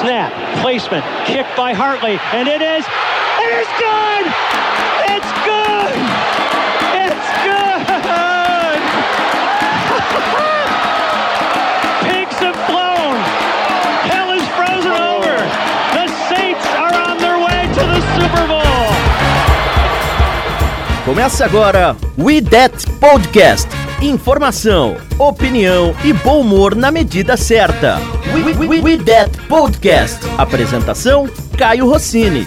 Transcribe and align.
Snap, 0.00 0.32
placement, 0.60 1.04
kick 1.24 1.46
by 1.56 1.72
Hartley, 1.72 2.18
and 2.32 2.48
it 2.48 2.60
is, 2.62 2.84
it 3.38 3.52
is 3.54 3.68
good! 3.78 4.26
It's 5.14 5.32
good! 5.46 5.94
It's 6.94 7.28
good! 10.36 10.52
Começa 21.16 21.46
agora 21.46 21.96
We 22.18 22.42
That 22.42 22.86
Podcast. 23.00 23.66
Informação, 24.02 24.98
opinião 25.18 25.96
e 26.04 26.12
bom 26.12 26.42
humor 26.42 26.74
na 26.74 26.90
medida 26.90 27.38
certa. 27.38 27.98
We, 28.34 28.42
we, 28.42 28.66
we, 28.66 28.80
we 28.82 28.98
That 28.98 29.30
Podcast. 29.48 30.20
Apresentação: 30.36 31.26
Caio 31.56 31.88
Rossini. 31.88 32.46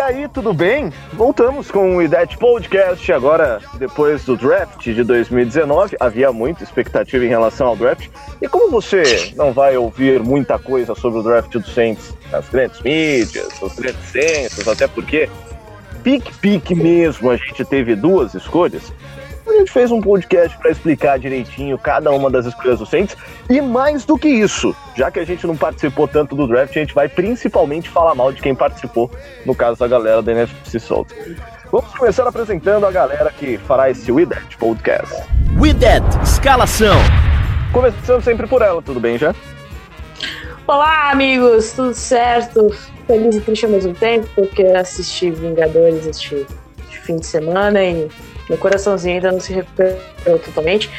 E 0.00 0.02
aí, 0.02 0.28
tudo 0.28 0.54
bem? 0.54 0.90
Voltamos 1.12 1.70
com 1.70 1.96
o 1.96 2.00
IDET 2.00 2.38
Podcast 2.38 3.12
agora, 3.12 3.60
depois 3.74 4.24
do 4.24 4.34
draft 4.34 4.82
de 4.82 5.04
2019. 5.04 5.94
Havia 6.00 6.32
muita 6.32 6.64
expectativa 6.64 7.22
em 7.22 7.28
relação 7.28 7.66
ao 7.66 7.76
draft. 7.76 8.08
E 8.40 8.48
como 8.48 8.70
você 8.70 9.30
não 9.36 9.52
vai 9.52 9.76
ouvir 9.76 10.22
muita 10.22 10.58
coisa 10.58 10.94
sobre 10.94 11.20
o 11.20 11.22
draft 11.22 11.52
do 11.52 11.68
Saints 11.68 12.14
nas 12.32 12.48
grandes 12.48 12.80
mídias, 12.80 13.48
nos 13.60 13.74
grandes 13.74 14.02
censos, 14.06 14.66
até 14.66 14.88
porque 14.88 15.28
pique-pique 16.02 16.74
mesmo, 16.74 17.28
a 17.28 17.36
gente 17.36 17.62
teve 17.66 17.94
duas 17.94 18.32
escolhas. 18.32 18.90
A 19.50 19.58
gente 19.58 19.72
fez 19.72 19.90
um 19.90 20.00
podcast 20.00 20.56
para 20.58 20.70
explicar 20.70 21.18
direitinho 21.18 21.76
cada 21.76 22.12
uma 22.12 22.30
das 22.30 22.46
escolhas 22.46 22.78
do 22.78 22.86
Saints. 22.86 23.16
E 23.48 23.60
mais 23.60 24.04
do 24.04 24.16
que 24.16 24.28
isso, 24.28 24.74
já 24.96 25.10
que 25.10 25.18
a 25.18 25.24
gente 25.24 25.44
não 25.44 25.56
participou 25.56 26.06
tanto 26.06 26.36
do 26.36 26.46
draft, 26.46 26.70
a 26.76 26.80
gente 26.80 26.94
vai 26.94 27.08
principalmente 27.08 27.88
falar 27.88 28.14
mal 28.14 28.32
de 28.32 28.40
quem 28.40 28.54
participou, 28.54 29.10
no 29.44 29.52
caso 29.52 29.80
da 29.80 29.88
galera 29.88 30.22
da 30.22 30.30
NFC 30.30 30.78
South. 30.78 31.08
Vamos 31.72 31.92
começar 31.96 32.26
apresentando 32.26 32.86
a 32.86 32.92
galera 32.92 33.30
que 33.32 33.58
fará 33.58 33.90
esse 33.90 34.10
We 34.10 34.24
That 34.24 34.56
Podcast. 34.56 35.14
We 35.58 35.74
That 35.74 36.06
Escalação. 36.22 36.96
Começando 37.72 38.22
sempre 38.22 38.46
por 38.46 38.62
ela, 38.62 38.80
tudo 38.80 39.00
bem 39.00 39.18
já? 39.18 39.34
Olá, 40.64 41.10
amigos, 41.10 41.72
tudo 41.72 41.92
certo? 41.92 42.70
Feliz 43.08 43.34
e 43.34 43.40
triste 43.40 43.66
ao 43.66 43.72
mesmo 43.72 43.94
tempo, 43.94 44.28
porque 44.36 44.62
assisti 44.62 45.32
Vingadores 45.32 46.06
este 46.06 46.46
fim 47.02 47.16
de 47.16 47.26
semana 47.26 47.82
e 47.82 48.08
meu 48.50 48.58
coraçãozinho 48.58 49.14
ainda 49.14 49.30
não 49.30 49.38
se 49.38 49.52
recuperou 49.52 50.38
totalmente. 50.44 50.90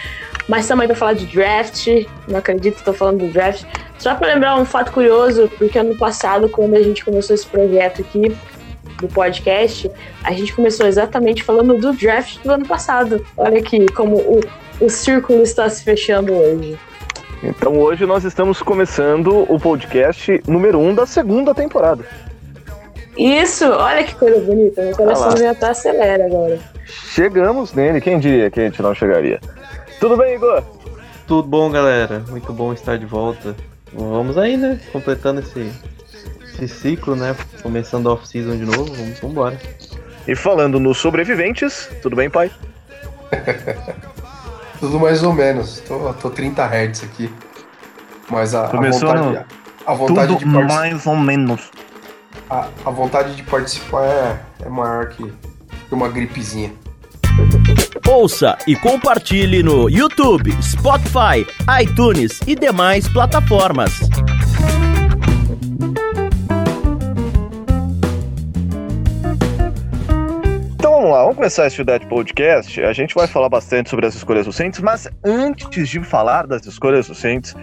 Mas 0.48 0.68
também 0.68 0.88
para 0.88 0.96
falar 0.96 1.14
de 1.14 1.26
draft, 1.26 1.88
não 2.28 2.40
acredito 2.40 2.76
que 2.76 2.80
estou 2.80 2.94
falando 2.94 3.20
do 3.20 3.28
draft. 3.28 3.66
Só 4.00 4.16
para 4.16 4.34
lembrar 4.34 4.56
um 4.56 4.66
fato 4.66 4.92
curioso, 4.92 5.52
porque 5.58 5.78
ano 5.78 5.96
passado, 5.98 6.48
quando 6.48 6.76
a 6.76 6.82
gente 6.82 7.04
começou 7.04 7.34
esse 7.36 7.46
projeto 7.46 8.02
aqui 8.02 8.36
do 9.02 9.08
podcast, 9.10 9.92
a 10.24 10.32
gente 10.32 10.54
começou 10.54 10.88
exatamente 10.88 11.44
falando 11.44 11.78
do 11.78 11.92
draft 11.92 12.42
do 12.42 12.52
ano 12.52 12.66
passado. 12.66 13.26
Olha 13.36 13.60
aqui 13.60 13.86
como 13.92 14.16
o, 14.16 14.40
o 14.80 14.90
círculo 14.90 15.44
está 15.44 15.70
se 15.70 15.84
fechando 15.84 16.34
hoje. 16.34 16.80
Então 17.44 17.78
hoje 17.78 18.06
nós 18.06 18.24
estamos 18.24 18.62
começando 18.62 19.46
o 19.52 19.60
podcast 19.60 20.42
número 20.48 20.80
1 20.80 20.88
um 20.88 20.96
da 20.96 21.06
segunda 21.06 21.54
temporada. 21.54 22.06
Isso, 23.18 23.70
olha 23.70 24.04
que 24.06 24.16
coisa 24.16 24.40
bonita. 24.40 24.82
Meu 24.82 24.96
coraçãozinho 24.96 25.52
até 25.52 25.68
acelera 25.68 26.26
agora. 26.26 26.71
Chegamos 26.92 27.74
nele, 27.74 28.02
quem 28.02 28.20
diria 28.20 28.50
que 28.52 28.60
a 28.60 28.64
gente 28.64 28.82
não 28.82 28.94
chegaria? 28.94 29.40
Tudo 30.00 30.18
bem, 30.18 30.36
Igor? 30.36 30.64
Tudo 31.28 31.48
bom, 31.48 31.70
galera? 31.72 32.24
Muito 32.30 32.52
bom 32.52 32.74
estar 32.74 32.98
de 32.98 33.06
volta. 33.06 33.56
Vamos 33.94 34.38
aí, 34.38 34.58
né? 34.58 34.80
Completando 34.92 35.40
esse, 35.42 35.72
esse 36.54 36.68
ciclo, 36.68 37.16
né? 37.16 37.36
Começando 37.64 38.10
a 38.10 38.14
off-season 38.14 38.58
de 38.58 38.66
novo. 38.66 38.86
Vamos 38.94 39.24
embora. 39.24 39.60
E 40.28 40.36
falando 40.36 40.80
nos 40.80 40.98
sobreviventes, 40.98 41.90
tudo 42.02 42.16
bem, 42.16 42.30
pai? 42.30 42.52
Tudo 44.80 45.00
mais 45.00 45.22
ou 45.24 45.32
menos. 45.32 45.80
Tô, 45.82 46.12
tô 46.16 46.30
30 46.32 46.64
Hz 46.66 47.04
aqui. 47.04 47.32
Mas 48.30 48.56
a, 48.56 48.66
a 48.66 48.70
Começou 48.70 49.10
vontade, 49.10 49.28
no- 49.30 49.46
a 49.86 49.94
vontade 49.94 50.36
de 50.38 50.46
participar. 50.46 50.74
mais 50.76 51.06
ou 51.08 51.16
menos. 51.16 51.72
A, 52.50 52.68
a 52.86 52.90
vontade 52.90 53.36
de 53.36 53.44
participar 53.44 54.04
é, 54.06 54.40
é 54.66 54.70
maior 54.70 55.10
que, 55.10 55.32
que 55.92 55.96
uma 55.96 56.08
gripezinha. 56.08 56.72
Ouça 58.08 58.58
e 58.66 58.78
compartilhe 58.78 59.62
no 59.62 59.90
YouTube, 59.90 60.50
Spotify, 60.64 61.46
iTunes 61.82 62.40
e 62.48 62.56
demais 62.56 63.10
plataformas. 63.10 64.00
Então 70.76 70.92
vamos 70.94 71.12
lá, 71.12 71.22
vamos 71.24 71.36
começar 71.36 71.68
esse 71.68 71.84
Dead 71.84 72.06
Podcast. 72.08 72.82
A 72.82 72.94
gente 72.94 73.14
vai 73.14 73.28
falar 73.28 73.50
bastante 73.50 73.90
sobre 73.90 74.06
as 74.06 74.16
escolhas 74.16 74.46
do 74.46 74.54
Saints, 74.54 74.80
mas 74.80 75.10
antes 75.26 75.90
de 75.90 76.02
falar 76.02 76.48
das 76.48 76.66
escolhas 76.66 77.08
do 77.08 77.16
Saints, 77.16 77.54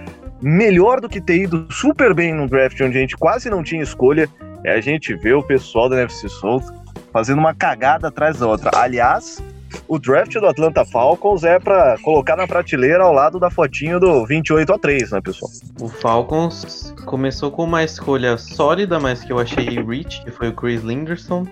melhor 0.43 1.01
do 1.01 1.09
que 1.09 1.21
ter 1.21 1.45
ido 1.45 1.67
super 1.71 2.13
bem 2.13 2.35
no 2.35 2.47
draft 2.47 2.79
onde 2.83 2.99
a 2.99 3.01
gente 3.01 3.17
quase 3.17 3.49
não 3.49 3.63
tinha 3.63 3.83
escolha, 3.83 4.29
é 4.65 4.73
a 4.73 4.81
gente 4.83 5.15
ver 5.15 5.35
o 5.35 5.43
pessoal 5.43 5.89
da 5.89 5.97
NFC 5.97 6.29
South 6.29 6.88
fazendo 7.19 7.41
uma 7.41 7.53
cagada 7.53 8.09
atrás 8.09 8.39
da 8.39 8.47
outra. 8.47 8.71
Aliás, 8.77 9.43
o 9.89 9.99
draft 9.99 10.33
do 10.35 10.47
Atlanta 10.47 10.85
Falcons 10.85 11.43
é 11.43 11.59
pra 11.59 11.97
colocar 12.01 12.37
na 12.37 12.47
prateleira 12.47 13.03
ao 13.03 13.13
lado 13.13 13.41
da 13.41 13.51
fotinho 13.51 13.99
do 13.99 14.25
28 14.25 14.73
a 14.73 14.79
3, 14.79 15.11
né, 15.11 15.21
pessoal? 15.21 15.51
O 15.81 15.89
Falcons 15.89 16.95
começou 17.07 17.51
com 17.51 17.65
uma 17.65 17.83
escolha 17.83 18.39
sólida, 18.39 19.01
mas 19.01 19.25
que 19.25 19.33
eu 19.33 19.39
achei 19.41 19.65
rich, 19.65 20.23
que 20.23 20.31
foi 20.31 20.51
o 20.51 20.53
Chris 20.53 20.83
Linderson. 20.85 21.45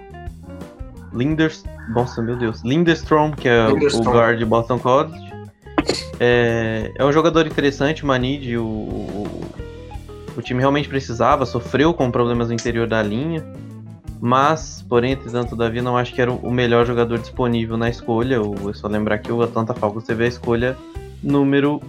Linders... 1.12 1.64
Nossa, 1.88 2.22
meu 2.22 2.36
Deus. 2.36 2.62
Linderstrom, 2.62 3.32
que 3.32 3.48
é 3.48 3.66
o- 3.66 4.02
guard 4.04 4.38
de 4.38 4.44
Boston 4.44 4.78
College. 4.78 5.18
É, 6.20 6.92
é 6.94 7.04
um 7.04 7.10
jogador 7.10 7.44
interessante, 7.44 8.04
o 8.04 8.06
Manid. 8.06 8.56
O, 8.56 8.64
o, 8.64 9.44
o 10.36 10.42
time 10.42 10.60
realmente 10.60 10.88
precisava, 10.88 11.44
sofreu 11.44 11.92
com 11.92 12.08
problemas 12.10 12.48
no 12.48 12.54
interior 12.54 12.86
da 12.86 13.02
linha. 13.02 13.44
Mas, 14.20 14.84
porém, 14.88 15.12
entretanto, 15.12 15.54
Davi 15.54 15.80
não 15.80 15.96
acho 15.96 16.14
que 16.14 16.20
era 16.20 16.32
o 16.32 16.50
melhor 16.50 16.86
jogador 16.86 17.18
disponível 17.18 17.76
na 17.76 17.88
escolha. 17.88 18.36
É 18.36 18.72
só 18.72 18.88
lembrar 18.88 19.18
que 19.18 19.30
o 19.30 19.42
Atlanta 19.42 19.74
Falcons 19.74 20.04
teve 20.04 20.24
a 20.24 20.28
escolha 20.28 20.76
número 21.22 21.80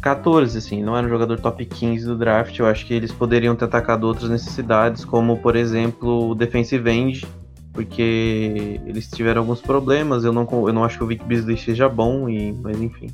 14, 0.00 0.58
assim, 0.58 0.82
não 0.82 0.96
era 0.96 1.06
um 1.06 1.10
jogador 1.10 1.38
top 1.38 1.64
15 1.64 2.06
do 2.06 2.16
draft. 2.16 2.58
Eu 2.58 2.66
acho 2.66 2.86
que 2.86 2.94
eles 2.94 3.12
poderiam 3.12 3.54
ter 3.54 3.66
atacado 3.66 4.04
outras 4.04 4.30
necessidades, 4.30 5.04
como 5.04 5.36
por 5.38 5.56
exemplo 5.56 6.30
o 6.30 6.34
defensive 6.34 6.90
end, 6.90 7.26
porque 7.72 8.80
eles 8.86 9.08
tiveram 9.08 9.42
alguns 9.42 9.60
problemas. 9.60 10.24
Eu 10.24 10.32
não, 10.32 10.46
eu 10.50 10.72
não 10.72 10.84
acho 10.84 10.98
que 10.98 11.04
o 11.04 11.06
Vic 11.06 11.24
Beasley 11.24 11.56
seja 11.56 11.88
bom, 11.88 12.28
e, 12.28 12.52
mas 12.52 12.80
enfim. 12.80 13.08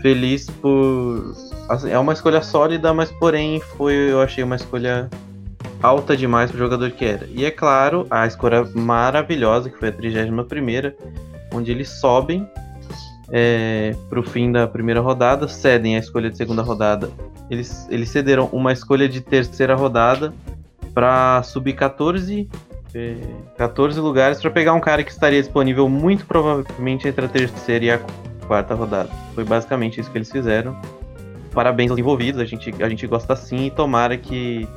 Feliz 0.00 0.48
por. 0.48 1.34
assim, 1.68 1.90
é 1.90 1.98
uma 1.98 2.12
escolha 2.12 2.42
sólida, 2.42 2.92
mas 2.92 3.10
porém 3.12 3.60
foi, 3.76 3.94
eu 3.94 4.20
achei 4.20 4.44
uma 4.44 4.56
escolha 4.56 5.08
alta 5.86 6.16
demais 6.16 6.50
pro 6.50 6.58
jogador 6.58 6.90
que 6.90 7.04
era. 7.04 7.26
E 7.30 7.44
é 7.44 7.50
claro, 7.50 8.06
a 8.10 8.26
escolha 8.26 8.64
maravilhosa, 8.74 9.70
que 9.70 9.78
foi 9.78 9.88
a 9.88 9.92
31 9.92 10.44
onde 11.52 11.70
eles 11.70 11.88
sobem 11.88 12.48
é, 13.30 13.94
pro 14.08 14.22
fim 14.22 14.52
da 14.52 14.66
primeira 14.66 15.00
rodada, 15.00 15.48
cedem 15.48 15.96
a 15.96 15.98
escolha 15.98 16.30
de 16.30 16.36
segunda 16.36 16.62
rodada. 16.62 17.10
Eles, 17.50 17.86
eles 17.90 18.08
cederam 18.08 18.48
uma 18.52 18.72
escolha 18.72 19.08
de 19.08 19.20
terceira 19.20 19.74
rodada 19.74 20.34
para 20.92 21.42
subir 21.42 21.74
14, 21.74 22.48
é, 22.94 23.16
14 23.56 24.00
lugares 24.00 24.40
para 24.40 24.50
pegar 24.50 24.74
um 24.74 24.80
cara 24.80 25.04
que 25.04 25.10
estaria 25.10 25.40
disponível 25.40 25.88
muito 25.88 26.26
provavelmente 26.26 27.06
entre 27.06 27.26
a 27.26 27.28
terceira 27.28 27.84
e 27.84 27.90
a 27.90 28.00
quarta 28.46 28.74
rodada. 28.74 29.10
Foi 29.34 29.44
basicamente 29.44 30.00
isso 30.00 30.10
que 30.10 30.18
eles 30.18 30.30
fizeram. 30.30 30.76
Parabéns 31.52 31.90
aos 31.90 31.98
envolvidos, 31.98 32.40
a 32.40 32.44
gente, 32.44 32.74
a 32.82 32.88
gente 32.88 33.06
gosta 33.06 33.34
sim 33.34 33.66
e 33.66 33.70
tomara 33.70 34.16
que 34.16 34.68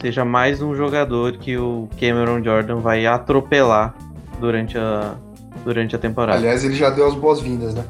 seja 0.00 0.24
mais 0.24 0.62
um 0.62 0.74
jogador 0.74 1.32
que 1.36 1.56
o 1.56 1.88
Cameron 1.98 2.42
Jordan 2.42 2.76
vai 2.76 3.06
atropelar 3.06 3.94
durante 4.40 4.78
a, 4.78 5.14
durante 5.64 5.94
a 5.94 5.98
temporada. 5.98 6.38
Aliás, 6.38 6.64
ele 6.64 6.74
já 6.74 6.90
deu 6.90 7.06
as 7.06 7.14
boas-vindas, 7.14 7.74
né? 7.74 7.84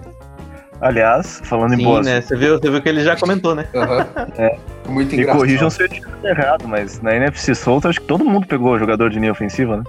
Aliás, 0.80 1.40
falando 1.44 1.74
em 1.74 1.76
Sim, 1.76 1.84
boas, 1.84 2.06
né? 2.06 2.20
Você 2.20 2.36
viu, 2.36 2.58
você 2.58 2.70
viu 2.70 2.82
que 2.82 2.88
ele 2.88 3.04
já 3.04 3.14
comentou, 3.14 3.54
né? 3.54 3.66
Aham. 3.74 4.06
É. 4.38 4.58
Muito 4.88 5.10
me 5.10 5.18
engraçado. 5.18 5.38
corrijam 5.38 5.70
se 5.70 5.82
eu 5.82 5.86
estiver 5.86 6.30
errado, 6.30 6.66
mas 6.66 7.00
na 7.00 7.14
NFC 7.14 7.54
South 7.54 7.82
acho 7.84 8.00
que 8.00 8.06
todo 8.06 8.24
mundo 8.24 8.46
pegou 8.46 8.78
jogador 8.78 9.10
de 9.10 9.20
linha 9.20 9.30
ofensiva, 9.30 9.76
né? 9.76 9.84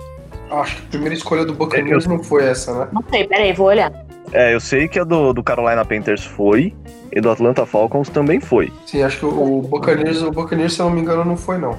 Acho 0.51 0.75
que 0.75 0.81
a 0.81 0.89
primeira 0.89 1.15
escolha 1.15 1.45
do 1.45 1.53
Buccaneers 1.53 2.05
não 2.05 2.21
foi 2.21 2.43
essa, 2.43 2.77
né? 2.77 2.87
Não 2.91 3.03
sei, 3.09 3.25
peraí, 3.25 3.53
vou 3.53 3.67
olhar. 3.67 3.91
É, 4.33 4.53
eu 4.53 4.59
sei 4.59 4.87
que 4.87 4.99
a 4.99 5.03
do, 5.03 5.33
do 5.33 5.41
Carolina 5.41 5.83
Panthers 5.85 6.25
foi, 6.25 6.73
e 7.11 7.19
do 7.19 7.29
Atlanta 7.29 7.65
Falcons 7.65 8.09
também 8.09 8.39
foi. 8.39 8.71
Sim, 8.85 9.03
acho 9.03 9.19
que 9.19 9.25
o, 9.25 9.59
o 9.59 9.61
Buccaneers, 9.61 10.21
o 10.21 10.31
Buccaneers, 10.31 10.73
se 10.73 10.81
eu 10.81 10.85
não 10.85 10.93
me 10.93 11.01
engano, 11.01 11.25
não 11.25 11.35
foi, 11.35 11.57
não. 11.57 11.77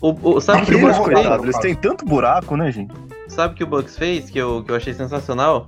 O, 0.00 0.16
o- 0.36 0.40
sabe 0.40 0.62
o 0.62 0.66
que 0.66 0.74
o 0.74 0.80
Bucks 0.80 0.96
fez? 0.96 1.08
Coitado, 1.14 1.44
eles 1.44 1.58
têm 1.58 1.74
tanto 1.74 2.04
buraco, 2.04 2.56
né, 2.56 2.70
gente? 2.72 2.92
Sabe 3.28 3.52
o 3.54 3.56
que 3.56 3.64
o 3.64 3.66
Bucks 3.66 3.96
fez, 3.96 4.30
que 4.30 4.38
eu, 4.38 4.62
que 4.64 4.72
eu 4.72 4.76
achei 4.76 4.94
sensacional? 4.94 5.66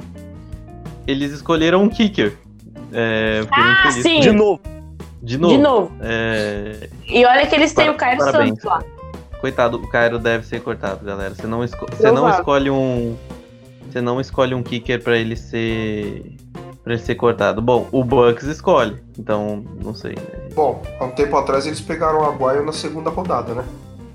Eles 1.07 1.33
escolheram 1.33 1.83
um 1.83 1.89
kicker. 1.89 2.37
É, 2.93 3.45
Ah, 3.51 3.91
sim. 3.91 4.21
De 4.21 4.33
novo. 4.33 4.61
De 5.23 5.39
novo. 5.39 5.55
De 5.57 5.61
novo. 5.63 5.93
É, 6.01 6.89
E 7.09 7.25
olha 7.25 7.47
que 7.47 7.55
eles 7.55 7.73
têm 7.73 7.87
Para- 7.87 7.95
o 7.95 7.97
Cairo 7.97 8.19
parabéns. 8.19 8.49
Santos 8.51 8.65
lá. 8.65 8.83
coitado, 9.41 9.77
o 9.77 9.89
Cairo 9.89 10.19
deve 10.19 10.47
ser 10.47 10.61
cortado, 10.63 11.05
galera. 11.05 11.35
Você 11.35 11.47
não, 11.47 11.63
esco- 11.65 11.87
você 11.91 12.11
não 12.11 12.29
escolhe 12.31 12.71
um. 12.71 13.17
Você 13.91 14.01
não 14.01 14.21
escolhe 14.21 14.55
um 14.55 14.63
kicker 14.63 15.03
pra 15.03 15.17
ele 15.17 15.37
ser. 15.37 16.37
pra 16.83 16.95
ele 16.95 17.03
ser 17.03 17.15
cortado. 17.15 17.61
Bom, 17.63 17.87
o 17.93 18.03
Bucks 18.03 18.45
escolhe. 18.47 18.97
Então, 19.19 19.65
não 19.85 19.95
sei. 19.95 20.15
né? 20.15 20.49
Bom, 20.55 20.83
há 20.99 21.05
um 21.05 21.11
tempo 21.11 21.37
atrás 21.37 21.67
eles 21.67 21.81
pegaram 21.81 22.21
o 22.21 22.25
Aguaio 22.25 22.65
na 22.65 22.73
segunda 22.73 23.09
rodada, 23.11 23.55
né? 23.55 23.65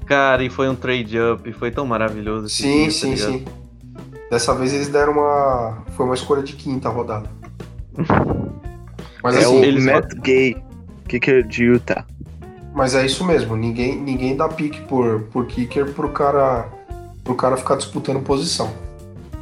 Cara, 0.07 0.43
e 0.43 0.49
foi 0.49 0.69
um 0.69 0.75
trade 0.75 1.19
up, 1.19 1.51
foi 1.53 1.69
tão 1.71 1.85
maravilhoso. 1.85 2.45
esse 2.47 2.63
Sim, 2.63 2.81
dia, 2.83 2.91
sim, 2.91 3.11
tá 3.11 3.17
sim. 3.17 3.45
Dessa 4.31 4.53
vez 4.55 4.73
eles 4.73 4.87
deram 4.89 5.13
uma. 5.13 5.83
Foi 5.95 6.05
uma 6.05 6.15
escolha 6.15 6.41
de 6.43 6.53
quinta 6.53 6.89
rodada. 6.89 7.29
Mas 9.23 9.35
é 9.35 9.39
assim, 9.39 9.59
o 9.59 9.63
eles- 9.63 9.83
Matt 9.85 10.13
Gay, 10.15 10.55
kicker 11.07 11.45
de 11.45 11.63
Utah. 11.65 12.05
mas 12.73 12.93
é 12.95 13.05
isso 13.05 13.25
mesmo. 13.25 13.55
Ninguém, 13.57 13.99
ninguém 13.99 14.35
dá 14.37 14.47
pique 14.47 14.79
por, 14.81 15.23
por 15.31 15.45
kicker 15.47 15.91
pro 15.93 16.09
cara, 16.09 16.69
pro 17.23 17.33
cara 17.35 17.57
ficar 17.57 17.75
disputando 17.75 18.21
posição. 18.21 18.71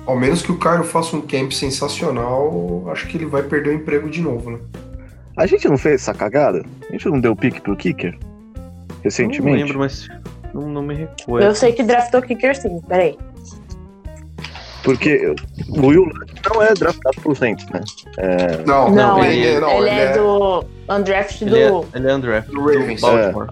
Ao 0.06 0.18
menos 0.18 0.42
que 0.42 0.52
o 0.52 0.58
Cairo 0.58 0.84
faça 0.84 1.16
um 1.18 1.22
camp 1.22 1.52
sensacional, 1.52 2.86
acho 2.92 3.08
que 3.08 3.18
ele 3.18 3.26
vai 3.26 3.44
perder 3.44 3.72
o 3.72 3.74
emprego 3.74 4.10
de 4.10 4.22
novo, 4.22 4.52
né? 4.52 4.60
A 5.36 5.46
gente 5.46 5.68
não 5.68 5.78
fez 5.78 5.96
essa 6.02 6.14
cagada? 6.14 6.64
A 6.88 6.92
gente 6.94 7.08
não 7.10 7.20
deu 7.20 7.36
pique 7.36 7.60
pro 7.60 7.76
kicker? 7.76 8.18
Não 8.22 8.96
Recentemente? 9.04 9.64
lembro, 9.64 9.80
mas 9.80 10.08
não, 10.62 10.70
não 10.70 10.82
me 10.82 10.96
recuerdo. 10.96 11.48
Eu 11.48 11.56
sei 11.56 11.74
que 11.74 11.84
draftou 11.84 12.22
kicker 12.22 12.56
sim, 12.56 12.82
peraí. 12.88 13.18
Porque 14.84 15.34
o 15.70 15.88
Will 15.88 16.08
não 16.54 16.62
é 16.62 16.74
draftado 16.76 17.20
pro 17.22 17.36
Saints, 17.36 17.66
né? 17.70 17.82
É, 18.18 18.64
Não, 18.66 18.92
Não, 18.92 19.24
ele, 19.24 19.40
ele- 19.40 19.60
não, 19.60 19.72
ele, 19.80 19.90
ele 19.90 20.00
é, 20.00 20.14
do 20.14 20.66
undrafted 20.90 21.44
Ele 21.52 21.60
é, 21.60 21.70
do. 21.72 21.86
ele 21.94 22.08
é 22.10 22.16
undrafted, 22.16 22.54
Do 22.56 22.62
Ravens. 22.66 23.02
do 23.02 23.08
Baltimore. 23.08 23.48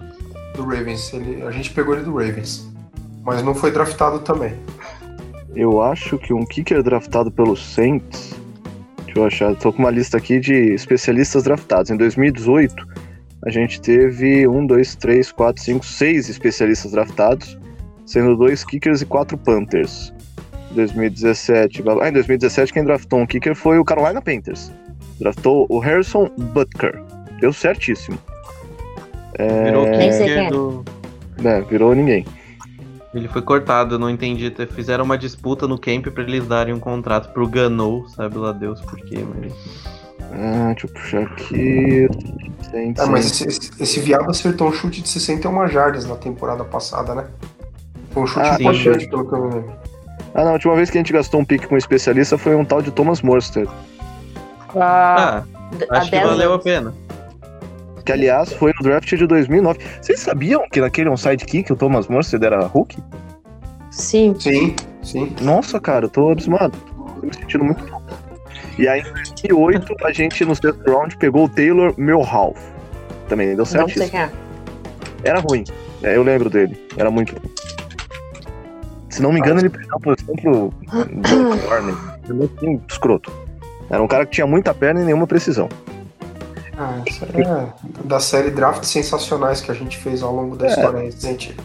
do 0.54 0.62
Ravens. 0.62 1.12
Ele, 1.12 1.42
a 1.42 1.50
gente 1.50 1.70
pegou 1.72 1.94
ele 1.94 2.04
do 2.04 2.12
Ravens. 2.12 2.70
Mas 3.24 3.42
não 3.42 3.54
foi 3.54 3.72
draftado 3.72 4.20
também. 4.20 4.54
eu 5.56 5.82
acho 5.82 6.18
que 6.18 6.32
um 6.32 6.44
kicker 6.44 6.82
draftado 6.84 7.30
pelo 7.32 7.56
Saints. 7.56 8.34
Deixa 9.04 9.18
eu 9.18 9.26
achar, 9.26 9.56
tô 9.56 9.72
com 9.72 9.80
uma 9.80 9.90
lista 9.90 10.16
aqui 10.16 10.38
de 10.38 10.54
especialistas 10.72 11.42
draftados. 11.42 11.90
Em 11.90 11.96
2018, 11.96 12.74
a 13.44 13.50
gente 13.50 13.80
teve 13.80 14.48
um, 14.48 14.66
dois, 14.66 14.94
três, 14.94 15.30
quatro, 15.30 15.62
cinco, 15.62 15.84
seis 15.84 16.28
especialistas 16.28 16.92
draftados, 16.92 17.58
sendo 18.06 18.36
dois 18.36 18.64
kickers 18.64 19.02
e 19.02 19.06
quatro 19.06 19.36
Panthers. 19.36 20.12
2017. 20.72 21.84
Ah, 22.00 22.08
em 22.08 22.12
2017, 22.12 22.72
quem 22.72 22.84
draftou 22.84 23.20
um 23.20 23.26
kicker 23.26 23.54
foi 23.54 23.78
o 23.78 23.84
Carolina 23.84 24.20
Panthers. 24.20 24.72
Draftou 25.20 25.66
o 25.68 25.78
Harrison 25.78 26.28
Butker. 26.36 27.00
Deu 27.40 27.52
certíssimo. 27.52 28.18
Virou 29.64 29.84
sei 29.84 29.98
quem 29.98 30.10
kicker 30.10 30.38
é. 30.38 30.50
do. 30.50 30.84
É, 31.44 31.60
virou 31.62 31.94
ninguém. 31.94 32.24
Ele 33.12 33.28
foi 33.28 33.42
cortado, 33.42 33.94
eu 33.94 33.98
não 33.98 34.10
entendi. 34.10 34.50
Te- 34.50 34.66
Fizeram 34.66 35.04
uma 35.04 35.16
disputa 35.16 35.68
no 35.68 35.78
camp 35.78 36.08
pra 36.08 36.22
eles 36.24 36.46
darem 36.46 36.74
um 36.74 36.80
contrato 36.80 37.32
pro 37.32 37.46
Ganou, 37.46 38.08
sabe 38.08 38.36
lá 38.38 38.50
Deus 38.50 38.80
por 38.80 38.98
quê, 39.04 39.18
mas. 39.24 39.52
Ah, 40.36 40.72
deixa 40.72 40.86
eu 40.86 40.92
puxar 40.92 41.22
aqui. 41.22 42.08
Ah, 42.98 43.06
mas 43.06 43.40
esse, 43.40 43.70
esse, 43.80 44.00
viado 44.00 44.28
acertou 44.28 44.68
um 44.68 44.72
chute 44.72 45.00
de 45.00 45.08
61 45.08 45.68
jardas 45.68 46.04
na 46.06 46.16
temporada 46.16 46.64
passada, 46.64 47.14
né? 47.14 47.26
Foi 48.10 48.24
um 48.24 48.26
chute 48.26 48.46
Ah, 48.46 48.56
importante, 48.58 49.08
pelo 49.08 49.28
que 49.28 49.34
eu 49.34 49.44
lembro. 49.44 49.72
Ah, 50.34 50.42
não, 50.42 50.50
a 50.50 50.52
última 50.54 50.74
vez 50.74 50.90
que 50.90 50.98
a 50.98 51.00
gente 51.00 51.12
gastou 51.12 51.40
um 51.40 51.44
pique 51.44 51.68
com 51.68 51.76
um 51.76 51.78
especialista 51.78 52.36
foi 52.36 52.56
um 52.56 52.64
tal 52.64 52.82
de 52.82 52.90
Thomas 52.90 53.22
Morster. 53.22 53.68
Ah, 54.74 55.44
Ah, 55.88 55.98
acho 55.98 56.10
que 56.10 56.16
10 56.16 56.28
valeu 56.28 56.54
a 56.54 56.58
pena. 56.58 56.92
Que, 58.04 58.12
aliás, 58.12 58.52
foi 58.52 58.72
no 58.76 58.82
draft 58.82 59.08
de 59.08 59.26
2009. 59.26 59.78
Vocês 60.02 60.20
sabiam 60.20 60.68
que 60.68 60.80
naquele 60.80 61.08
um 61.08 61.16
sidekick 61.16 61.72
o 61.72 61.76
Thomas 61.76 62.08
Morster 62.08 62.42
era 62.42 62.66
Hulk? 62.66 62.98
Sim. 63.90 64.34
Sim, 64.38 64.74
sim. 65.02 65.34
Nossa, 65.40 65.80
cara, 65.80 66.06
eu 66.06 66.10
tô 66.10 66.30
abismado. 66.30 66.76
Tô 67.20 67.26
me 67.26 67.34
sentindo 67.34 67.64
muito 67.64 67.88
mal. 67.88 68.02
E 68.78 68.88
aí, 68.88 69.00
em 69.00 69.12
2008, 69.12 69.94
a 70.04 70.12
gente, 70.12 70.44
no 70.44 70.54
sexto 70.54 70.82
round, 70.90 71.16
pegou 71.16 71.44
o 71.44 71.48
Taylor 71.48 71.94
Milhouse. 71.96 72.58
Também 73.28 73.48
deu 73.48 73.58
Não 73.58 73.64
sei 73.64 73.80
certíssimo. 73.80 74.10
quem 74.10 74.20
é. 74.20 74.30
Era 75.22 75.40
ruim. 75.40 75.64
É, 76.02 76.16
eu 76.16 76.22
lembro 76.22 76.50
dele. 76.50 76.76
Era 76.96 77.10
muito 77.10 77.32
ruim. 77.38 77.50
Se 79.08 79.22
não 79.22 79.32
me 79.32 79.38
engano, 79.38 79.60
ele 79.60 79.68
perdeu 79.70 79.94
a 79.96 80.00
posição 80.00 80.34
pro 80.34 80.72
Joe 80.92 81.58
Cornyn. 81.60 81.94
Era 82.24 82.34
muito 82.34 82.82
escroto. 82.92 83.32
Era 83.88 84.02
um 84.02 84.08
cara 84.08 84.26
que 84.26 84.32
tinha 84.32 84.46
muita 84.46 84.74
perna 84.74 85.00
e 85.00 85.04
nenhuma 85.04 85.26
precisão. 85.26 85.68
Ah, 86.76 87.00
isso 87.08 87.24
é 87.24 87.68
da 88.04 88.18
série 88.18 88.50
Draft 88.50 88.82
Sensacionais 88.82 89.60
que 89.60 89.70
a 89.70 89.74
gente 89.74 89.96
fez 89.96 90.22
ao 90.22 90.34
longo 90.34 90.56
da 90.56 90.66
É. 90.66 90.70
história 90.70 91.00
recente. 91.00 91.56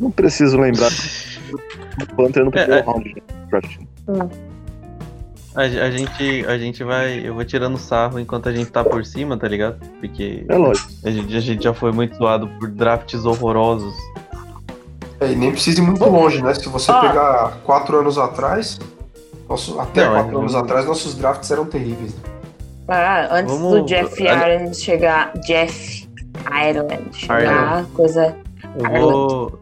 Não 0.00 0.10
preciso 0.10 0.58
lembrar 0.58 0.90
do 1.98 2.06
Panther 2.16 2.44
no 2.44 2.50
primeiro 2.50 2.74
É, 2.74 2.78
é. 2.80 2.82
round 2.82 3.14
de 3.14 3.22
draft. 3.48 3.78
A, 5.56 5.62
a 5.62 5.90
gente, 5.90 6.44
a 6.46 6.58
gente 6.58 6.84
vai. 6.84 7.20
Eu 7.26 7.34
vou 7.34 7.44
tirando 7.44 7.78
sarro 7.78 8.20
enquanto 8.20 8.48
a 8.48 8.52
gente 8.52 8.70
tá 8.70 8.84
por 8.84 9.04
cima, 9.06 9.36
tá 9.38 9.48
ligado? 9.48 9.78
Porque 10.00 10.44
É 10.48 10.54
lógico. 10.56 10.90
a 11.04 11.10
gente, 11.10 11.34
a 11.36 11.40
gente 11.40 11.64
já 11.64 11.72
foi 11.72 11.92
muito 11.92 12.14
zoado 12.16 12.46
por 12.58 12.68
drafts 12.68 13.24
horrorosos. 13.24 13.94
É, 15.18 15.32
e 15.32 15.34
nem 15.34 15.50
precisa 15.52 15.80
ir 15.80 15.84
muito 15.84 16.04
longe, 16.04 16.42
né? 16.42 16.52
Se 16.52 16.68
você 16.68 16.90
Ah. 16.92 17.00
pegar 17.00 17.52
quatro 17.64 17.98
anos 17.98 18.18
atrás, 18.18 18.78
nosso- 19.48 19.80
até 19.80 20.04
Não, 20.04 20.12
quatro 20.12 20.36
é- 20.36 20.40
anos 20.40 20.54
atrás, 20.54 20.84
nossos 20.86 21.14
drafts 21.14 21.50
eram 21.50 21.64
terríveis. 21.64 22.14
né? 22.14 22.20
Ah, 22.88 23.28
antes 23.38 23.52
Vamos- 23.56 23.80
do 23.80 23.86
Jeff 23.86 24.22
Ireland 24.22 24.76
chegar. 24.76 25.32
Jeff 25.40 26.06
Ireland 26.52 27.08
chegar, 27.12 27.84
coisa. 27.94 28.36
Eu 28.78 28.90
vou, 29.00 29.60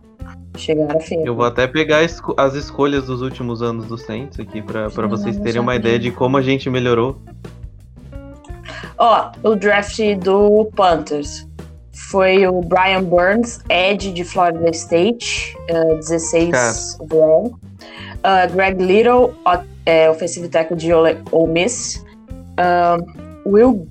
Chegar 0.57 0.97
a 0.97 1.01
feia. 1.01 1.25
eu 1.25 1.35
vou 1.35 1.45
até 1.45 1.67
pegar 1.67 1.99
as 2.37 2.55
escolhas 2.55 3.07
dos 3.07 3.23
últimos 3.23 3.61
anos 3.61 3.87
do 3.87 3.99
Saints 3.99 4.39
aqui 4.39 4.63
Não, 4.63 5.09
vocês 5.09 5.37
terem 5.39 5.61
uma 5.61 5.75
ideia 5.75 5.99
de 5.99 6.11
como 6.11 6.37
a 6.37 6.43
gente 6.43 6.71
melhorou. 6.71 7.21
Ó, 8.97 9.33
o 9.43 9.57
draft 9.57 9.99
do 10.19 10.71
Panthers 10.77 11.49
foi 11.93 12.47
o 12.47 12.61
Brian 12.61 13.03
Burns, 13.03 13.61
Edge 13.69 14.13
de 14.13 14.25
Florida 14.25 14.71
State, 14.71 15.57
eh, 15.69 15.95
16 15.97 16.99
overall. 17.01 17.59
Ah, 18.23 18.47
Greg 18.47 18.83
Little, 18.83 19.35
ó, 19.45 19.59
é, 19.85 20.09
offensive 20.09 20.49
tackle 20.49 20.77
de 20.77 20.93
Ole, 20.93 21.19
Ole 21.31 21.53
Miss. 21.53 22.05
Ah, 22.57 22.97
Will 23.47 23.87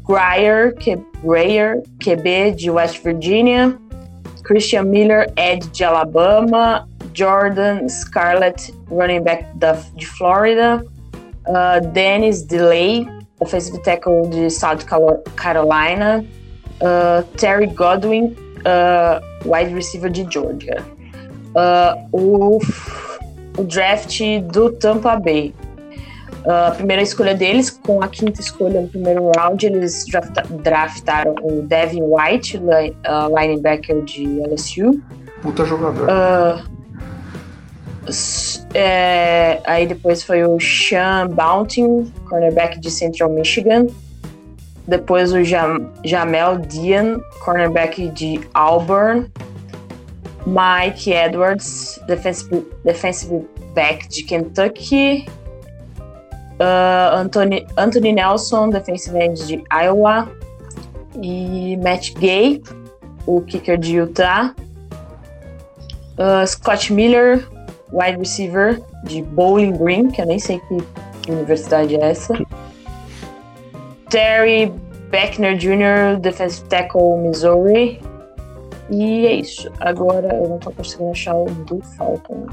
que, 0.79 0.97
Greyer, 1.23 1.83
QB 1.99 2.55
de 2.55 2.71
West 2.71 3.03
Virginia. 3.03 3.77
Christian 4.43 4.91
Miller, 4.91 5.25
Edge 5.37 5.65
de 5.71 5.85
Alabama. 5.85 6.87
Jordan 7.13 7.87
Scarlett, 7.87 8.71
running 8.89 9.23
back 9.23 9.45
da, 9.59 9.73
de 9.95 10.05
Florida. 10.05 10.83
Ah, 11.47 11.79
Dennis 11.79 12.41
DeLay, 12.43 13.07
offensive 13.39 13.81
tackle 13.83 14.29
de 14.29 14.49
South 14.49 14.85
Carolina. 15.35 16.25
Uh, 16.81 17.21
Terry 17.37 17.67
Godwin, 17.67 18.35
uh, 18.65 19.21
wide 19.45 19.73
receiver 19.73 20.09
de 20.09 20.25
Georgia. 20.25 20.83
Uh, 21.55 21.95
o, 22.11 22.59
o 23.57 23.63
draft 23.63 24.19
do 24.51 24.71
Tampa 24.71 25.17
Bay. 25.17 25.53
Uh, 26.45 26.67
a 26.67 26.71
primeira 26.71 27.01
escolha 27.01 27.33
deles, 27.33 27.69
com 27.69 28.01
a 28.03 28.07
quinta 28.07 28.41
escolha 28.41 28.81
no 28.81 28.87
primeiro 28.89 29.31
round, 29.37 29.65
eles 29.65 30.05
drafta- 30.05 30.43
draftaram 30.49 31.35
o 31.41 31.61
Devin 31.61 32.03
White, 32.03 32.57
uh, 32.57 33.39
linebacker 33.39 34.01
de 34.03 34.41
LSU. 34.41 35.01
Puta 35.41 35.63
jogador. 35.65 36.09
Uh, 36.09 36.73
é, 38.73 39.61
aí 39.63 39.87
depois 39.87 40.23
foi 40.23 40.43
o 40.43 40.59
Sean 40.59 41.29
Bounting, 41.29 42.11
cornerback 42.27 42.79
de 42.79 42.91
Central 42.91 43.29
Michigan. 43.29 43.87
Depois 44.85 45.31
o 45.31 45.41
Jam- 45.43 45.89
Jamel 46.03 46.57
Dian, 46.59 47.21
cornerback 47.45 48.09
de 48.09 48.41
Auburn. 48.53 49.31
Mike 50.45 51.09
Edwards, 51.13 52.01
defensive, 52.05 52.67
defensive 52.83 53.45
back 53.73 54.09
de 54.09 54.23
Kentucky. 54.23 55.25
Uh, 56.59 57.15
Anthony, 57.15 57.65
Anthony 57.77 58.11
Nelson, 58.13 58.69
defensive 58.69 59.15
end 59.15 59.47
de 59.47 59.63
Iowa. 59.71 60.29
E 61.21 61.77
Matt 61.77 62.13
Gay, 62.15 62.61
o 63.25 63.41
kicker 63.41 63.77
de 63.77 63.95
Utah. 63.95 64.53
Uh, 66.17 66.45
Scott 66.45 66.91
Miller, 66.91 67.47
wide 67.91 68.17
receiver 68.17 68.79
de 69.03 69.21
Bowling 69.21 69.73
Green, 69.73 70.09
que 70.09 70.21
eu 70.21 70.25
nem 70.25 70.39
sei 70.39 70.59
que 70.59 71.31
universidade 71.31 71.95
é 71.95 72.11
essa. 72.11 72.33
Terry 74.09 74.71
Beckner 75.09 75.55
Jr., 75.57 76.19
defensive 76.19 76.67
tackle 76.69 77.17
Missouri. 77.17 78.01
E 78.89 79.25
é 79.25 79.33
isso. 79.35 79.71
Agora 79.79 80.35
eu 80.35 80.49
não 80.49 80.59
tô 80.59 80.71
conseguindo 80.71 81.11
achar 81.11 81.35
o 81.35 81.45
do 81.45 81.81
Falcon. 81.97 82.47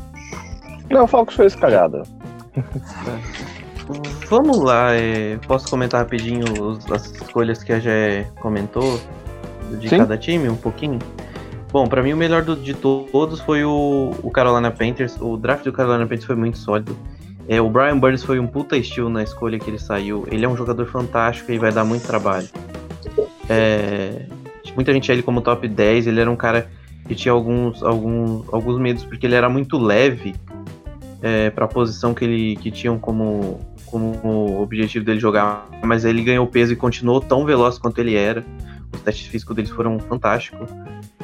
Não, 0.90 1.04
o 1.04 1.06
Falcons 1.06 1.36
fez 1.36 1.54
cagada. 1.54 2.02
Vamos 4.28 4.58
lá, 4.62 4.94
é, 4.94 5.36
posso 5.46 5.68
comentar 5.68 6.00
rapidinho 6.02 6.44
os- 6.62 6.90
as 6.92 7.06
escolhas 7.12 7.62
que 7.64 7.72
a 7.72 7.80
Gé 7.80 8.26
comentou 8.40 9.00
de 9.80 9.88
Sim. 9.88 9.98
cada 9.98 10.16
time, 10.16 10.48
um 10.48 10.56
pouquinho? 10.56 10.98
Bom, 11.72 11.86
pra 11.86 12.02
mim 12.02 12.12
o 12.12 12.16
melhor 12.16 12.42
do- 12.42 12.56
de 12.56 12.74
to- 12.74 13.06
todos 13.12 13.40
foi 13.40 13.64
o, 13.64 14.12
o 14.22 14.30
Carolina 14.30 14.70
Panthers. 14.70 15.16
O 15.20 15.36
draft 15.36 15.64
do 15.64 15.72
Carolina 15.72 16.04
Panthers 16.04 16.24
foi 16.24 16.36
muito 16.36 16.58
sólido. 16.58 16.96
É, 17.48 17.60
o 17.60 17.68
Brian 17.68 17.98
Burns 17.98 18.22
foi 18.22 18.38
um 18.38 18.46
puta 18.46 18.76
estilo 18.76 19.08
na 19.08 19.22
escolha 19.22 19.58
que 19.58 19.68
ele 19.70 19.78
saiu. 19.78 20.24
Ele 20.30 20.44
é 20.44 20.48
um 20.48 20.56
jogador 20.56 20.86
fantástico 20.86 21.50
e 21.50 21.58
vai 21.58 21.72
dar 21.72 21.84
muito 21.84 22.06
trabalho. 22.06 22.48
É, 23.48 24.26
muita 24.74 24.92
gente 24.92 25.04
tinha 25.04 25.14
ele 25.14 25.22
como 25.22 25.40
top 25.40 25.66
10. 25.66 26.06
Ele 26.06 26.20
era 26.20 26.30
um 26.30 26.36
cara 26.36 26.68
que 27.08 27.14
tinha 27.14 27.32
alguns, 27.32 27.82
alguns, 27.82 28.44
alguns 28.52 28.78
medos 28.78 29.04
porque 29.04 29.26
ele 29.26 29.34
era 29.34 29.48
muito 29.48 29.78
leve 29.78 30.34
é, 31.22 31.50
para 31.50 31.64
a 31.64 31.68
posição 31.68 32.14
que 32.14 32.24
ele 32.24 32.56
que 32.56 32.70
tinham 32.70 32.98
como, 32.98 33.58
como 33.90 34.60
objetivo 34.62 35.04
dele 35.04 35.18
jogar. 35.20 35.66
Mas 35.84 36.04
ele 36.04 36.22
ganhou 36.22 36.46
peso 36.46 36.72
e 36.72 36.76
continuou 36.76 37.20
tão 37.20 37.44
veloz 37.44 37.78
quanto 37.78 37.98
ele 38.00 38.14
era. 38.14 38.44
Os 38.94 39.00
testes 39.00 39.26
físicos 39.26 39.54
deles 39.56 39.70
foram 39.70 39.98
fantásticos. 39.98 40.68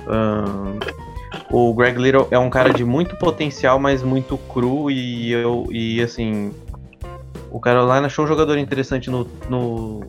Ahn, 0.08 0.78
o 1.50 1.75
Greg 1.75 1.99
Little 2.00 2.28
é 2.30 2.38
um 2.38 2.49
cara 2.50 2.73
de 2.73 2.85
muito 2.85 3.16
potencial, 3.16 3.78
mas 3.78 4.02
muito 4.02 4.37
cru 4.38 4.90
e 4.90 5.32
eu 5.32 5.66
e 5.70 6.00
assim 6.00 6.52
o 7.50 7.58
Carolina 7.61 8.06
achou 8.06 8.25
um 8.25 8.28
jogador 8.28 8.56
interessante 8.58 9.11
no 9.11 9.26
no, 9.49 10.00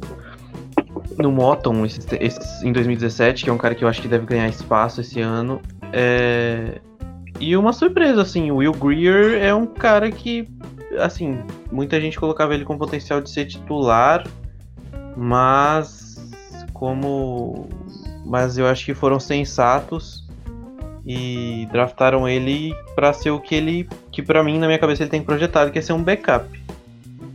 no 1.18 1.32
Moton 1.32 1.86
esse- 1.86 2.00
esse- 2.20 2.68
em 2.68 2.72
2017, 2.72 3.44
que 3.44 3.50
é 3.50 3.54
um 3.54 3.58
cara 3.58 3.74
que 3.76 3.84
eu 3.84 3.88
acho 3.88 4.02
que 4.02 4.08
deve 4.08 4.26
ganhar 4.26 4.48
espaço 4.48 5.02
esse 5.02 5.20
ano. 5.22 5.62
É, 5.94 6.80
e 7.40 7.56
uma 7.56 7.74
surpresa 7.74 8.22
assim, 8.22 8.52
o 8.52 8.58
Will 8.58 8.74
Greer 8.74 9.42
é 9.42 9.54
um 9.54 9.66
cara 9.66 10.12
que 10.12 10.50
assim 11.00 11.40
muita 11.72 12.00
gente 12.02 12.20
colocava 12.20 12.54
ele 12.54 12.66
com 12.66 12.78
potencial 12.78 13.22
de 13.22 13.30
ser 13.30 13.46
titular, 13.46 14.26
mas 15.16 16.26
como 16.74 17.70
mas 18.26 18.58
eu 18.58 18.68
acho 18.68 18.86
que 18.86 18.94
foram 18.94 19.20
sensatos 19.20 20.28
e 21.06 21.68
draftaram 21.72 22.28
ele 22.28 22.76
pra 22.94 23.14
ser 23.14 23.32
o 23.32 23.40
que 23.40 23.56
ele 23.56 23.88
que 24.12 24.22
pra 24.22 24.44
mim 24.44 24.60
na 24.60 24.68
minha 24.68 24.80
cabeça 24.80 25.04
ele 25.04 25.10
tem 25.10 25.22
projetado, 25.22 25.72
que 25.72 25.80
é 25.80 25.82
ser 25.82 25.94
um 25.94 26.04
backup. 26.04 26.46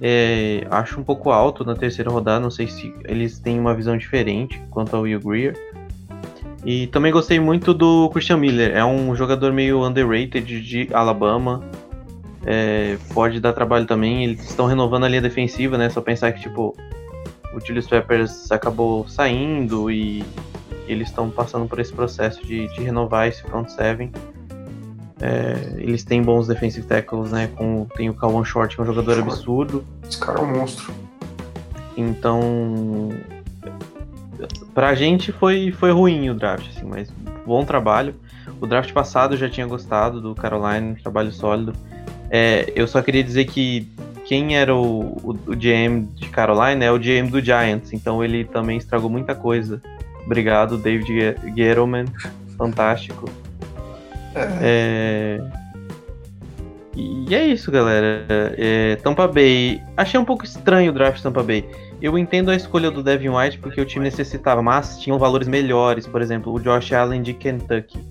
É, 0.05 0.67
acho 0.69 0.99
um 0.99 1.05
pouco 1.05 1.31
alto 1.31 1.65
na 1.65 1.77
terceira 1.77 2.11
rodada, 2.11 2.41
não 2.41 2.51
sei 2.51 2.67
se 2.67 2.93
eles 3.05 3.39
têm 3.39 3.59
uma 3.59 3.73
visão 3.73 3.97
diferente 3.97 4.61
quanto 4.69 4.97
ao 4.97 5.03
Will 5.03 5.21
Greer. 5.21 5.57
E 6.65 6.87
também 6.87 7.11
gostei 7.11 7.41
muito 7.41 7.75
do 7.75 8.09
Christian 8.11 8.37
Miller, 8.37 8.77
é 8.77 8.85
um 8.85 9.15
jogador 9.17 9.53
meio 9.53 9.85
underrated 9.85 10.61
de 10.61 10.89
Alabama. 10.93 11.61
É, 12.45 12.97
pode 13.15 13.41
dar 13.41 13.53
trabalho 13.53 13.87
também, 13.87 14.25
eles 14.25 14.49
estão 14.49 14.67
renovando 14.67 15.05
a 15.05 15.09
linha 15.09 15.23
defensiva, 15.23 15.77
né? 15.77 15.89
Só 15.91 16.01
pensar 16.01 16.33
que 16.33 16.41
tipo 16.41 16.77
o 17.53 17.61
Julius 17.65 17.87
Peppers 17.87 18.51
acabou 18.51 19.07
saindo 19.09 19.91
e 19.91 20.25
eles 20.89 21.09
estão 21.09 21.31
passando 21.31 21.67
por 21.67 21.79
esse 21.79 21.93
processo 21.93 22.45
de, 22.45 22.67
de 22.69 22.83
renovar 22.83 23.29
esse 23.29 23.43
front 23.43 23.69
seven. 23.69 24.11
É, 25.21 25.75
eles 25.77 26.03
têm 26.03 26.23
bons 26.23 26.49
defensive 26.49 26.87
tackles, 26.87 27.31
né? 27.31 27.49
Com, 27.55 27.87
tem 27.97 28.11
o 28.11 28.15
Kawan 28.15 28.45
Short, 28.45 28.75
que 28.75 28.81
é 28.81 28.85
um 28.85 28.87
jogador 28.87 29.21
absurdo. 29.21 29.85
Esse 30.09 30.19
cara 30.19 30.41
é 30.41 30.43
um 30.43 30.59
monstro. 30.59 30.93
Então, 31.97 33.11
pra 34.75 34.95
gente 34.95 35.33
foi, 35.33 35.71
foi 35.73 35.91
ruim 35.91 36.31
o 36.31 36.35
draft, 36.35 36.69
assim, 36.69 36.87
mas 36.87 37.11
bom 37.47 37.65
trabalho. 37.65 38.15
O 38.61 38.67
draft 38.67 38.93
passado 38.93 39.35
eu 39.35 39.39
já 39.39 39.49
tinha 39.49 39.67
gostado 39.67 40.21
do 40.21 40.35
Carolina, 40.35 40.97
trabalho 41.03 41.33
sólido. 41.33 41.73
É, 42.31 42.73
eu 42.75 42.87
só 42.87 43.03
queria 43.03 43.23
dizer 43.23 43.45
que 43.47 43.87
quem 44.25 44.57
era 44.57 44.75
o, 44.75 45.01
o, 45.23 45.31
o 45.49 45.57
GM 45.57 46.07
de 46.15 46.29
Carolina 46.29 46.85
é 46.85 46.91
o 46.91 46.99
GM 46.99 47.29
do 47.31 47.41
Giants, 47.41 47.93
então 47.93 48.25
ele 48.25 48.45
também 48.45 48.79
estragou 48.79 49.11
muita 49.11 49.35
coisa. 49.35 49.83
Obrigado, 50.25 50.79
David 50.79 51.07
Ge- 51.07 51.37
Gettleman, 51.57 52.07
fantástico. 52.57 53.29
É, 54.63 55.41
E 56.97 57.35
é 57.35 57.47
isso, 57.47 57.71
galera. 57.71 58.25
É, 58.57 58.97
Tampa 59.03 59.27
Bay. 59.27 59.83
Achei 59.97 60.19
um 60.19 60.25
pouco 60.25 60.45
estranho 60.45 60.91
o 60.91 60.95
draft 60.95 61.23
Tampa 61.23 61.43
Bay. 61.43 61.65
Eu 62.03 62.19
entendo 62.19 62.51
a 62.51 62.57
escolha 62.57 62.91
do 62.91 63.01
Devin 63.01 63.29
White 63.29 63.59
porque 63.59 63.81
o 63.81 63.85
time 63.85 64.05
necessitava, 64.05 64.61
mas 64.61 64.99
tinham 64.99 65.21
valores 65.21 65.47
melhores. 65.47 66.05
Por 66.05 66.21
exemplo, 66.21 66.53
o 66.53 66.59
Josh 66.59 66.93
Allen 66.93 67.23
de 67.23 67.33
Kentucky, 67.33 68.05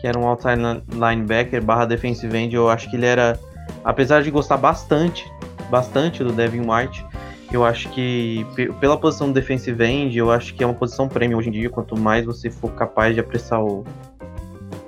que 0.00 0.06
era 0.06 0.18
um 0.18 0.26
outside 0.26 0.56
line- 0.56 0.82
linebacker 0.90 1.62
barra 1.62 1.84
defensive 1.84 2.34
end. 2.34 2.56
Eu 2.56 2.70
acho 2.70 2.88
que 2.88 2.96
ele 2.96 3.04
era, 3.04 3.38
apesar 3.84 4.22
de 4.22 4.30
gostar 4.30 4.56
bastante, 4.56 5.30
bastante 5.70 6.24
do 6.24 6.32
Devin 6.32 6.62
White, 6.62 7.04
eu 7.52 7.66
acho 7.66 7.90
que 7.90 8.46
pe- 8.56 8.72
pela 8.80 8.96
posição 8.96 9.26
do 9.28 9.34
defensive 9.34 9.84
end, 9.84 10.16
eu 10.16 10.32
acho 10.32 10.54
que 10.54 10.64
é 10.64 10.66
uma 10.66 10.74
posição 10.74 11.06
premium 11.06 11.36
hoje 11.36 11.50
em 11.50 11.52
dia. 11.52 11.68
Quanto 11.68 11.98
mais 11.98 12.24
você 12.24 12.48
for 12.50 12.70
capaz 12.72 13.12
de 13.12 13.20
apressar 13.20 13.62
o, 13.62 13.84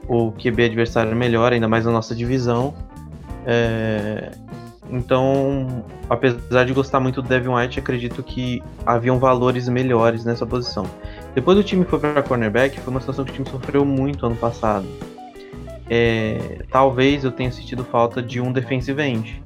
o 0.08 0.32
QB 0.32 0.64
adversário, 0.64 1.14
melhor, 1.14 1.52
ainda 1.52 1.68
mais 1.68 1.84
na 1.84 1.92
nossa 1.92 2.14
divisão. 2.14 2.72
É, 3.46 4.30
então, 4.92 5.84
apesar 6.08 6.64
de 6.64 6.72
gostar 6.72 6.98
muito 6.98 7.22
do 7.22 7.28
Devin 7.28 7.48
White, 7.48 7.78
acredito 7.78 8.22
que 8.22 8.62
haviam 8.84 9.18
valores 9.18 9.68
melhores 9.68 10.24
nessa 10.24 10.44
posição. 10.44 10.84
Depois 11.34 11.56
do 11.56 11.62
time 11.62 11.84
foi 11.84 11.98
para 11.98 12.22
cornerback, 12.22 12.80
foi 12.80 12.90
uma 12.90 13.00
situação 13.00 13.24
que 13.24 13.30
o 13.30 13.34
time 13.34 13.48
sofreu 13.48 13.84
muito 13.84 14.26
ano 14.26 14.36
passado. 14.36 14.86
É, 15.88 16.62
talvez 16.70 17.24
eu 17.24 17.32
tenha 17.32 17.50
sentido 17.50 17.84
falta 17.84 18.22
de 18.22 18.40
um 18.40 18.52
defensive 18.52 19.00
end, 19.00 19.42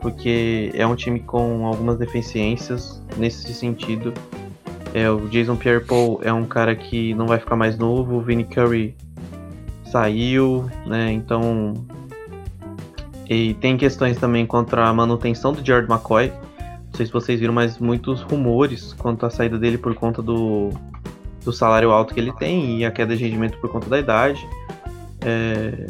porque 0.00 0.70
é 0.74 0.86
um 0.86 0.94
time 0.94 1.20
com 1.20 1.66
algumas 1.66 1.98
deficiências 1.98 3.02
nesse 3.16 3.52
sentido. 3.54 4.12
É, 4.92 5.10
o 5.10 5.28
Jason 5.28 5.56
Pierre-Paul 5.56 6.20
é 6.22 6.32
um 6.32 6.44
cara 6.44 6.74
que 6.74 7.14
não 7.14 7.26
vai 7.26 7.38
ficar 7.38 7.56
mais 7.56 7.76
novo, 7.76 8.16
o 8.16 8.20
Vinnie 8.20 8.44
Curry 8.44 8.96
saiu, 9.84 10.68
né? 10.86 11.12
Então 11.12 11.74
e 13.28 13.54
tem 13.54 13.76
questões 13.76 14.18
também 14.18 14.46
contra 14.46 14.86
a 14.86 14.92
manutenção 14.92 15.52
do 15.52 15.64
Jared 15.64 15.90
McCoy. 15.90 16.28
Não 16.58 16.94
sei 16.94 17.06
se 17.06 17.12
vocês 17.12 17.40
viram, 17.40 17.54
mas 17.54 17.78
muitos 17.78 18.22
rumores 18.22 18.92
quanto 18.92 19.26
à 19.26 19.30
saída 19.30 19.58
dele 19.58 19.78
por 19.78 19.94
conta 19.94 20.22
do, 20.22 20.70
do 21.44 21.52
salário 21.52 21.90
alto 21.90 22.14
que 22.14 22.20
ele 22.20 22.32
tem 22.32 22.78
e 22.78 22.84
a 22.84 22.90
queda 22.90 23.16
de 23.16 23.24
rendimento 23.24 23.58
por 23.58 23.70
conta 23.70 23.88
da 23.88 23.98
idade. 23.98 24.46
É, 25.20 25.86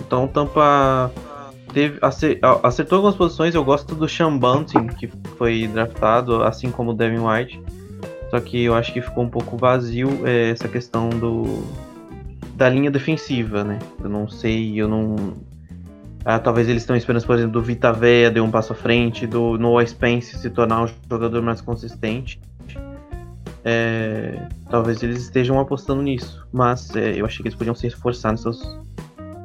Então 0.00 0.28
Tampa 0.28 1.10
teve, 1.72 1.98
acertou 2.62 2.96
algumas 2.96 3.16
posições. 3.16 3.54
Eu 3.54 3.64
gosto 3.64 3.94
do 3.94 4.08
Sean 4.08 4.36
Bunting, 4.36 4.88
que 4.88 5.08
foi 5.38 5.66
draftado, 5.68 6.42
assim 6.42 6.70
como 6.70 6.90
o 6.90 6.94
Devin 6.94 7.20
White. 7.20 7.62
Só 8.30 8.40
que 8.40 8.64
eu 8.64 8.74
acho 8.74 8.92
que 8.92 9.00
ficou 9.00 9.24
um 9.24 9.28
pouco 9.28 9.56
vazio 9.56 10.26
é, 10.26 10.50
essa 10.50 10.66
questão 10.66 11.08
do 11.10 11.62
da 12.54 12.68
linha 12.68 12.90
defensiva, 12.90 13.64
né? 13.64 13.78
Eu 14.02 14.08
não 14.08 14.28
sei, 14.28 14.80
eu 14.80 14.88
não. 14.88 15.34
Ah, 16.24 16.38
talvez 16.38 16.68
eles 16.68 16.82
estão 16.82 16.94
esperando, 16.94 17.24
por 17.26 17.36
exemplo, 17.36 17.52
do 17.52 17.62
Vita 17.62 17.92
Vea 17.92 18.30
dar 18.30 18.42
um 18.42 18.50
passo 18.50 18.72
à 18.72 18.76
frente, 18.76 19.26
do 19.26 19.58
Noah 19.58 19.86
Spence 19.86 20.36
se 20.38 20.50
tornar 20.50 20.84
um 20.84 20.88
jogador 21.10 21.42
mais 21.42 21.60
consistente. 21.60 22.40
É, 23.64 24.48
talvez 24.70 25.02
eles 25.02 25.22
estejam 25.22 25.58
apostando 25.60 26.02
nisso, 26.02 26.46
mas 26.52 26.94
é, 26.96 27.20
eu 27.20 27.24
achei 27.24 27.42
que 27.42 27.48
eles 27.48 27.56
podiam 27.56 27.74
se 27.74 27.86
esforçar 27.86 28.32
nessas 28.32 28.60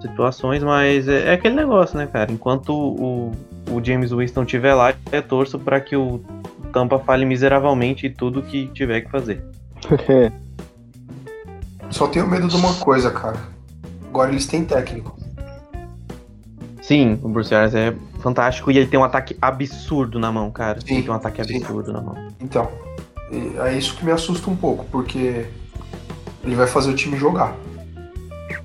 situações, 0.02 0.64
mas 0.64 1.08
é, 1.08 1.30
é 1.30 1.34
aquele 1.34 1.56
negócio, 1.56 1.98
né, 1.98 2.08
cara? 2.08 2.32
Enquanto 2.32 2.70
o, 2.74 3.32
o 3.72 3.84
James 3.84 4.12
Winston 4.12 4.44
estiver 4.44 4.74
lá, 4.74 4.94
eu 5.12 5.22
torço 5.22 5.60
para 5.60 5.80
que 5.80 5.96
o 5.96 6.20
Tampa 6.72 7.00
fale 7.00 7.26
miseravelmente 7.26 8.08
em 8.08 8.12
tudo 8.12 8.42
que 8.42 8.68
tiver 8.68 9.02
que 9.02 9.10
fazer. 9.10 9.44
Só 11.90 12.08
tenho 12.08 12.28
medo 12.28 12.48
de 12.48 12.56
uma 12.56 12.74
coisa, 12.76 13.10
cara. 13.12 13.38
Agora 14.10 14.32
eles 14.32 14.46
têm 14.46 14.66
técnico. 14.66 15.18
Sim, 16.88 17.20
o 17.22 17.28
Bruce 17.28 17.54
Arians 17.54 17.76
é 17.76 17.94
fantástico 18.22 18.72
e 18.72 18.78
ele 18.78 18.88
tem 18.88 18.98
um 18.98 19.04
ataque 19.04 19.38
absurdo 19.42 20.18
na 20.18 20.32
mão, 20.32 20.50
cara. 20.50 20.80
Sim, 20.80 20.94
ele 20.94 21.04
tem 21.04 21.12
um 21.12 21.16
ataque 21.16 21.44
sim. 21.44 21.58
absurdo 21.58 21.92
na 21.92 22.00
mão. 22.00 22.16
Então, 22.40 22.72
é 23.66 23.74
isso 23.74 23.98
que 23.98 24.06
me 24.06 24.12
assusta 24.12 24.50
um 24.50 24.56
pouco, 24.56 24.86
porque 24.86 25.48
ele 26.46 26.56
vai 26.56 26.66
fazer 26.66 26.90
o 26.90 26.96
time 26.96 27.18
jogar. 27.18 27.54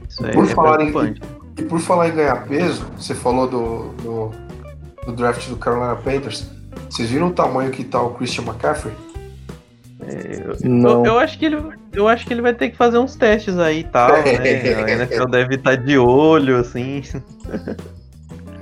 Isso 0.09 0.25
é, 0.25 0.31
Por 0.31 0.45
é 0.45 0.47
falar 0.47 0.81
em-. 0.83 1.17
E 1.59 1.63
por 1.65 1.81
falar 1.81 2.11
em 2.11 2.15
ganhar 2.15 2.47
peso, 2.47 2.87
você 2.97 3.13
falou 3.13 3.49
do, 3.49 3.89
do, 4.01 4.31
do 5.05 5.13
draft 5.17 5.49
do 5.49 5.57
Carolina 5.57 5.97
Panthers. 5.97 6.49
Vocês 6.89 7.11
viram 7.11 7.27
o 7.27 7.33
tamanho 7.33 7.73
que 7.73 7.83
tá 7.83 8.01
o 8.01 8.15
Christian 8.15 8.45
McCaffrey? 8.45 8.95
Não. 10.63 11.05
Eu, 11.05 11.15
eu 11.15 11.19
acho 11.19 11.37
que 11.37 11.47
ele, 11.47 11.61
eu 11.93 12.07
acho 12.07 12.25
que 12.25 12.33
ele 12.33 12.41
vai 12.41 12.55
ter 12.55 12.71
que 12.71 12.77
fazer 12.77 12.99
uns 12.99 13.17
testes 13.17 13.59
aí 13.59 13.81
e 13.81 13.85
tal, 13.85 14.11
né? 14.23 14.85
A 14.85 14.91
NFL 14.93 15.25
deve 15.27 15.57
estar 15.57 15.75
de 15.77 15.99
olho, 15.99 16.59
assim. 16.59 17.03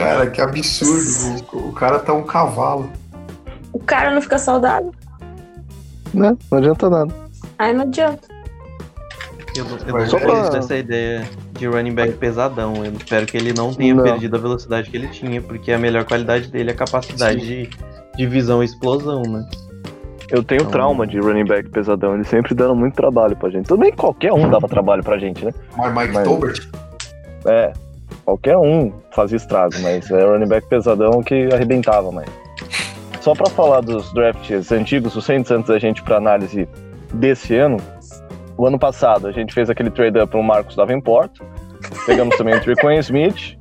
Cara, 0.00 0.26
que 0.30 0.40
absurdo. 0.40 1.44
O, 1.52 1.72
cara 1.72 1.98
tá 1.98 2.12
um 2.12 2.22
cavalo. 2.22 2.90
O 3.72 3.78
cara 3.78 4.10
não 4.12 4.20
fica 4.22 4.38
saudável. 4.38 4.92
Né? 6.12 6.36
Não 6.50 6.58
adianta 6.58 6.90
nada. 6.90 7.14
Aí 7.58 7.72
não 7.72 7.82
adianta. 7.82 8.28
Eu, 9.56 9.64
não- 9.64 9.76
eu 9.78 9.92
Mas 9.92 10.12
pra- 10.14 10.48
dessa 10.50 10.76
ideia 10.76 11.28
de 11.52 11.66
running 11.66 11.94
back 11.94 12.14
pesadão. 12.14 12.84
Eu 12.84 12.92
espero 12.92 13.26
que 13.26 13.36
ele 13.36 13.52
não 13.52 13.72
tenha 13.74 13.94
Não. 13.94 14.02
perdido 14.04 14.36
a 14.36 14.38
velocidade 14.38 14.90
que 14.90 14.96
ele 14.96 15.08
tinha, 15.08 15.40
porque 15.42 15.72
a 15.72 15.78
melhor 15.78 16.04
qualidade 16.04 16.48
dele 16.48 16.70
é 16.70 16.72
a 16.72 16.76
capacidade 16.76 17.40
de, 17.40 17.70
de 18.16 18.26
visão 18.26 18.62
e 18.62 18.66
explosão, 18.66 19.22
né? 19.22 19.44
Eu 20.30 20.42
tenho 20.44 20.60
Então- 20.60 20.70
trauma 20.70 21.06
de 21.06 21.18
running 21.18 21.44
back 21.44 21.68
pesadão. 21.70 22.14
Eles 22.14 22.28
sempre 22.28 22.54
dando 22.54 22.74
muito 22.76 22.94
trabalho 22.94 23.36
pra 23.36 23.50
gente. 23.50 23.66
Tudo 23.66 23.80
bem 23.80 23.90
que 23.90 23.96
qualquer 23.96 24.32
um 24.32 24.48
dava 24.48 24.68
trabalho 24.68 25.02
pra 25.02 25.18
gente, 25.18 25.44
né? 25.44 25.52
Mas 25.76 25.92
Mike 25.94 26.14
Mas- 26.14 26.24
Tolbert? 26.28 26.68
É. 27.46 27.72
Qualquer 28.30 28.56
um 28.56 28.92
fazia 29.10 29.36
estrago, 29.36 29.74
mas 29.82 30.08
é 30.08 30.24
running 30.24 30.46
back 30.46 30.64
pesadão 30.68 31.20
que 31.20 31.52
arrebentava, 31.52 32.12
mas. 32.12 32.28
Só 33.20 33.34
pra 33.34 33.50
falar 33.50 33.80
dos 33.80 34.12
drafts 34.12 34.70
antigos, 34.70 35.16
os 35.16 35.24
Saints, 35.24 35.50
antes 35.50 35.68
da 35.68 35.80
gente 35.80 35.98
ir 35.98 36.04
pra 36.04 36.18
análise 36.18 36.68
desse 37.14 37.56
ano, 37.56 37.78
o 38.56 38.64
ano 38.64 38.78
passado 38.78 39.26
a 39.26 39.32
gente 39.32 39.52
fez 39.52 39.68
aquele 39.68 39.90
trade 39.90 40.16
up 40.20 40.30
pro 40.30 40.44
Marcos 40.44 40.76
Davenport, 40.76 41.40
pegamos 42.06 42.36
também 42.36 42.54
o 42.54 42.60
Trequan 42.60 42.94
Smith, 43.00 43.58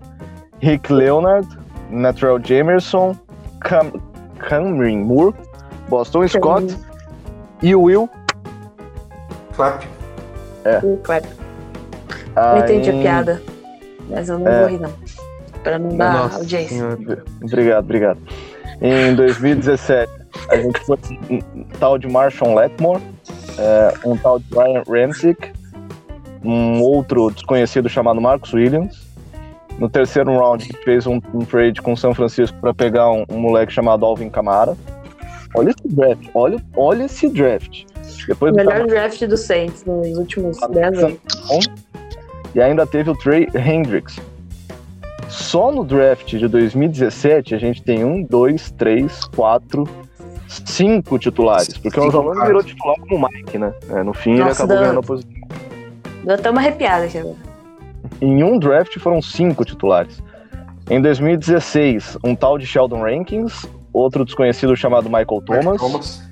Rick 0.61 0.93
Leonard, 0.93 1.47
Natural 1.89 2.39
Jamerson, 2.39 3.17
Cam 3.61 3.91
Cameron 4.37 4.97
Moore, 4.99 5.35
Boston 5.89 6.27
Scott 6.27 6.77
e 7.63 7.73
o 7.73 7.81
Will. 7.81 8.07
Clap. 9.55 9.83
Hum, 10.83 10.99
claro. 11.01 11.25
Não 12.35 12.59
entendi 12.59 12.91
a 12.91 12.93
piada. 12.93 13.58
Mas 14.09 14.29
eu 14.29 14.39
não 14.39 14.47
É. 14.47 14.59
vou 14.61 14.69
rir, 14.69 14.79
não. 14.79 14.93
Pra 15.63 15.77
não 15.77 15.95
dar 15.97 16.13
Nossa 16.13 16.37
audiência. 16.37 16.69
senhora. 16.77 17.23
Obrigado, 17.43 17.83
obrigado. 17.83 18.19
Em 18.81 19.13
2017, 19.15 20.09
a 20.49 20.55
gente 20.57 20.79
foi 20.85 20.97
um 21.29 21.63
tal 21.79 21.97
de 21.97 22.07
Marshall 22.07 22.55
Letmore, 22.55 23.01
é, 23.57 23.93
um 24.05 24.15
tal 24.15 24.39
de 24.39 24.45
Ryan 24.53 24.83
Ramsick, 24.87 25.51
um 26.43 26.81
outro 26.81 27.29
desconhecido 27.29 27.89
chamado 27.89 28.21
Marcus 28.21 28.53
Williams. 28.53 29.07
No 29.77 29.89
terceiro 29.89 30.31
round, 30.37 30.63
a 30.63 30.65
gente 30.65 30.83
fez 30.83 31.05
um, 31.07 31.19
um 31.33 31.39
trade 31.45 31.81
com 31.81 31.93
o 31.93 31.97
São 31.97 32.13
Francisco 32.13 32.57
para 32.59 32.73
pegar 32.73 33.09
um, 33.11 33.25
um 33.29 33.37
moleque 33.39 33.71
chamado 33.73 34.05
Alvin 34.05 34.29
Kamara. 34.29 34.77
Olha 35.55 35.69
esse 35.71 35.87
draft, 35.95 36.29
olha, 36.33 36.57
olha 36.75 37.03
esse 37.05 37.27
draft. 37.29 37.83
Depois 38.27 38.53
O 38.53 38.55
melhor 38.55 38.85
draft 38.87 39.21
do 39.25 39.35
Saints 39.37 39.83
nos 39.85 40.17
últimos 40.17 40.57
10 40.69 41.03
anos. 41.03 41.17
E 42.55 42.61
ainda 42.61 42.85
teve 42.85 43.09
o 43.09 43.15
Trey 43.15 43.47
Hendricks. 43.55 44.19
Só 45.27 45.71
no 45.71 45.83
draft 45.83 46.27
de 46.35 46.47
2017 46.47 47.53
a 47.53 47.57
gente 47.59 47.83
tem 47.83 48.03
um, 48.03 48.23
dois, 48.23 48.71
três, 48.71 49.23
quatro, 49.25 49.87
cinco 50.47 51.19
titulares. 51.19 51.77
Porque 51.77 51.99
o 51.99 52.11
caras. 52.11 52.47
virou 52.47 52.63
titular 52.63 52.95
como 52.99 53.15
o 53.15 53.29
Mike, 53.29 53.57
né? 53.57 53.73
É, 53.91 54.03
no 54.03 54.13
fim 54.13 54.31
ele 54.31 54.43
Nossa, 54.45 54.63
acabou 54.63 54.75
dá- 54.75 54.81
ganhando 54.81 54.99
a 54.99 55.03
posição. 55.03 55.31
Deu 56.23 56.35
até 56.35 56.49
uma 56.49 56.59
arrepiada 56.59 57.05
aqui 57.05 57.17
agora. 57.19 57.35
Em 58.21 58.43
um 58.43 58.57
draft 58.57 58.97
foram 58.99 59.21
cinco 59.21 59.63
titulares. 59.63 60.21
Em 60.89 60.99
2016, 60.99 62.17
um 62.23 62.35
tal 62.35 62.57
de 62.57 62.65
Sheldon 62.65 63.01
Rankins, 63.03 63.67
outro 63.93 64.25
desconhecido 64.25 64.75
chamado 64.75 65.05
Michael 65.05 65.41
Thomas, 65.45 65.79
Thomas. 65.79 66.23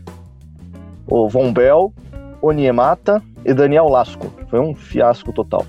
o 1.05 1.29
Von 1.29 1.53
Bell, 1.53 1.93
o 2.41 2.51
Niemata 2.51 3.21
e 3.45 3.53
Daniel 3.53 3.87
Lasco. 3.87 4.33
Foi 4.49 4.59
um 4.59 4.73
fiasco 4.73 5.31
total. 5.31 5.63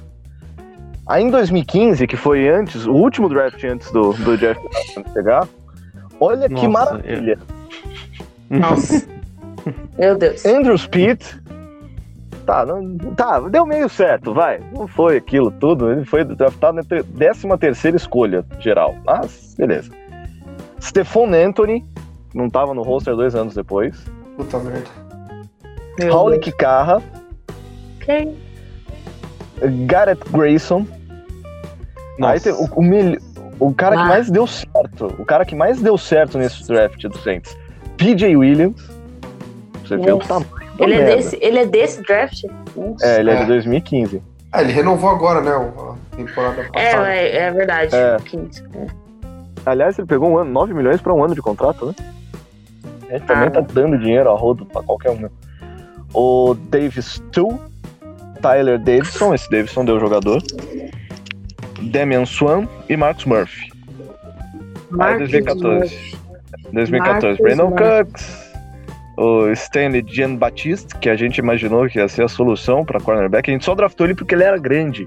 Aí 1.09 1.25
em 1.25 1.31
2015, 1.31 2.07
que 2.07 2.17
foi 2.17 2.49
antes, 2.49 2.87
o 2.87 2.93
último 2.93 3.31
draft 3.31 3.65
antes 3.65 3.91
do, 3.91 4.13
do 4.13 4.37
Jeff 4.37 4.61
chegar, 5.15 5.49
olha 6.21 6.47
que 6.49 6.69
Nossa, 6.69 6.69
maravilha. 6.69 7.39
Nossa. 8.51 9.09
Meu 9.99 10.17
Deus. 10.19 10.45
Andrew 10.45 10.77
Speed. 10.77 11.23
Tá, 12.45 12.65
não, 12.65 12.97
tá, 13.15 13.41
deu 13.41 13.67
meio 13.67 13.89
certo, 13.89 14.33
vai. 14.33 14.61
Não 14.73 14.87
foi 14.87 15.17
aquilo 15.17 15.51
tudo. 15.51 15.91
Ele 15.91 16.05
foi 16.05 16.25
draftado 16.25 16.77
na 16.77 16.83
13 16.83 17.59
terceira 17.59 17.97
escolha 17.97 18.45
geral. 18.59 18.95
Mas, 19.05 19.55
beleza. 19.57 19.91
Stephon 20.81 21.33
Anthony, 21.35 21.85
não 22.35 22.49
tava 22.49 22.75
no 22.75 22.83
roster 22.83 23.17
dois 23.17 23.35
anos 23.35 23.55
depois. 23.55 24.03
Puta 24.37 24.59
merda. 24.61 24.89
Deus. 25.99 26.39
Kikara, 26.39 27.03
Quem? 28.01 28.37
Garrett 29.87 30.23
Grayson. 30.31 30.87
Aí 32.21 32.35
Nossa. 32.35 32.41
tem 32.41 32.53
o, 32.53 32.69
o, 32.75 32.83
mil- 32.83 33.19
o 33.61 33.73
cara 33.75 33.97
que 33.97 34.03
Ah. 34.03 34.07
mais 34.07 34.31
deu 34.31 34.47
certo, 34.47 35.07
o 35.19 35.25
cara 35.25 35.45
que 35.45 35.55
mais 35.55 35.81
deu 35.81 35.97
certo 35.97 36.37
nesse 36.39 36.67
draft 36.67 37.03
do 37.05 37.19
Saints, 37.19 37.57
PJ 37.97 38.37
Williams. 38.37 38.89
Você 39.85 39.97
vê 39.97 40.13
o 40.13 40.17
Nossa. 40.19 40.29
tamanho 40.29 40.49
Ele 40.81 40.95
é, 40.95 41.05
desse, 41.17 41.39
ele 41.41 41.59
é 41.61 41.67
desse 41.67 42.03
draft? 42.03 42.45
Nossa. 42.77 43.07
É, 43.07 43.21
ele 43.21 43.31
é, 43.31 43.35
É. 43.35 43.41
de 43.41 43.47
2015. 43.47 44.23
Ah, 44.53 44.63
ele 44.63 44.73
renovou 44.73 45.11
agora, 45.11 45.41
né? 45.41 45.51
A 45.53 46.17
temporada 46.17 46.63
É, 46.75 46.91
passada. 46.91 47.15
é, 47.15 47.37
é 47.37 47.51
verdade. 47.53 47.95
É. 47.95 48.17
15. 48.25 48.63
É. 48.75 48.87
Aliás, 49.67 49.99
ele 49.99 50.07
pegou 50.07 50.31
um 50.31 50.39
ano, 50.39 50.51
9 50.51 50.73
milhões 50.75 51.01
pra 51.01 51.13
um 51.13 51.23
ano 51.25 51.35
de 51.35 51.43
contrato, 51.43 51.87
né? 51.87 51.95
Ele 53.11 53.21
também 53.21 53.49
Ah. 53.49 53.51
tá 53.51 53.61
dando 53.61 53.99
dinheiro 53.99 54.31
a 54.31 54.35
rodo 54.37 54.65
pra 54.67 54.83
qualquer 54.83 55.11
um. 55.11 55.17
né? 55.21 55.31
O 56.15 56.55
Davis 56.71 57.23
2, 57.33 57.59
Tyler 58.41 58.79
Davidson, 58.79 59.35
esse 59.35 59.51
Davidson 59.51 59.85
deu 59.85 59.99
jogador. 60.01 60.43
Damian 61.81 62.25
Swan 62.27 62.67
e 62.89 62.97
Marcus 62.97 63.25
Murphy. 63.25 63.71
Aí 63.71 64.97
Marcus 64.97 65.31
2014. 65.31 65.95
Murphy. 65.95 66.19
2014, 66.73 66.99
Marcus 66.99 67.39
Brandon 67.39 67.71
Murphy. 67.71 68.05
Cooks, 68.05 68.53
o 69.17 69.51
Stanley 69.53 70.05
Jean 70.07 70.35
Baptiste, 70.37 70.95
que 70.99 71.09
a 71.11 71.17
gente 71.17 71.39
imaginou 71.39 71.89
que 71.89 71.99
ia 71.99 72.09
ser 72.09 72.25
a 72.25 72.29
solução 72.29 72.85
pra 72.85 73.01
cornerback. 73.01 73.51
A 73.51 73.53
gente 73.53 73.65
só 73.65 73.75
draftou 73.75 74.07
ele 74.07 74.15
porque 74.15 74.35
ele 74.35 74.45
era 74.45 74.59
grande. 74.59 75.07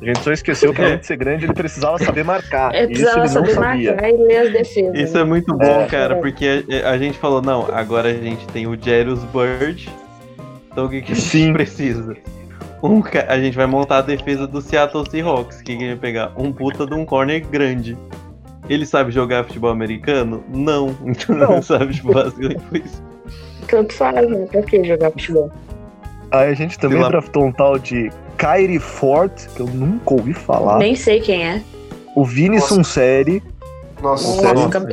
A 0.00 0.04
gente 0.06 0.20
só 0.20 0.32
esqueceu 0.32 0.72
que 0.72 0.80
além 0.82 0.98
de 0.98 1.06
ser 1.06 1.16
grande, 1.16 1.44
ele 1.44 1.52
precisava 1.52 1.98
saber 1.98 2.24
marcar. 2.24 2.74
Ele 2.74 2.92
Isso 2.92 3.02
precisava 3.02 3.26
ele 3.26 3.34
não 3.34 3.44
saber 3.44 3.54
sabia. 3.54 3.90
marcar 3.92 4.08
e 4.10 4.16
ler 4.16 4.36
as 4.38 4.52
defesas. 4.52 4.98
Isso 4.98 5.14
né? 5.14 5.20
é 5.20 5.24
muito 5.24 5.54
bom, 5.54 5.80
É. 5.82 5.86
cara, 5.86 6.16
porque 6.16 6.64
a, 6.84 6.90
a 6.90 6.98
gente 6.98 7.18
falou, 7.18 7.42
não, 7.42 7.68
agora 7.72 8.08
a 8.08 8.14
gente 8.14 8.46
tem 8.48 8.66
o 8.66 8.76
Jarius 8.80 9.22
Bird. 9.24 9.88
Então 10.72 10.86
o 10.86 10.88
que, 10.88 11.02
que 11.02 11.12
a 11.12 11.14
gente 11.14 11.26
Sim. 11.26 11.52
precisa? 11.52 12.16
Um, 12.82 13.02
a 13.28 13.38
gente 13.38 13.56
vai 13.56 13.66
montar 13.66 13.98
a 13.98 14.02
defesa 14.02 14.46
do 14.46 14.60
Seattle 14.60 15.08
Seahawks. 15.10 15.60
que 15.60 15.76
vai 15.76 15.96
pegar? 15.96 16.32
Um 16.36 16.52
puta 16.52 16.86
de 16.86 16.94
um 16.94 17.04
corner 17.04 17.46
grande. 17.46 17.96
Ele 18.68 18.86
sabe 18.86 19.10
jogar 19.10 19.44
futebol 19.44 19.70
americano? 19.70 20.42
Não. 20.48 20.96
Então 21.04 21.36
não, 21.36 21.50
Não. 21.56 21.62
sabe, 21.62 21.94
tipo, 21.94 22.12
basicamente 22.12 22.60
foi 22.70 22.78
isso. 22.84 23.02
Tanto 23.68 23.92
faz, 23.92 24.28
né? 24.28 24.46
Pra 24.50 24.62
que 24.62 24.82
jogar 24.84 25.10
futebol? 25.10 25.50
Aí 26.30 26.48
a 26.50 26.54
gente 26.54 26.78
também 26.78 27.00
draftou 27.02 27.44
um 27.46 27.52
tal 27.52 27.78
de 27.78 28.10
Kyrie 28.38 28.78
Ford, 28.78 29.32
que 29.54 29.60
eu 29.60 29.66
nunca 29.66 30.14
ouvi 30.14 30.32
falar. 30.32 30.78
Nem 30.78 30.94
sei 30.94 31.20
quem 31.20 31.44
é. 31.44 31.62
O 32.14 32.24
Vinicius 32.24 32.78
Nossa. 32.78 32.90
Série, 32.92 33.42
Nossa, 34.02 34.28
o 34.28 34.42
cab- 34.42 34.56
o 34.58 34.70
cab- 34.70 34.92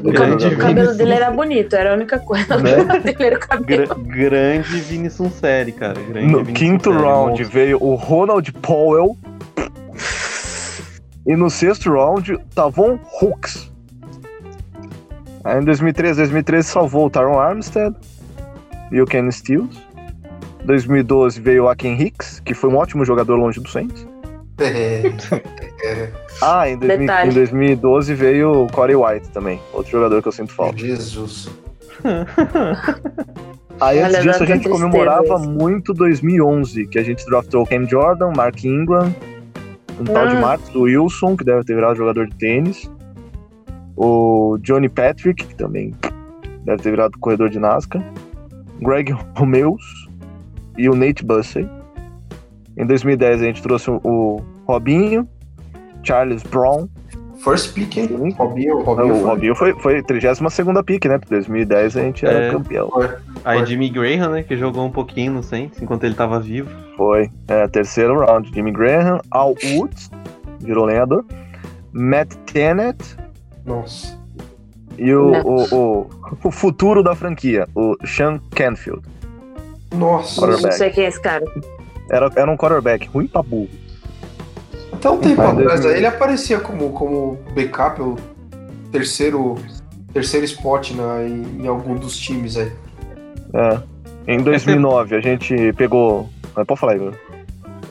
o 0.53 0.57
cabelo 0.57 0.93
dele 0.93 1.13
era 1.13 1.31
bonito, 1.31 1.75
era 1.75 1.91
a 1.91 1.95
única 1.95 2.19
coisa. 2.19 2.57
Né? 2.57 2.75
O 2.81 2.85
cabelo 2.85 3.03
dele 3.03 3.23
era 3.23 3.35
o 3.37 3.39
cabelo. 3.39 3.85
Gra- 3.87 3.95
grande 4.29 4.79
Vinicius 4.81 5.33
Série, 5.33 5.71
cara. 5.71 5.99
Grande 6.01 6.27
no 6.31 6.43
Vinicius 6.43 6.57
quinto 6.57 6.91
Série, 6.91 7.03
round 7.03 7.29
monstro. 7.29 7.49
veio 7.49 7.77
o 7.81 7.95
Ronald 7.95 8.51
Powell. 8.53 9.17
E 11.25 11.35
no 11.35 11.49
sexto 11.49 11.91
round, 11.91 12.37
Tavon 12.55 12.97
Hooks. 13.21 13.69
Aí 15.43 15.59
em 15.61 15.63
2013, 15.65 16.17
2013 16.19 16.67
salvou 16.67 17.05
o 17.05 17.09
Taron 17.09 17.39
Armstead 17.39 17.95
e 18.91 19.01
o 19.01 19.05
Ken 19.05 19.29
Stills. 19.31 19.77
2012 20.65 21.39
veio 21.39 21.63
o 21.65 21.69
Aken 21.69 22.01
Hicks, 22.01 22.41
que 22.41 22.53
foi 22.53 22.69
um 22.69 22.75
ótimo 22.75 23.05
jogador 23.05 23.35
longe 23.37 23.59
do 23.61 23.69
Saints. 23.69 24.05
Ah, 26.41 26.69
em, 26.69 26.77
2000 26.77 26.97
Detalhe. 26.99 27.31
em 27.31 27.33
2012 27.33 28.13
veio 28.13 28.63
o 28.63 28.67
Corey 28.71 28.95
White 28.95 29.29
também, 29.29 29.59
outro 29.73 29.91
jogador 29.91 30.21
que 30.21 30.27
eu 30.27 30.31
sinto 30.31 30.53
falta. 30.53 30.77
Jesus. 30.77 31.49
Aí 33.79 33.99
antes 33.99 34.21
disso 34.23 34.43
a 34.43 34.45
gente 34.45 34.67
comemorava 34.67 35.35
isso. 35.35 35.49
muito 35.49 35.93
2011, 35.93 36.87
que 36.87 36.97
a 36.97 37.03
gente 37.03 37.25
draftou 37.25 37.61
o 37.63 37.65
Cam 37.67 37.87
Jordan, 37.87 38.31
Mark 38.35 38.63
Ingram, 38.63 39.13
um 39.99 40.03
tal 40.03 40.27
de 40.27 40.35
Ah. 40.35 40.41
Marcos 40.41 40.75
Wilson, 40.75 41.35
que 41.37 41.43
deve 41.43 41.63
ter 41.63 41.75
virado 41.75 41.95
jogador 41.95 42.27
de 42.27 42.35
tênis, 42.35 42.89
o 43.95 44.57
Johnny 44.61 44.89
Patrick, 44.89 45.45
que 45.45 45.55
também 45.55 45.93
deve 46.63 46.81
ter 46.81 46.89
virado 46.91 47.17
corredor 47.19 47.49
de 47.49 47.59
NASCAR, 47.59 48.03
Greg 48.81 49.11
Romeus 49.35 50.07
e 50.77 50.89
o 50.89 50.95
Nate 50.95 51.23
Bussey. 51.23 51.67
Em 52.75 52.85
2010 52.85 53.41
a 53.41 53.45
gente 53.45 53.61
trouxe 53.61 53.89
o 53.89 54.41
Robinho, 54.67 55.27
Charles 56.03 56.43
Brown, 56.43 56.87
First 57.43 57.75
pick, 57.75 57.97
hein? 57.97 58.33
Robinho, 58.35 58.77
o 58.79 58.81
Robinho. 58.83 59.13
foi- 59.15 59.23
Robinho 59.23 59.55
foi, 59.55 59.73
foi 59.79 60.01
32ª 60.01 60.83
pick, 60.83 61.05
né? 61.05 61.19
Porque 61.19 61.35
2010 61.35 61.95
a 61.95 62.01
gente 62.01 62.25
era 62.25 62.45
É. 62.45 62.51
campeão. 62.51 62.89
Aí 63.45 63.63
Jimmy 63.63 63.89
Graham, 63.89 64.31
né, 64.31 64.41
que 64.43 64.57
jogou 64.57 64.83
um 64.83 64.89
pouquinho 64.91 65.33
no 65.33 65.43
Saints 65.43 65.79
enquanto 65.79 66.03
ele 66.03 66.15
tava 66.15 66.39
vivo. 66.39 66.67
Foi. 66.97 67.29
É, 67.47 67.67
terceiro 67.67 68.19
round. 68.25 68.49
Jimmy 68.51 68.71
Graham, 68.71 69.19
Al 69.29 69.53
Woods, 69.75 70.09
virou 70.59 70.85
lenhador. 70.85 71.23
Matt 71.93 72.33
Tennant 72.51 72.97
Nossa. 73.63 74.17
e 74.97 75.13
o, 75.13 75.31
o, 75.31 75.75
o, 75.75 76.09
o 76.43 76.51
futuro 76.51 77.03
da 77.03 77.13
franquia, 77.15 77.67
o 77.75 77.95
Sean 78.03 78.39
Canfield. 78.55 79.03
Nossa. 79.95 80.45
Não 80.47 80.71
sei 80.71 80.89
quem 80.89 81.05
é 81.05 81.07
esse 81.07 81.21
cara. 81.21 81.45
Era, 82.09 82.31
era 82.35 82.51
um 82.51 82.57
quarterback 82.57 83.07
ruim 83.07 83.27
pra 83.27 83.43
burro. 83.43 83.69
Até 84.97 85.09
um 85.09 85.17
tempo 85.19 85.41
atrás 85.41 85.81
2000. 85.81 85.91
ele 85.97 86.05
aparecia 86.05 86.59
como, 86.59 86.89
como 86.91 87.37
backup, 87.55 88.01
o 88.01 88.15
terceiro, 88.91 89.55
terceiro 90.13 90.45
spot 90.45 90.91
na, 90.91 91.23
em, 91.23 91.63
em 91.63 91.67
algum 91.67 91.95
dos 91.95 92.17
times 92.17 92.57
aí. 92.57 92.71
É. 93.53 93.79
Em 94.27 94.39
2009, 94.43 95.15
a 95.15 95.21
gente 95.21 95.71
pegou. 95.73 96.29
Mas 96.55 96.65
Pode 96.65 96.79
falar, 96.79 96.95
Igor. 96.95 97.13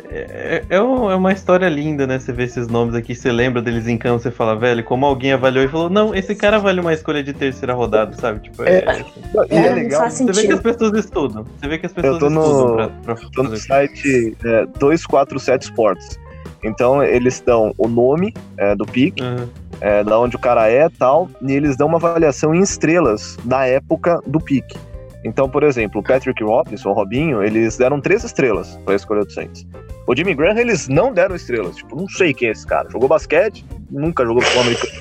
É, 0.08 0.62
é 0.70 0.76
é 0.76 0.80
uma 0.80 1.32
história 1.32 1.68
linda, 1.68 2.06
né? 2.06 2.18
Você 2.18 2.32
vê 2.32 2.44
esses 2.44 2.68
nomes 2.68 2.94
aqui, 2.94 3.14
você 3.14 3.30
lembra 3.32 3.60
deles 3.60 3.86
em 3.88 3.98
campo, 3.98 4.22
você 4.22 4.30
fala, 4.30 4.54
velho, 4.56 4.82
como 4.84 5.04
alguém 5.04 5.32
avaliou 5.32 5.64
e 5.64 5.68
falou, 5.68 5.90
não, 5.90 6.14
esse 6.14 6.34
cara 6.34 6.58
vale 6.58 6.80
uma 6.80 6.92
escolha 6.92 7.22
de 7.22 7.32
terceira 7.32 7.74
rodada, 7.74 8.14
sabe? 8.16 8.40
Tipo, 8.40 8.62
é, 8.64 8.78
É. 8.78 8.90
assim, 8.90 9.04
E 9.50 9.54
É, 9.54 9.56
é 9.58 9.68
não 9.70 9.74
legal. 9.76 10.00
faz 10.02 10.14
Você 10.14 10.32
vê 10.32 10.46
que 10.46 10.52
as 10.52 10.60
pessoas 10.60 10.92
estudam. 11.04 11.44
Você 11.60 11.68
vê 11.68 11.78
que 11.78 11.86
as 11.86 11.92
pessoas 11.92 12.18
tô 12.18 12.30
no- 12.30 12.40
estudam 12.42 12.76
pra, 12.76 12.88
pra 13.14 13.28
Tô 13.34 13.42
no 13.42 13.56
site 13.56 14.36
é, 14.44 14.66
247 14.78 15.62
Sports. 15.64 16.18
Então 16.62 17.02
eles 17.02 17.40
dão 17.40 17.72
o 17.78 17.88
nome 17.88 18.34
é, 18.56 18.74
do 18.74 18.84
pique, 18.84 19.22
Aham. 19.22 19.48
é, 19.80 20.04
da 20.04 20.18
onde 20.18 20.36
o 20.36 20.38
cara 20.38 20.68
é 20.68 20.88
tal, 20.88 21.28
e 21.42 21.52
eles 21.52 21.76
dão 21.76 21.86
uma 21.86 21.98
avaliação 21.98 22.54
em 22.54 22.60
estrelas 22.60 23.36
da 23.44 23.66
época 23.66 24.20
do 24.26 24.40
pique. 24.40 24.76
Então, 25.24 25.48
por 25.48 25.64
exemplo, 25.64 26.00
o 26.00 26.04
Patrick 26.04 26.42
Robinson, 26.44 26.90
o 26.90 26.92
Robinho, 26.92 27.42
eles 27.42 27.76
deram 27.76 28.00
três 28.00 28.22
estrelas 28.22 28.78
pra 28.84 28.94
escolha 28.94 29.24
do 29.24 29.32
Saints. 29.32 29.66
O 30.06 30.14
Jimmy 30.14 30.34
Graham, 30.34 30.56
eles 30.56 30.86
não 30.86 31.12
deram 31.12 31.34
estrelas. 31.34 31.74
Tipo, 31.74 31.96
não 31.96 32.08
sei 32.08 32.32
quem 32.32 32.48
é 32.48 32.52
esse 32.52 32.64
cara. 32.64 32.88
Jogou 32.88 33.08
basquete, 33.08 33.64
nunca 33.90 34.24
jogou 34.24 34.40
futebol 34.40 34.62
americano. 34.62 34.92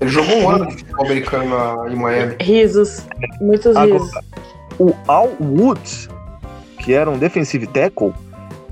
Ele 0.00 0.10
jogou 0.10 0.36
um 0.38 0.50
ano 0.50 0.66
de 0.66 0.76
futebol 0.78 1.06
americano 1.06 1.88
em 1.88 1.94
Miami. 1.94 2.36
Risos. 2.40 3.06
Muitos 3.40 3.76
risos. 3.76 4.12
Agora, 4.12 4.24
o 4.80 4.92
Al 5.06 5.30
Woods, 5.40 6.08
que 6.78 6.92
era 6.92 7.08
um 7.08 7.16
defensive 7.16 7.66
tackle, 7.68 8.12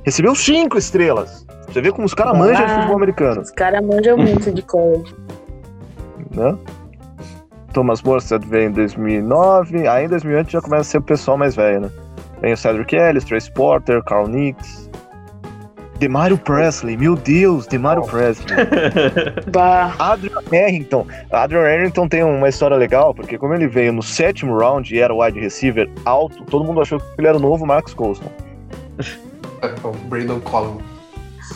recebeu 0.04 0.34
cinco 0.34 0.76
estrelas. 0.76 1.46
Você 1.78 1.82
vê 1.82 1.92
como 1.92 2.06
os 2.06 2.14
caras 2.14 2.36
manjam 2.36 2.56
de 2.66 2.72
Ah. 2.72 2.74
futebol 2.74 2.96
americano. 2.96 3.40
Os 3.40 3.50
caras 3.52 3.86
manjam 3.86 4.16
muito 4.18 4.50
de 4.52 4.62
college. 4.62 5.14
né? 6.34 6.58
Thomas 7.72 8.02
Morstead 8.02 8.44
veio 8.48 8.68
em 8.68 8.72
2009, 8.72 9.86
aí 9.86 10.06
em 10.06 10.08
2008 10.08 10.50
já 10.50 10.60
começa 10.60 10.80
a 10.80 10.84
ser 10.84 10.98
o 10.98 11.02
pessoal 11.02 11.36
mais 11.38 11.54
velho, 11.54 11.82
né? 11.82 11.90
Vem 12.42 12.52
o 12.52 12.56
Cedric 12.56 12.96
Ellis, 12.96 13.22
Trace 13.24 13.48
Porter, 13.52 14.02
Carl 14.02 14.26
Nix, 14.26 14.90
Demario 16.00 16.36
Presley, 16.36 16.96
meu 16.96 17.14
Deus, 17.14 17.68
Demario 17.68 18.02
Presley. 18.02 18.56
Bah. 19.52 19.94
Adrian 20.00 20.40
Harrington. 20.50 21.06
Adrian 21.30 21.62
Harrington 21.62 22.08
tem 22.08 22.24
uma 22.24 22.48
história 22.48 22.76
legal, 22.76 23.14
porque 23.14 23.38
como 23.38 23.54
ele 23.54 23.68
veio 23.68 23.92
no 23.92 24.02
sétimo 24.02 24.58
round 24.58 24.92
e 24.92 24.98
era 24.98 25.14
wide 25.14 25.38
receiver 25.38 25.88
alto, 26.04 26.42
todo 26.46 26.64
mundo 26.64 26.80
achou 26.80 26.98
que 26.98 27.06
ele 27.18 27.28
era 27.28 27.36
o 27.36 27.40
novo 27.40 27.64
Marcus 27.64 27.94
Colston. 27.94 28.30
É, 29.62 29.86
o 29.86 29.92
Brandon 30.08 30.40
Collins. 30.40 30.97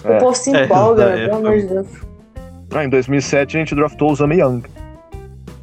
É. 0.05 0.17
O 0.17 0.21
povo 0.21 0.35
se 0.35 0.55
É, 0.55 0.65
empolga, 0.65 1.05
é, 1.05 1.29
pelo 1.29 1.47
é. 1.47 1.49
amor 1.49 1.59
de 1.61 1.67
Deus. 1.67 1.87
Ah, 2.75 2.85
em 2.85 2.89
2007 2.89 3.57
a 3.57 3.61
gente 3.61 3.75
draftou 3.75 4.11
o 4.11 4.15
Zame 4.15 4.39
Young. 4.41 4.63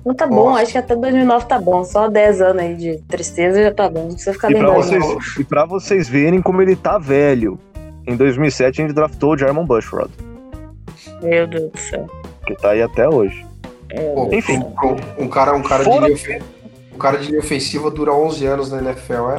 Não 0.06 0.14
tá 0.16 0.26
bom, 0.28 0.50
Nossa. 0.52 0.62
acho 0.64 0.72
que 0.72 0.78
até 0.78 0.96
2009 0.96 1.46
tá 1.46 1.60
bom. 1.60 1.84
Só 1.84 2.08
10 2.08 2.42
anos 2.42 2.62
aí 2.64 2.76
de 2.76 2.98
tristeza 3.08 3.62
já 3.62 3.74
tá 3.74 3.90
bom. 3.90 4.02
Não 4.04 4.10
precisa 4.14 4.34
ficar 4.34 4.50
E 4.52 4.56
pra, 4.56 4.62
lembrando. 4.78 4.84
vocês, 5.02 5.38
e 5.38 5.44
pra 5.44 5.66
vocês 5.66 6.08
verem 6.10 6.42
como 6.42 6.62
ele 6.62 6.76
tá 6.76 6.98
velho, 6.98 7.60
em 8.08 8.16
2007 8.16 8.82
a 8.82 8.86
gente 8.86 8.96
draftou 8.96 9.34
o 9.34 9.38
Jarmon 9.38 9.66
Bushrod, 9.66 10.10
Meu 11.22 11.46
Deus 11.48 11.72
do 11.72 11.78
céu. 11.80 12.08
que 12.48 12.56
tá 12.56 12.72
aí 12.72 12.82
até 12.82 13.08
hoje. 13.10 13.46
Pô, 14.16 14.30
Enfim. 14.32 14.60
Um, 15.20 15.24
um 15.26 15.28
cara, 15.28 15.54
um, 15.56 15.62
cara 15.64 15.84
de 15.84 15.90
linha, 15.90 16.42
um 16.94 16.98
cara 16.98 17.18
de 17.18 17.28
linha 17.28 17.40
ofensiva 17.40 17.90
dura 17.92 18.14
11 18.14 18.46
anos 18.46 18.72
na 18.72 18.78
NFL. 18.78 19.32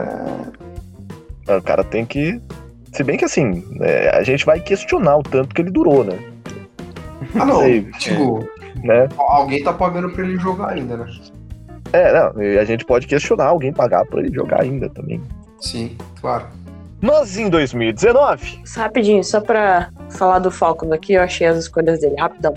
É... 1.49 1.57
O 1.57 1.63
cara 1.63 1.83
tem 1.85 2.05
que. 2.05 2.41
Se 2.93 3.03
bem 3.05 3.17
que 3.17 3.25
assim, 3.25 3.65
é, 3.81 4.11
a 4.17 4.23
gente 4.23 4.45
vai 4.45 4.61
questionar 4.61 5.17
o 5.19 5.23
tanto 5.23 5.55
que 5.55 5.63
ele 5.63 5.71
durou, 5.71 6.05
né? 6.05 6.19
Ah, 7.39 7.45
não. 7.45 7.61
Sei, 7.61 7.83
Tipo, 7.99 8.41
né? 8.83 9.09
alguém 9.17 9.63
tá 9.63 9.73
pagando 9.73 10.11
pra 10.11 10.25
ele 10.25 10.37
jogar 10.39 10.71
ainda, 10.71 10.97
né? 10.97 11.07
É, 11.93 12.13
não, 12.13 12.43
e 12.43 12.59
a 12.59 12.65
gente 12.65 12.85
pode 12.85 13.07
questionar 13.07 13.47
alguém 13.47 13.73
pagar 13.73 14.05
por 14.07 14.21
ele 14.25 14.33
jogar 14.35 14.63
ainda 14.63 14.89
também. 14.89 15.21
Sim, 15.61 15.97
claro. 16.21 16.47
Mas 17.01 17.37
em 17.39 17.49
2019, 17.49 18.61
Só 18.65 18.81
Rapidinho, 18.83 19.25
só 19.25 19.41
pra 19.41 19.89
falar 20.11 20.39
do 20.39 20.51
Falcons 20.51 20.93
aqui, 20.93 21.15
eu 21.15 21.23
achei 21.23 21.47
as 21.47 21.57
escolhas 21.59 22.01
dele, 22.01 22.15
rapidão. 22.19 22.55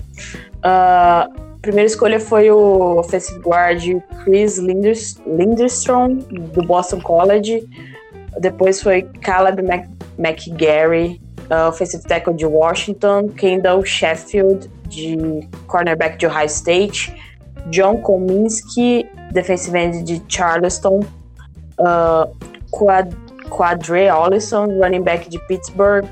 A 0.62 1.28
primeira 1.62 1.86
escolha 1.86 2.20
foi 2.20 2.50
o 2.50 2.98
offensive 2.98 3.38
guard 3.40 3.82
Chris 4.22 4.58
Linders- 4.58 5.16
Linderstrom, 5.26 6.16
do 6.16 6.62
Boston 6.66 7.00
College. 7.00 7.66
Depois 8.38 8.82
foi 8.82 9.02
Caleb 9.22 9.62
Mc- 9.62 9.88
McGarry, 10.18 11.20
ah, 11.50 11.68
offensive 11.68 12.04
tackle 12.04 12.34
de 12.34 12.46
Washington. 12.46 13.28
Kendall 13.30 13.84
Sheffield, 13.84 14.68
de 14.88 15.48
cornerback 15.66 16.18
de 16.18 16.26
Ohio 16.26 16.48
State. 16.48 17.12
John 17.70 18.02
Kominski, 18.02 19.06
defensive 19.32 19.74
end 19.74 20.04
de 20.04 20.22
Charleston. 20.28 21.00
Ah, 21.78 22.26
Quad 22.70 23.14
Quadre 23.50 24.10
Ollison, 24.10 24.66
running 24.80 25.02
back 25.02 25.28
de 25.28 25.38
Pittsburgh, 25.46 26.06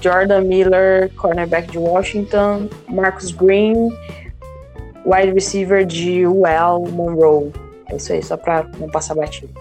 Jordan 0.00 0.42
Miller, 0.42 1.10
cornerback 1.16 1.70
de 1.70 1.78
Washington, 1.78 2.68
Marcus 2.88 3.32
Green, 3.32 3.90
wide 5.04 5.32
receiver 5.32 5.84
de 5.84 6.26
UL 6.26 6.86
Monroe. 6.92 7.52
É 7.90 7.96
isso 7.96 8.12
aí, 8.12 8.22
só 8.22 8.36
pra 8.36 8.66
não 8.78 8.88
passar 8.88 9.14
batido. 9.14 9.52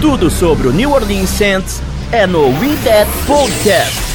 Tudo 0.00 0.28
sobre 0.30 0.68
o 0.68 0.72
New 0.72 0.92
Orleans 0.92 1.30
Saints 1.30 1.80
é 2.12 2.26
no 2.26 2.48
We 2.60 2.76
That 2.84 3.10
Podcast. 3.26 4.06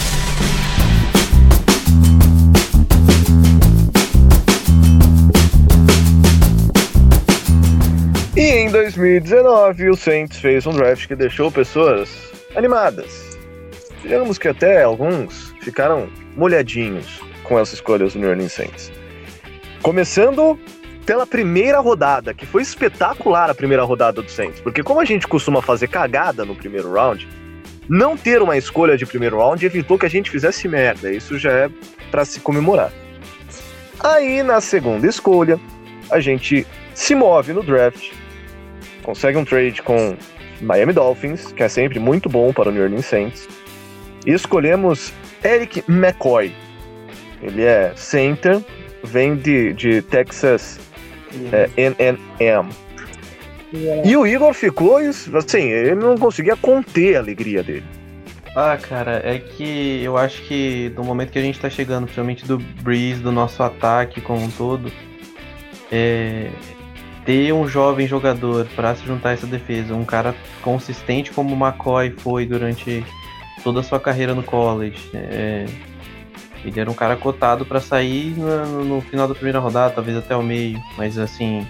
e 8.41 8.41
em 8.41 8.71
2019 8.71 9.89
o 9.89 9.95
Saints 9.95 10.39
fez 10.39 10.65
um 10.65 10.71
draft 10.71 11.08
que 11.08 11.15
deixou 11.15 11.51
pessoas 11.51 12.10
animadas. 12.56 13.38
Digamos 14.01 14.39
que 14.39 14.47
até 14.47 14.82
alguns 14.82 15.54
ficaram 15.62 16.10
molhadinhos 16.36 17.21
com 17.43 17.60
essas 17.60 17.75
escolhas 17.75 18.13
do 18.13 18.19
New 18.19 18.30
Orleans 18.30 18.54
Saints. 18.54 18.91
Começando 19.84 20.58
pela 21.06 21.27
primeira 21.27 21.80
rodada, 21.80 22.34
que 22.34 22.47
foi 22.47 22.63
espetacular 22.63 23.49
a 23.49 23.54
primeira 23.54 23.84
rodada 23.84 24.21
do 24.21 24.32
Saints, 24.32 24.60
porque 24.60 24.82
como 24.82 24.99
a 24.99 25.06
gente 25.06 25.27
costuma 25.27 25.62
fazer 25.62 25.88
cagada 25.88 26.43
no 26.43 26.56
primeiro 26.56 26.91
round, 26.91 27.27
não 27.91 28.15
ter 28.15 28.41
uma 28.41 28.58
escolha 28.58 28.95
de 28.95 29.06
primeiro 29.06 29.38
round 29.38 29.65
evitou 29.65 29.99
que 29.99 30.06
a 30.06 30.10
gente 30.10 30.32
fizesse 30.32 30.65
merda. 30.65 31.12
Isso 31.12 31.38
já 31.38 31.51
é 31.51 31.69
pra 32.10 32.23
se 32.23 32.39
comemorar. 32.39 32.89
Aí 33.99 34.41
na 34.41 34.62
segunda 34.62 35.06
escolha, 35.06 35.60
a 36.10 36.21
gente 36.21 36.65
se 36.95 37.13
move 37.13 37.51
no 37.51 37.62
draft, 37.62 38.13
consegue 39.04 39.38
um 39.38 39.43
trade 39.43 39.82
com 39.82 40.15
Miami 40.62 40.93
Dolphins, 40.93 41.51
que 41.51 41.63
é 41.63 41.67
sempre 41.67 41.99
muito 41.99 42.30
bom 42.30 42.54
para 42.54 42.69
o 42.69 42.71
New 42.71 42.82
Orleans 42.82 43.06
Saints, 43.06 43.49
e 44.25 44.32
escolhemos 44.32 45.12
Eric 45.43 45.84
McCoy. 45.89 46.56
Ele 47.41 47.63
é 47.63 47.91
center, 47.97 48.62
vem 49.04 49.36
de, 49.36 49.73
de 49.73 50.01
Texas 50.01 50.80
é, 51.51 51.69
NNM. 51.75 52.69
E 53.73 54.15
o 54.17 54.27
Igor 54.27 54.53
ficou, 54.53 54.97
assim, 54.97 55.69
ele 55.69 55.95
não 55.95 56.17
conseguia 56.17 56.55
conter 56.55 57.15
a 57.15 57.19
alegria 57.19 57.63
dele. 57.63 57.86
Ah, 58.55 58.77
cara, 58.77 59.21
é 59.23 59.39
que 59.39 60.01
eu 60.03 60.17
acho 60.17 60.41
que 60.43 60.91
no 60.95 61.05
momento 61.05 61.31
que 61.31 61.39
a 61.39 61.41
gente 61.41 61.60
tá 61.60 61.69
chegando, 61.69 62.03
principalmente 62.03 62.45
do 62.45 62.57
Breeze, 62.57 63.21
do 63.21 63.31
nosso 63.31 63.63
ataque 63.63 64.19
como 64.19 64.43
um 64.43 64.51
todo, 64.51 64.91
é, 65.89 66.49
ter 67.25 67.53
um 67.53 67.65
jovem 67.65 68.05
jogador 68.05 68.67
pra 68.75 68.93
se 68.93 69.05
juntar 69.05 69.29
a 69.29 69.34
essa 69.34 69.47
defesa, 69.47 69.95
um 69.95 70.03
cara 70.03 70.36
consistente 70.62 71.31
como 71.31 71.55
o 71.55 71.57
McCoy 71.57 72.10
foi 72.10 72.45
durante 72.45 73.05
toda 73.63 73.79
a 73.79 73.84
sua 73.84 74.01
carreira 74.01 74.36
no 74.36 74.43
college. 74.43 75.10
é, 75.13 75.65
ele 76.63 76.79
era 76.79 76.89
um 76.89 76.93
cara 76.93 77.15
cotado 77.15 77.65
pra 77.65 77.79
sair 77.79 78.38
no, 78.38 78.84
no 78.84 79.01
final 79.01 79.27
da 79.27 79.34
primeira 79.34 79.60
rodada, 79.60 79.93
talvez 79.93 80.17
até 80.17 80.36
o 80.36 80.43
meio, 80.43 80.79
mas 80.97 81.17
assim. 81.17 81.65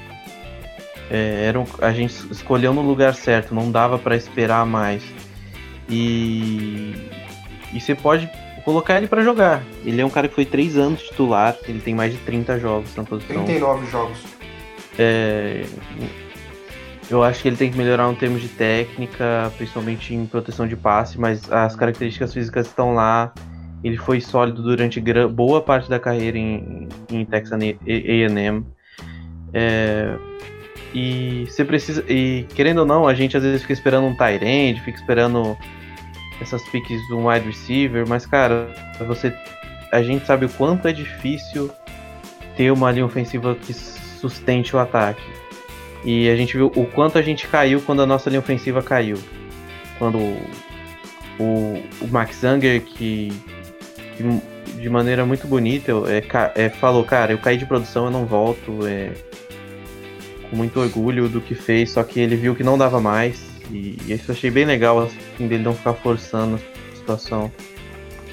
É, 1.11 1.45
era 1.47 1.59
um- 1.59 1.65
a 1.81 1.91
gente 1.91 2.13
escolheu 2.31 2.73
no 2.73 2.81
lugar 2.81 3.13
certo, 3.13 3.53
não 3.53 3.69
dava 3.71 3.99
pra 3.99 4.15
esperar 4.15 4.65
mais. 4.65 5.03
E, 5.89 6.95
e 7.73 7.79
você 7.81 7.93
pode 7.93 8.29
colocar 8.63 8.97
ele 8.97 9.07
pra 9.07 9.21
jogar. 9.23 9.61
Ele 9.83 9.99
é 10.01 10.05
um 10.05 10.09
cara 10.09 10.27
que 10.27 10.35
foi 10.35 10.45
três 10.45 10.77
anos 10.77 11.01
titular, 11.03 11.55
ele 11.67 11.79
tem 11.81 11.93
mais 11.93 12.13
de 12.13 12.19
30 12.19 12.57
jogos 12.59 12.95
na 12.95 13.03
posição. 13.03 13.43
39 13.43 13.85
jogos. 13.87 14.17
É, 14.97 15.65
eu 17.09 17.21
acho 17.23 17.41
que 17.41 17.47
ele 17.49 17.57
tem 17.57 17.69
que 17.71 17.77
melhorar 17.77 18.09
em 18.11 18.15
termos 18.15 18.41
de 18.41 18.47
técnica, 18.47 19.51
principalmente 19.57 20.13
em 20.13 20.25
proteção 20.25 20.65
de 20.67 20.75
passe, 20.77 21.19
mas 21.19 21.51
as 21.51 21.75
características 21.75 22.33
físicas 22.33 22.67
estão 22.67 22.93
lá. 22.93 23.33
Ele 23.83 23.97
foi 23.97 24.21
sólido 24.21 24.61
durante 24.61 25.01
boa 25.27 25.59
parte 25.59 25.89
da 25.89 25.99
carreira 25.99 26.37
em, 26.37 26.87
em 27.09 27.25
Texas 27.25 27.53
A&M. 27.59 28.63
É, 29.53 30.15
E 30.93 31.45
você 31.47 31.63
precisa. 31.63 32.03
E 32.07 32.45
querendo 32.53 32.79
ou 32.79 32.85
não, 32.85 33.07
a 33.07 33.13
gente 33.13 33.37
às 33.37 33.43
vezes 33.43 33.61
fica 33.61 33.73
esperando 33.73 34.07
um 34.07 34.15
tight 34.15 34.43
end, 34.43 34.81
fica 34.81 34.97
esperando 34.97 35.57
essas 36.41 36.61
de 36.63 37.13
um 37.13 37.27
wide 37.27 37.45
receiver, 37.45 38.07
mas 38.07 38.25
cara, 38.25 38.73
você. 38.99 39.33
A 39.91 40.01
gente 40.01 40.25
sabe 40.25 40.45
o 40.45 40.49
quanto 40.49 40.87
é 40.87 40.93
difícil 40.93 41.69
ter 42.55 42.71
uma 42.71 42.91
linha 42.91 43.05
ofensiva 43.05 43.55
que 43.55 43.73
sustente 43.73 44.75
o 44.75 44.79
ataque. 44.79 45.23
E 46.03 46.29
a 46.29 46.35
gente 46.35 46.55
viu 46.55 46.71
o 46.75 46.85
quanto 46.85 47.17
a 47.17 47.21
gente 47.21 47.47
caiu 47.47 47.81
quando 47.81 48.01
a 48.01 48.05
nossa 48.05 48.29
linha 48.29 48.39
ofensiva 48.39 48.81
caiu. 48.81 49.17
Quando 49.99 50.17
o, 51.39 51.83
o 52.01 52.07
Max 52.09 52.37
Zanger, 52.37 52.81
que, 52.81 53.31
que 54.17 54.41
de 54.79 54.89
maneira 54.89 55.25
muito 55.25 55.45
bonita 55.45 55.91
é, 56.07 56.65
é, 56.65 56.69
falou, 56.69 57.03
cara, 57.03 57.33
eu 57.33 57.37
caí 57.37 57.57
de 57.57 57.65
produção, 57.65 58.05
eu 58.05 58.11
não 58.11 58.25
volto. 58.25 58.87
É, 58.87 59.11
com 60.51 60.55
muito 60.57 60.79
orgulho 60.79 61.27
do 61.27 61.41
que 61.41 61.55
fez, 61.55 61.91
só 61.91 62.03
que 62.03 62.19
ele 62.19 62.35
viu 62.35 62.53
que 62.53 62.63
não 62.63 62.77
dava 62.77 62.99
mais. 62.99 63.41
E, 63.71 63.97
e 64.05 64.13
isso 64.13 64.29
eu 64.29 64.35
achei 64.35 64.51
bem 64.51 64.65
legal, 64.65 64.99
assim, 64.99 65.47
dele 65.47 65.63
não 65.63 65.73
ficar 65.73 65.93
forçando 65.93 66.59
a 66.91 66.95
situação. 66.95 67.51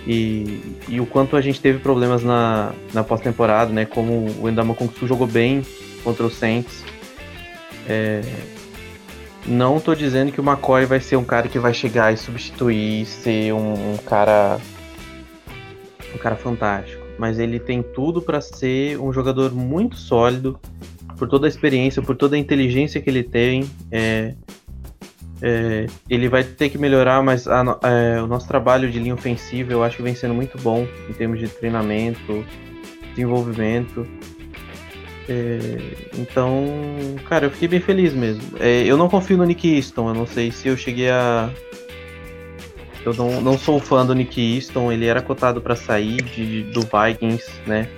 E, 0.06 0.60
e 0.88 1.00
o 1.00 1.06
quanto 1.06 1.36
a 1.36 1.40
gente 1.40 1.60
teve 1.60 1.78
problemas 1.78 2.22
na, 2.22 2.72
na 2.92 3.04
pós-temporada, 3.04 3.72
né? 3.72 3.84
Como 3.84 4.26
o 4.40 4.48
Endama 4.48 4.74
Kung 4.74 4.88
Su 4.88 5.06
jogou 5.06 5.26
bem 5.26 5.62
contra 6.02 6.26
o 6.26 6.30
Saints. 6.30 6.84
É, 7.88 8.20
não 9.46 9.80
tô 9.80 9.94
dizendo 9.94 10.32
que 10.32 10.40
o 10.40 10.44
McCoy 10.44 10.84
vai 10.84 11.00
ser 11.00 11.16
um 11.16 11.24
cara 11.24 11.48
que 11.48 11.58
vai 11.58 11.72
chegar 11.72 12.12
e 12.12 12.16
substituir, 12.16 13.06
ser 13.06 13.54
um, 13.54 13.94
um 13.94 13.96
cara 13.96 14.58
um 16.14 16.18
cara 16.18 16.36
fantástico, 16.36 17.04
mas 17.18 17.38
ele 17.38 17.58
tem 17.58 17.82
tudo 17.82 18.20
para 18.22 18.40
ser 18.40 18.98
um 18.98 19.12
jogador 19.12 19.52
muito 19.52 19.96
sólido, 19.96 20.58
por 21.18 21.28
toda 21.28 21.46
a 21.46 21.48
experiência, 21.48 22.00
por 22.00 22.16
toda 22.16 22.36
a 22.36 22.38
inteligência 22.38 23.00
que 23.00 23.10
ele 23.10 23.22
tem. 23.22 23.68
É, 23.90 24.34
é, 25.40 25.86
ele 26.08 26.28
vai 26.28 26.42
ter 26.42 26.68
que 26.68 26.78
melhorar, 26.78 27.22
mas 27.22 27.46
a, 27.46 27.62
é, 27.82 28.22
o 28.22 28.26
nosso 28.26 28.48
trabalho 28.48 28.90
de 28.90 28.98
linha 28.98 29.14
ofensiva 29.14 29.72
eu 29.72 29.84
acho 29.84 29.96
que 29.96 30.02
vem 30.02 30.14
sendo 30.14 30.34
muito 30.34 30.58
bom 30.58 30.86
em 31.08 31.12
termos 31.12 31.38
de 31.38 31.48
treinamento, 31.48 32.44
desenvolvimento. 33.10 34.06
É, 35.28 35.78
então, 36.18 36.64
cara, 37.28 37.46
eu 37.46 37.50
fiquei 37.50 37.68
bem 37.68 37.80
feliz 37.80 38.14
mesmo. 38.14 38.42
É, 38.58 38.82
eu 38.84 38.96
não 38.96 39.08
confio 39.08 39.36
no 39.36 39.44
Nick 39.44 39.76
Easton, 39.76 40.08
eu 40.08 40.14
não 40.14 40.26
sei 40.26 40.50
se 40.50 40.68
eu 40.68 40.76
cheguei 40.76 41.10
a. 41.10 41.50
Eu 43.04 43.14
não, 43.14 43.40
não 43.40 43.56
sou 43.56 43.78
fã 43.78 44.04
do 44.04 44.14
Nick 44.14 44.56
Easton, 44.56 44.90
ele 44.90 45.06
era 45.06 45.22
cotado 45.22 45.60
para 45.60 45.76
sair 45.76 46.20
de, 46.22 46.64
do 46.64 46.80
Vikings, 46.80 47.48
né? 47.66 47.88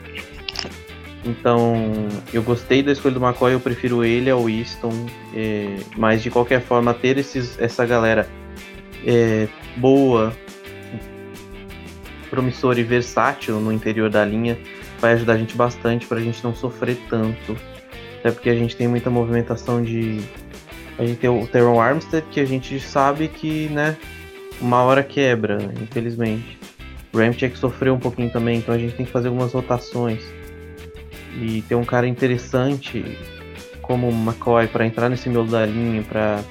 Então, 1.24 1.92
eu 2.32 2.42
gostei 2.42 2.82
da 2.82 2.92
escolha 2.92 3.14
do 3.14 3.24
McCoy, 3.24 3.52
eu 3.52 3.60
prefiro 3.60 4.04
ele 4.04 4.30
ao 4.30 4.48
Easton, 4.48 5.06
é, 5.34 5.76
mas 5.96 6.22
de 6.22 6.30
qualquer 6.30 6.62
forma, 6.62 6.94
ter 6.94 7.18
esses, 7.18 7.60
essa 7.60 7.84
galera 7.84 8.26
é, 9.06 9.46
boa, 9.76 10.32
promissora 12.30 12.80
e 12.80 12.82
versátil 12.82 13.60
no 13.60 13.72
interior 13.72 14.08
da 14.08 14.24
linha 14.24 14.56
vai 14.98 15.12
ajudar 15.12 15.34
a 15.34 15.36
gente 15.36 15.56
bastante 15.56 16.06
para 16.06 16.18
a 16.18 16.22
gente 16.22 16.42
não 16.42 16.54
sofrer 16.54 16.96
tanto. 17.08 17.56
Até 18.20 18.30
porque 18.30 18.50
a 18.50 18.54
gente 18.54 18.76
tem 18.76 18.86
muita 18.86 19.10
movimentação 19.10 19.82
de. 19.82 20.20
A 20.98 21.04
gente 21.04 21.18
tem 21.18 21.30
o 21.30 21.46
Teron 21.46 21.80
Armstead, 21.80 22.26
que 22.30 22.40
a 22.40 22.44
gente 22.44 22.78
sabe 22.78 23.28
que, 23.28 23.68
né, 23.68 23.96
uma 24.60 24.82
hora 24.82 25.02
quebra, 25.02 25.58
infelizmente. 25.80 26.58
O 27.12 27.18
Ramchek 27.18 27.58
sofreu 27.58 27.94
um 27.94 27.98
pouquinho 27.98 28.30
também, 28.30 28.58
então 28.58 28.74
a 28.74 28.78
gente 28.78 28.94
tem 28.94 29.06
que 29.06 29.10
fazer 29.10 29.28
algumas 29.28 29.52
rotações 29.52 30.22
e 31.34 31.62
ter 31.62 31.74
um 31.74 31.84
cara 31.84 32.06
interessante 32.06 33.18
como 33.82 34.08
o 34.08 34.12
McCoy 34.12 34.68
para 34.68 34.86
entrar 34.86 35.08
nesse 35.08 35.28
miolo 35.28 35.50
da 35.50 35.66
linha, 35.66 36.02
para 36.02 36.42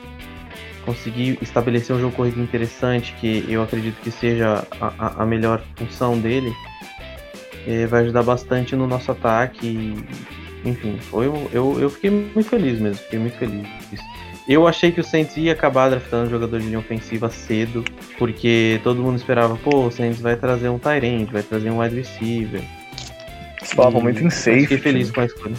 conseguir 0.86 1.38
estabelecer 1.42 1.96
um 1.96 2.00
jogo 2.00 2.16
corrido 2.16 2.42
interessante, 2.42 3.14
que 3.20 3.46
eu 3.48 3.62
acredito 3.62 3.96
que 4.02 4.12
seja 4.12 4.68
a, 4.82 5.24
a 5.24 5.26
melhor 5.26 5.62
função 5.76 6.20
dele, 6.20 6.52
é, 7.68 7.86
vai 7.86 8.04
ajudar 8.04 8.24
bastante 8.24 8.76
no 8.76 8.88
nosso 8.88 9.12
ataque. 9.12 9.68
E, 9.68 10.70
enfim, 10.70 10.98
foi, 11.00 11.28
eu, 11.54 11.80
eu 11.80 11.90
fiquei 11.90 12.10
muito 12.10 12.50
feliz 12.50 12.80
mesmo, 12.80 12.98
fiquei 13.04 13.20
muito 13.20 13.38
feliz. 13.38 13.68
Eu 14.48 14.68
achei 14.68 14.92
que 14.92 15.00
o 15.00 15.04
Saints 15.04 15.38
ia 15.38 15.54
acabar 15.54 15.90
draftando 15.90 16.26
um 16.26 16.30
jogador 16.32 16.60
de 16.60 16.66
linha 16.66 16.80
ofensiva 16.80 17.30
cedo, 17.30 17.86
porque 18.18 18.82
todo 18.84 19.02
mundo 19.02 19.16
esperava, 19.16 19.56
pô, 19.58 19.86
o 19.86 19.92
Saints 19.92 20.20
vai 20.20 20.36
trazer 20.36 20.70
um 20.70 20.80
Tyrant, 20.80 21.30
vai 21.32 21.44
trazer 21.44 21.70
um 21.70 21.80
wide 21.80 21.96
receiver, 21.96 22.62
eles 23.60 23.74
falavam 23.74 24.02
muito 24.02 24.24
em 24.24 24.30
safe. 24.30 24.62
Fiquei 24.62 24.78
feliz 24.78 25.12
com 25.12 25.22
a 25.22 25.26
escolha. 25.26 25.56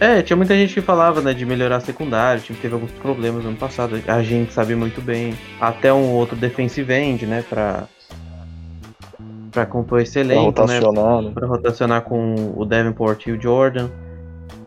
É, 0.00 0.22
tinha 0.22 0.36
muita 0.36 0.54
gente 0.54 0.74
que 0.74 0.80
falava, 0.80 1.20
né, 1.20 1.32
de 1.32 1.46
melhorar 1.46 1.76
a 1.76 1.80
secundária, 1.80 2.40
o 2.40 2.42
time 2.42 2.58
teve 2.60 2.74
alguns 2.74 2.90
problemas 2.92 3.44
no 3.44 3.50
ano 3.50 3.58
passado, 3.58 4.00
a 4.06 4.22
gente 4.22 4.52
sabe 4.52 4.74
muito 4.74 5.00
bem. 5.00 5.34
Até 5.60 5.92
um 5.92 6.10
outro 6.10 6.36
defensive 6.36 6.92
end, 6.92 7.24
né, 7.26 7.44
pra, 7.48 7.84
pra 9.52 9.64
compor 9.64 10.00
esse 10.00 10.18
elenco, 10.18 10.52
pra 10.52 10.66
né, 10.66 10.78
rotacionar, 10.78 11.22
né, 11.22 11.30
pra 11.32 11.46
rotacionar 11.46 12.02
com 12.02 12.52
o 12.56 12.64
Davenport 12.64 13.26
e 13.26 13.32
o 13.32 13.40
Jordan. 13.40 13.88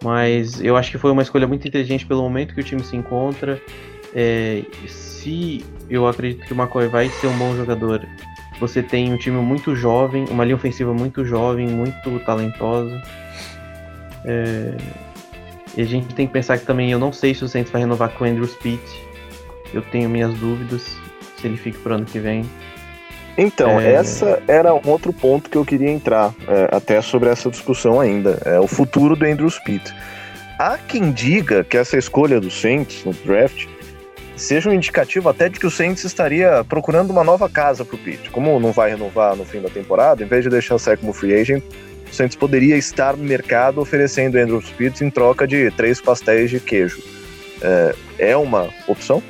Mas 0.04 0.62
eu 0.62 0.78
acho 0.78 0.92
que 0.92 0.98
foi 0.98 1.12
uma 1.12 1.22
escolha 1.22 1.48
muito 1.48 1.68
inteligente 1.68 2.06
pelo 2.06 2.22
momento 2.22 2.54
que 2.54 2.62
o 2.62 2.64
time 2.64 2.84
se 2.84 2.96
encontra. 2.96 3.62
É, 4.16 4.64
se 4.88 5.64
eu 5.90 6.08
acredito 6.08 6.46
que 6.46 6.54
o 6.54 6.56
McCoy 6.56 6.88
vai 6.88 7.10
ser 7.10 7.28
um 7.28 7.38
bom 7.38 7.56
jogador 7.56 8.02
você 8.60 8.82
tem 8.82 9.14
um 9.14 9.18
time 9.18 9.38
muito 9.38 9.76
jovem, 9.76 10.26
uma 10.30 10.44
linha 10.44 10.56
ofensiva 10.56 10.94
muito 10.94 11.24
jovem, 11.26 11.68
muito 11.68 12.20
talentosa. 12.20 13.02
É... 14.26 14.76
E 15.76 15.82
a 15.82 15.86
gente 15.86 16.14
tem 16.16 16.26
que 16.26 16.34
pensar 16.34 16.58
que 16.58 16.66
também 16.66 16.92
eu 16.92 16.98
não 16.98 17.14
sei 17.14 17.36
se 17.36 17.44
o 17.44 17.48
Saints 17.48 17.72
vai 17.72 17.82
renovar 17.82 18.10
com 18.10 18.24
o 18.24 18.28
Andrew 18.28 18.48
Speed. 18.48 18.80
Eu 19.74 19.82
tenho 19.84 20.10
minhas 20.10 20.34
dúvidas 20.36 20.98
se 21.40 21.46
ele 21.46 21.58
fica 21.58 21.78
pro 21.80 21.94
ano 21.94 22.06
que 22.06 22.20
vem. 22.20 22.50
Então, 23.38 23.80
é... 23.80 23.94
essa 23.94 24.42
era 24.48 24.74
um 24.74 24.82
outro 24.86 25.14
ponto 25.14 25.50
que 25.50 25.58
eu 25.58 25.64
queria 25.64 25.92
entrar, 25.92 26.34
é, 26.48 26.76
até 26.76 27.00
sobre 27.02 27.30
essa 27.30 27.52
discussão 27.52 28.00
ainda. 28.00 28.42
É 28.44 28.60
o 28.60 28.66
futuro 28.68 29.16
do 29.16 29.24
Andrew 29.24 29.50
Speed. 29.50 29.84
Há 30.58 30.80
quem 30.80 31.12
diga 31.12 31.64
que 31.64 31.78
essa 31.78 31.96
escolha 31.96 32.42
do 32.42 32.50
Saints 32.50 33.06
no 33.06 33.14
draft 33.14 33.68
seja 34.38 34.70
um 34.70 34.74
indicativo 34.74 35.28
até 35.28 35.50
de 35.50 35.60
que 35.60 35.66
o 35.66 35.72
Saints 35.72 36.04
estaria 36.04 36.64
procurando 36.64 37.10
uma 37.10 37.24
nova 37.24 37.50
casa 37.50 37.84
para 37.84 37.96
o 37.96 38.00
Pitt. 38.00 38.30
Como 38.30 38.60
não 38.60 38.72
vai 38.72 38.92
renovar 38.92 39.36
no 39.36 39.44
fim 39.44 39.62
da 39.62 39.70
temporada, 39.70 40.24
em 40.24 40.28
vez 40.28 40.44
de 40.44 40.50
deixar 40.50 40.78
sair 40.78 40.98
como 40.98 41.12
free 41.12 41.34
agent, 41.34 41.64
o 42.10 42.14
Saints 42.14 42.38
poderia 42.38 42.78
estar 42.78 43.18
no 43.18 43.24
mercado 43.24 43.82
oferecendo 43.82 44.38
Andrew 44.38 44.62
Pitts 44.78 45.02
em 45.02 45.10
troca 45.10 45.48
de 45.48 45.72
três 45.72 46.00
pastéis 46.00 46.52
de 46.52 46.60
queijo. 46.60 47.02
É, 47.62 47.96
é 48.20 48.38
uma 48.38 48.70
opção? 48.88 49.22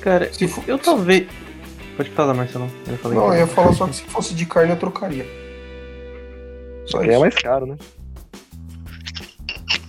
Cara, 0.00 0.30
for... 0.48 0.64
eu 0.66 0.78
talvez. 0.78 1.26
Pode 1.96 2.10
falar, 2.10 2.34
Marcelo. 2.34 2.70
Eu 2.86 2.96
falei 2.96 3.18
não, 3.18 3.34
eu 3.34 3.40
ia 3.40 3.46
falar 3.46 3.72
só 3.72 3.86
que 3.86 3.96
se 3.96 4.02
fosse 4.04 4.34
de 4.34 4.46
carne 4.46 4.70
eu 4.70 4.78
trocaria. 4.78 5.26
Só 6.86 7.02
é 7.02 7.18
mais 7.18 7.34
caro, 7.34 7.66
né? 7.66 7.76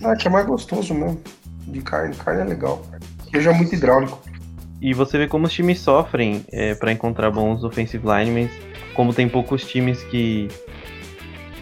Ah, 0.02 0.14
que 0.14 0.28
é 0.28 0.30
mais 0.30 0.46
gostoso 0.46 0.92
mesmo 0.92 1.20
de 1.66 1.80
carne. 1.82 2.14
Carne 2.16 2.42
é 2.42 2.44
legal. 2.44 2.84
Queijo 3.30 3.50
é 3.50 3.52
muito 3.52 3.74
hidráulico. 3.74 4.20
E 4.80 4.92
você 4.92 5.16
vê 5.16 5.26
como 5.26 5.46
os 5.46 5.52
times 5.52 5.80
sofrem 5.80 6.44
é, 6.52 6.74
para 6.74 6.92
encontrar 6.92 7.30
bons 7.30 7.64
offensive 7.64 8.04
linemen, 8.06 8.50
como 8.94 9.14
tem 9.14 9.28
poucos 9.28 9.64
times 9.64 10.02
que, 10.04 10.48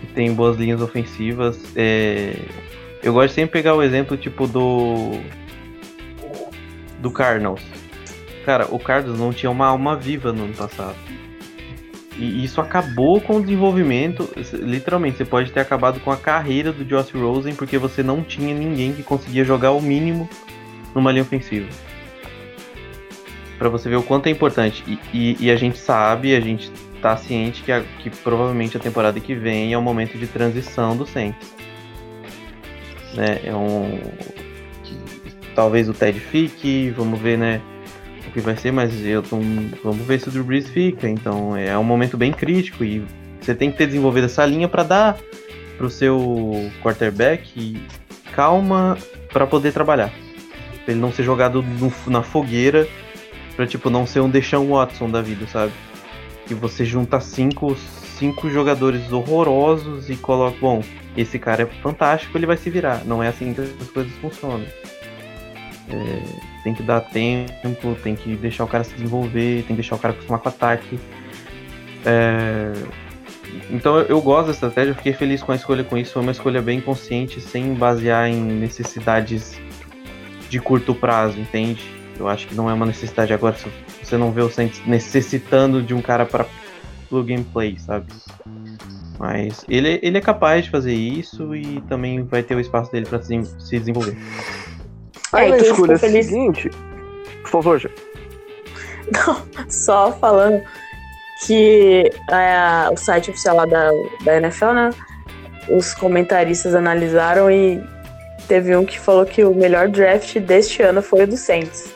que 0.01 0.07
têm 0.15 0.35
boas 0.35 0.57
linhas 0.57 0.81
ofensivas. 0.81 1.59
É... 1.77 2.37
Eu 3.03 3.13
gosto 3.13 3.29
de 3.29 3.35
sempre 3.35 3.53
pegar 3.53 3.75
o 3.75 3.83
exemplo 3.83 4.17
tipo 4.17 4.47
do 4.47 5.21
do 7.01 7.11
Cardinals. 7.11 7.63
Cara, 8.45 8.67
o 8.71 8.79
Cardinals 8.79 9.19
não 9.19 9.33
tinha 9.33 9.51
uma 9.51 9.67
alma 9.67 9.97
viva 9.97 10.33
no 10.33 10.45
ano 10.45 10.55
passado. 10.55 10.97
E 12.17 12.45
isso 12.45 12.61
acabou 12.61 13.21
com 13.21 13.37
o 13.37 13.41
desenvolvimento. 13.41 14.29
Literalmente, 14.55 15.17
você 15.17 15.25
pode 15.25 15.51
ter 15.51 15.61
acabado 15.61 16.01
com 16.01 16.11
a 16.11 16.17
carreira 16.17 16.73
do 16.73 16.85
Josh 16.85 17.11
Rosen 17.13 17.55
porque 17.55 17.79
você 17.79 18.03
não 18.03 18.23
tinha 18.23 18.55
ninguém 18.55 18.93
que 18.93 19.03
conseguia 19.03 19.45
jogar 19.45 19.73
o 19.73 19.81
mínimo 19.81 20.29
numa 20.95 21.11
linha 21.11 21.23
ofensiva. 21.23 21.69
Para 23.59 23.69
você 23.69 23.89
ver 23.89 23.97
o 23.97 24.03
quanto 24.03 24.27
é 24.27 24.31
importante. 24.31 24.85
E, 24.87 24.99
e, 25.13 25.47
e, 25.47 25.51
a 25.51 25.57
gente 25.57 25.79
sabe, 25.79 26.35
a 26.35 26.41
gente 26.41 26.71
tá 27.01 27.17
ciente 27.17 27.63
que, 27.63 27.73
a, 27.73 27.81
que 27.81 28.11
provavelmente 28.11 28.77
a 28.77 28.81
temporada 28.81 29.19
que 29.19 29.35
vem 29.35 29.73
é 29.73 29.79
um 29.79 29.83
momento 29.83 30.19
de 30.19 30.27
transição 30.27 30.97
do 30.97 31.07
Saints. 31.07 31.55
Né? 33.15 33.41
É 33.45 33.55
um. 33.55 34.01
Talvez 35.55 35.89
o 35.89 35.93
Ted 35.93 36.19
fique, 36.19 36.91
vamos 36.91 37.21
ver, 37.21 37.39
né? 37.39 37.61
Que 38.33 38.41
vai 38.41 38.57
ser, 38.57 38.73
mas 38.73 39.05
eu 39.05 39.23
tô, 39.23 39.37
vamos 39.85 40.07
ver 40.07 40.19
se 40.21 40.29
o 40.29 40.31
Drew 40.31 40.45
Brees 40.45 40.69
fica. 40.69 41.09
Então 41.09 41.57
é 41.57 41.77
um 41.77 41.85
momento 41.85 42.17
bem 42.17 42.33
crítico 42.33 42.85
e 42.85 43.05
você 43.41 43.55
tem 43.55 43.71
que 43.71 43.79
ter 43.79 43.87
desenvolvido 43.87 44.25
essa 44.25 44.45
linha 44.47 44.69
para 44.69 44.83
dar 44.83 45.19
pro 45.77 45.91
seu 45.91 46.71
quarterback 46.83 47.77
calma 48.33 48.97
para 49.33 49.47
poder 49.47 49.73
trabalhar. 49.73 50.13
Pra 50.85 50.93
ele 50.93 51.01
não 51.01 51.13
ser 51.13 51.23
jogado 51.23 51.63
no, 51.63 51.93
na 52.07 52.23
fogueira, 52.23 52.89
para 53.55 53.67
tipo 53.67 53.91
não 53.91 54.07
ser 54.07 54.21
um 54.21 54.31
Deshaun 54.31 54.69
Watson 54.69 55.11
da 55.11 55.21
vida, 55.23 55.47
sabe? 55.47 55.73
Que 56.47 56.55
você 56.55 56.85
junta 56.85 57.21
cinco, 57.21 57.77
cinco 58.19 58.51
jogadores 58.51 59.13
horrorosos 59.13 60.11
e 60.11 60.17
coloca, 60.17 60.57
bom, 60.61 60.83
esse 61.17 61.39
cara 61.39 61.63
é 61.63 61.67
fantástico, 61.67 62.37
ele 62.37 62.47
vai 62.47 62.57
se 62.57 62.71
virar. 62.71 63.05
Não 63.05 63.23
é 63.23 63.29
assim 63.29 63.53
que 63.53 63.61
as 63.61 63.91
coisas 63.91 64.13
funcionam. 64.15 64.67
É, 65.93 66.63
tem 66.63 66.75
que 66.75 66.83
dar 66.83 67.01
tempo, 67.01 67.95
tem 68.03 68.15
que 68.15 68.35
deixar 68.37 68.65
o 68.65 68.69
cara 68.69 68.83
se 68.83 68.95
desenvolver, 68.95 69.59
tem 69.59 69.77
que 69.77 69.83
deixar 69.83 69.97
o 69.97 69.99
cara 69.99 70.15
acostumar 70.15 70.41
com 70.41 70.49
o 70.49 70.53
ataque. 70.53 70.99
É, 72.05 72.73
então 73.71 73.99
eu, 73.99 74.07
eu, 74.07 74.21
gosto 74.21 74.47
da 74.47 74.53
estratégia, 74.53 74.95
fiquei 74.95 75.13
feliz 75.13 75.43
com 75.43 75.53
a 75.53 75.57
escolha 75.57 75.85
com 75.85 75.99
isso. 75.99 76.13
Foi 76.13 76.23
uma 76.23 76.33
escolha 76.33 76.63
bem 76.63 76.81
consciente, 76.81 77.41
sem 77.41 77.75
basear 77.75 78.29
em 78.29 78.41
necessidades 78.41 79.61
de 80.49 80.61
curto 80.61 80.95
prazo, 80.95 81.39
entende? 81.39 81.83
Eu 82.19 82.29
acho 82.29 82.47
que 82.47 82.55
não 82.55 82.71
é 82.71 82.75
uma 82.75 82.87
necessidade 82.87 83.33
agora. 83.33 83.57
Você 84.03 84.17
não 84.17 84.31
vê 84.31 84.43
o 84.43 84.51
Saints 84.51 84.83
necessitando 84.87 85.83
de 85.83 85.95
um 85.95 86.01
cara 86.01 86.25
para 86.25 86.47
and 87.13 87.43
play, 87.53 87.79
sabe? 87.79 88.07
Mas 89.19 89.65
ele, 89.69 90.01
ele 90.03 90.19
é 90.19 90.21
capaz 90.21 90.65
de 90.65 90.71
fazer 90.71 90.95
isso 90.95 91.55
e 91.55 91.81
também 91.83 92.23
vai 92.25 92.43
ter 92.43 92.55
o 92.55 92.61
espaço 92.61 92.91
dele 92.91 93.07
para 93.07 93.23
se, 93.23 93.43
se 93.59 93.79
desenvolver. 93.79 94.17
Aí 95.33 95.51
é, 95.51 95.55
a 95.55 95.59
escolha 95.59 95.99
feliz... 95.99 96.27
seguinte, 96.27 96.71
por 97.43 97.51
favor, 97.51 97.79
já. 97.79 97.89
Não, 99.13 99.43
só 99.69 100.13
falando 100.13 100.63
que 101.47 102.11
é, 102.31 102.91
o 102.91 102.97
site 102.97 103.31
oficial 103.31 103.57
lá 103.57 103.67
da, 103.67 103.91
da 104.25 104.37
NFL, 104.37 104.73
né? 104.73 104.91
Os 105.69 105.95
comentaristas 105.95 106.75
analisaram 106.75 107.51
e 107.51 107.83
teve 108.49 108.77
um 108.77 108.85
que 108.85 108.99
falou 108.99 109.25
que 109.25 109.45
o 109.45 109.55
melhor 109.55 109.89
draft 109.89 110.39
deste 110.39 110.83
ano 110.83 111.03
foi 111.03 111.25
o 111.25 111.27
do 111.27 111.37
Saints. 111.37 111.93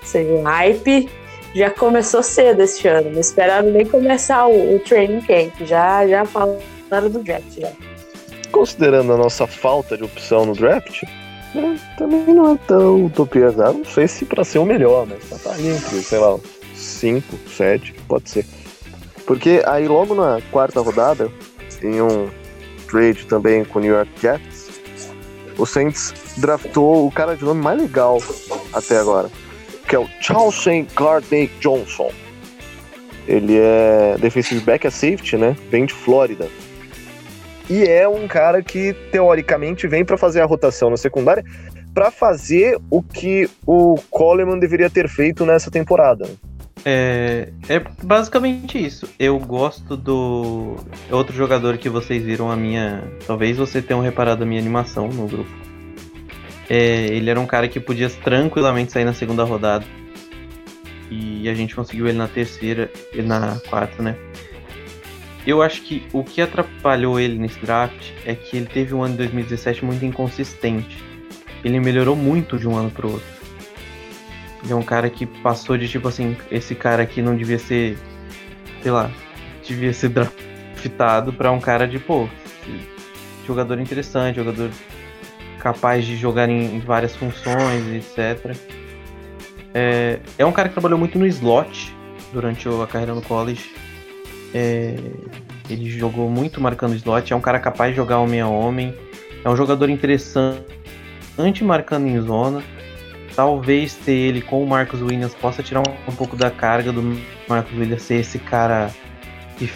Ou 0.00 0.06
seja, 0.06 0.32
o 0.32 0.42
hype 0.42 1.08
já 1.54 1.70
começou 1.70 2.22
cedo 2.22 2.62
este 2.62 2.88
ano. 2.88 3.10
Não 3.10 3.20
esperaram 3.20 3.70
nem 3.70 3.84
começar 3.84 4.46
o, 4.46 4.76
o 4.76 4.78
training 4.80 5.20
camp. 5.22 5.52
Já, 5.66 6.06
já 6.06 6.24
falaram 6.24 7.10
do 7.10 7.22
draft. 7.22 7.58
Já. 7.58 7.70
Considerando 8.50 9.12
a 9.12 9.16
nossa 9.16 9.46
falta 9.46 9.96
de 9.96 10.04
opção 10.04 10.46
no 10.46 10.54
draft, 10.54 11.02
né, 11.54 11.78
também 11.96 12.34
não 12.34 12.52
é 12.52 12.58
tão 12.66 13.06
utopia. 13.06 13.50
Não 13.50 13.84
sei 13.84 14.06
se 14.06 14.24
para 14.24 14.44
ser 14.44 14.58
o 14.58 14.64
melhor, 14.64 15.06
mas 15.06 15.42
tá 15.42 15.52
ali 15.52 15.68
entre, 15.68 16.02
sei 16.02 16.18
lá, 16.18 16.38
5, 16.74 17.38
7, 17.56 17.94
pode 18.08 18.30
ser. 18.30 18.46
Porque 19.26 19.62
aí 19.66 19.86
logo 19.86 20.14
na 20.14 20.40
quarta 20.50 20.80
rodada, 20.80 21.30
em 21.82 22.00
um 22.00 22.28
trade 22.88 23.26
também 23.26 23.64
com 23.64 23.78
o 23.78 23.82
New 23.82 23.94
York 23.94 24.10
Jets, 24.20 24.70
o 25.56 25.66
Saints 25.66 26.14
draftou 26.38 27.06
o 27.06 27.12
cara 27.12 27.36
de 27.36 27.44
nome 27.44 27.62
mais 27.62 27.80
legal 27.80 28.18
até 28.72 28.98
agora, 28.98 29.30
que 29.86 29.94
é 29.94 29.98
o 29.98 30.08
Chauncey 30.20 30.86
Gardner 30.96 31.48
Johnson. 31.60 32.10
Ele 33.28 33.58
é 33.58 34.16
defensive 34.18 34.60
back, 34.62 34.86
é 34.86 34.90
safety, 34.90 35.36
né? 35.36 35.56
Vem 35.70 35.84
de 35.84 35.94
Flórida. 35.94 36.48
E 37.70 37.84
é 37.84 38.08
um 38.08 38.26
cara 38.26 38.62
que, 38.62 38.92
teoricamente, 39.12 39.86
vem 39.86 40.04
para 40.04 40.18
fazer 40.18 40.40
a 40.40 40.44
rotação 40.44 40.90
na 40.90 40.96
secundária 40.96 41.44
para 41.94 42.10
fazer 42.10 42.76
o 42.90 43.00
que 43.00 43.48
o 43.64 43.94
Coleman 44.10 44.58
deveria 44.58 44.90
ter 44.90 45.08
feito 45.08 45.46
nessa 45.46 45.70
temporada. 45.70 46.28
É, 46.84 47.48
é 47.68 47.80
basicamente 48.02 48.84
isso. 48.84 49.08
Eu 49.18 49.38
gosto 49.38 49.96
do 49.96 50.76
outro 51.10 51.34
jogador 51.34 51.78
que 51.78 51.88
vocês 51.88 52.22
viram 52.22 52.50
a 52.50 52.56
minha. 52.56 53.04
Talvez 53.26 53.56
você 53.56 53.80
tenham 53.80 54.00
reparado 54.00 54.42
a 54.42 54.46
minha 54.46 54.60
animação 54.60 55.08
no 55.08 55.28
grupo. 55.28 55.50
É, 56.68 57.06
ele 57.06 57.30
era 57.30 57.38
um 57.38 57.46
cara 57.46 57.68
que 57.68 57.78
podia 57.78 58.08
tranquilamente 58.08 58.92
sair 58.92 59.04
na 59.04 59.12
segunda 59.12 59.44
rodada. 59.44 59.84
E 61.10 61.48
a 61.48 61.54
gente 61.54 61.74
conseguiu 61.74 62.08
ele 62.08 62.18
na 62.18 62.28
terceira 62.28 62.90
e 63.12 63.20
na 63.20 63.60
quarta, 63.68 64.02
né? 64.02 64.16
Eu 65.46 65.62
acho 65.62 65.82
que 65.82 66.06
o 66.12 66.22
que 66.22 66.42
atrapalhou 66.42 67.18
ele 67.18 67.38
nesse 67.38 67.58
draft 67.60 68.12
é 68.26 68.34
que 68.34 68.56
ele 68.56 68.66
teve 68.66 68.94
um 68.94 69.02
ano 69.02 69.12
de 69.12 69.18
2017 69.18 69.84
muito 69.84 70.04
inconsistente. 70.04 71.02
Ele 71.64 71.80
melhorou 71.80 72.14
muito 72.14 72.58
de 72.58 72.68
um 72.68 72.76
ano 72.76 72.90
pro 72.90 73.12
outro. 73.12 73.40
Ele 74.62 74.72
é 74.72 74.76
um 74.76 74.82
cara 74.82 75.08
que 75.08 75.24
passou 75.24 75.78
de 75.78 75.88
tipo 75.88 76.08
assim, 76.08 76.36
esse 76.50 76.74
cara 76.74 77.02
aqui 77.02 77.22
não 77.22 77.34
devia 77.36 77.58
ser, 77.58 77.96
sei 78.82 78.90
lá, 78.90 79.10
devia 79.66 79.92
ser 79.92 80.10
draftado 80.74 81.32
para 81.32 81.50
um 81.50 81.60
cara 81.60 81.88
de, 81.88 81.98
pô, 81.98 82.28
jogador 83.46 83.80
interessante, 83.80 84.36
jogador 84.36 84.70
capaz 85.58 86.04
de 86.04 86.16
jogar 86.16 86.48
em, 86.48 86.78
várias 86.80 87.16
funções, 87.16 87.86
etc. 87.88 88.56
É, 89.72 90.18
é 90.38 90.44
um 90.44 90.52
cara 90.52 90.68
que 90.68 90.74
trabalhou 90.74 90.98
muito 90.98 91.18
no 91.18 91.26
slot 91.26 91.94
durante 92.32 92.68
a 92.68 92.86
carreira 92.86 93.14
no 93.14 93.22
college. 93.22 93.70
É, 94.54 94.96
ele 95.68 95.88
jogou 95.88 96.28
muito 96.28 96.60
marcando 96.60 96.94
slot, 96.96 97.32
é 97.32 97.36
um 97.36 97.40
cara 97.40 97.58
capaz 97.58 97.92
de 97.92 97.96
jogar 97.96 98.18
homem 98.18 98.40
a 98.40 98.48
homem, 98.48 98.94
é 99.44 99.48
um 99.48 99.56
jogador 99.56 99.88
interessante 99.88 100.64
marcando 101.62 102.06
em 102.06 102.20
zona 102.20 102.62
talvez 103.34 103.94
ter 103.94 104.12
ele 104.12 104.42
com 104.42 104.62
o 104.62 104.66
Marcos 104.66 105.00
Williams 105.00 105.34
possa 105.34 105.62
tirar 105.62 105.80
um, 105.80 106.10
um, 106.10 106.14
pouco 106.14 106.36
da 106.36 106.50
carga 106.50 106.92
do 106.92 107.18
Marcos 107.48 107.72
Williams 107.72 108.02
ser 108.02 108.16
esse 108.16 108.38
cara 108.38 108.90
que 109.56 109.70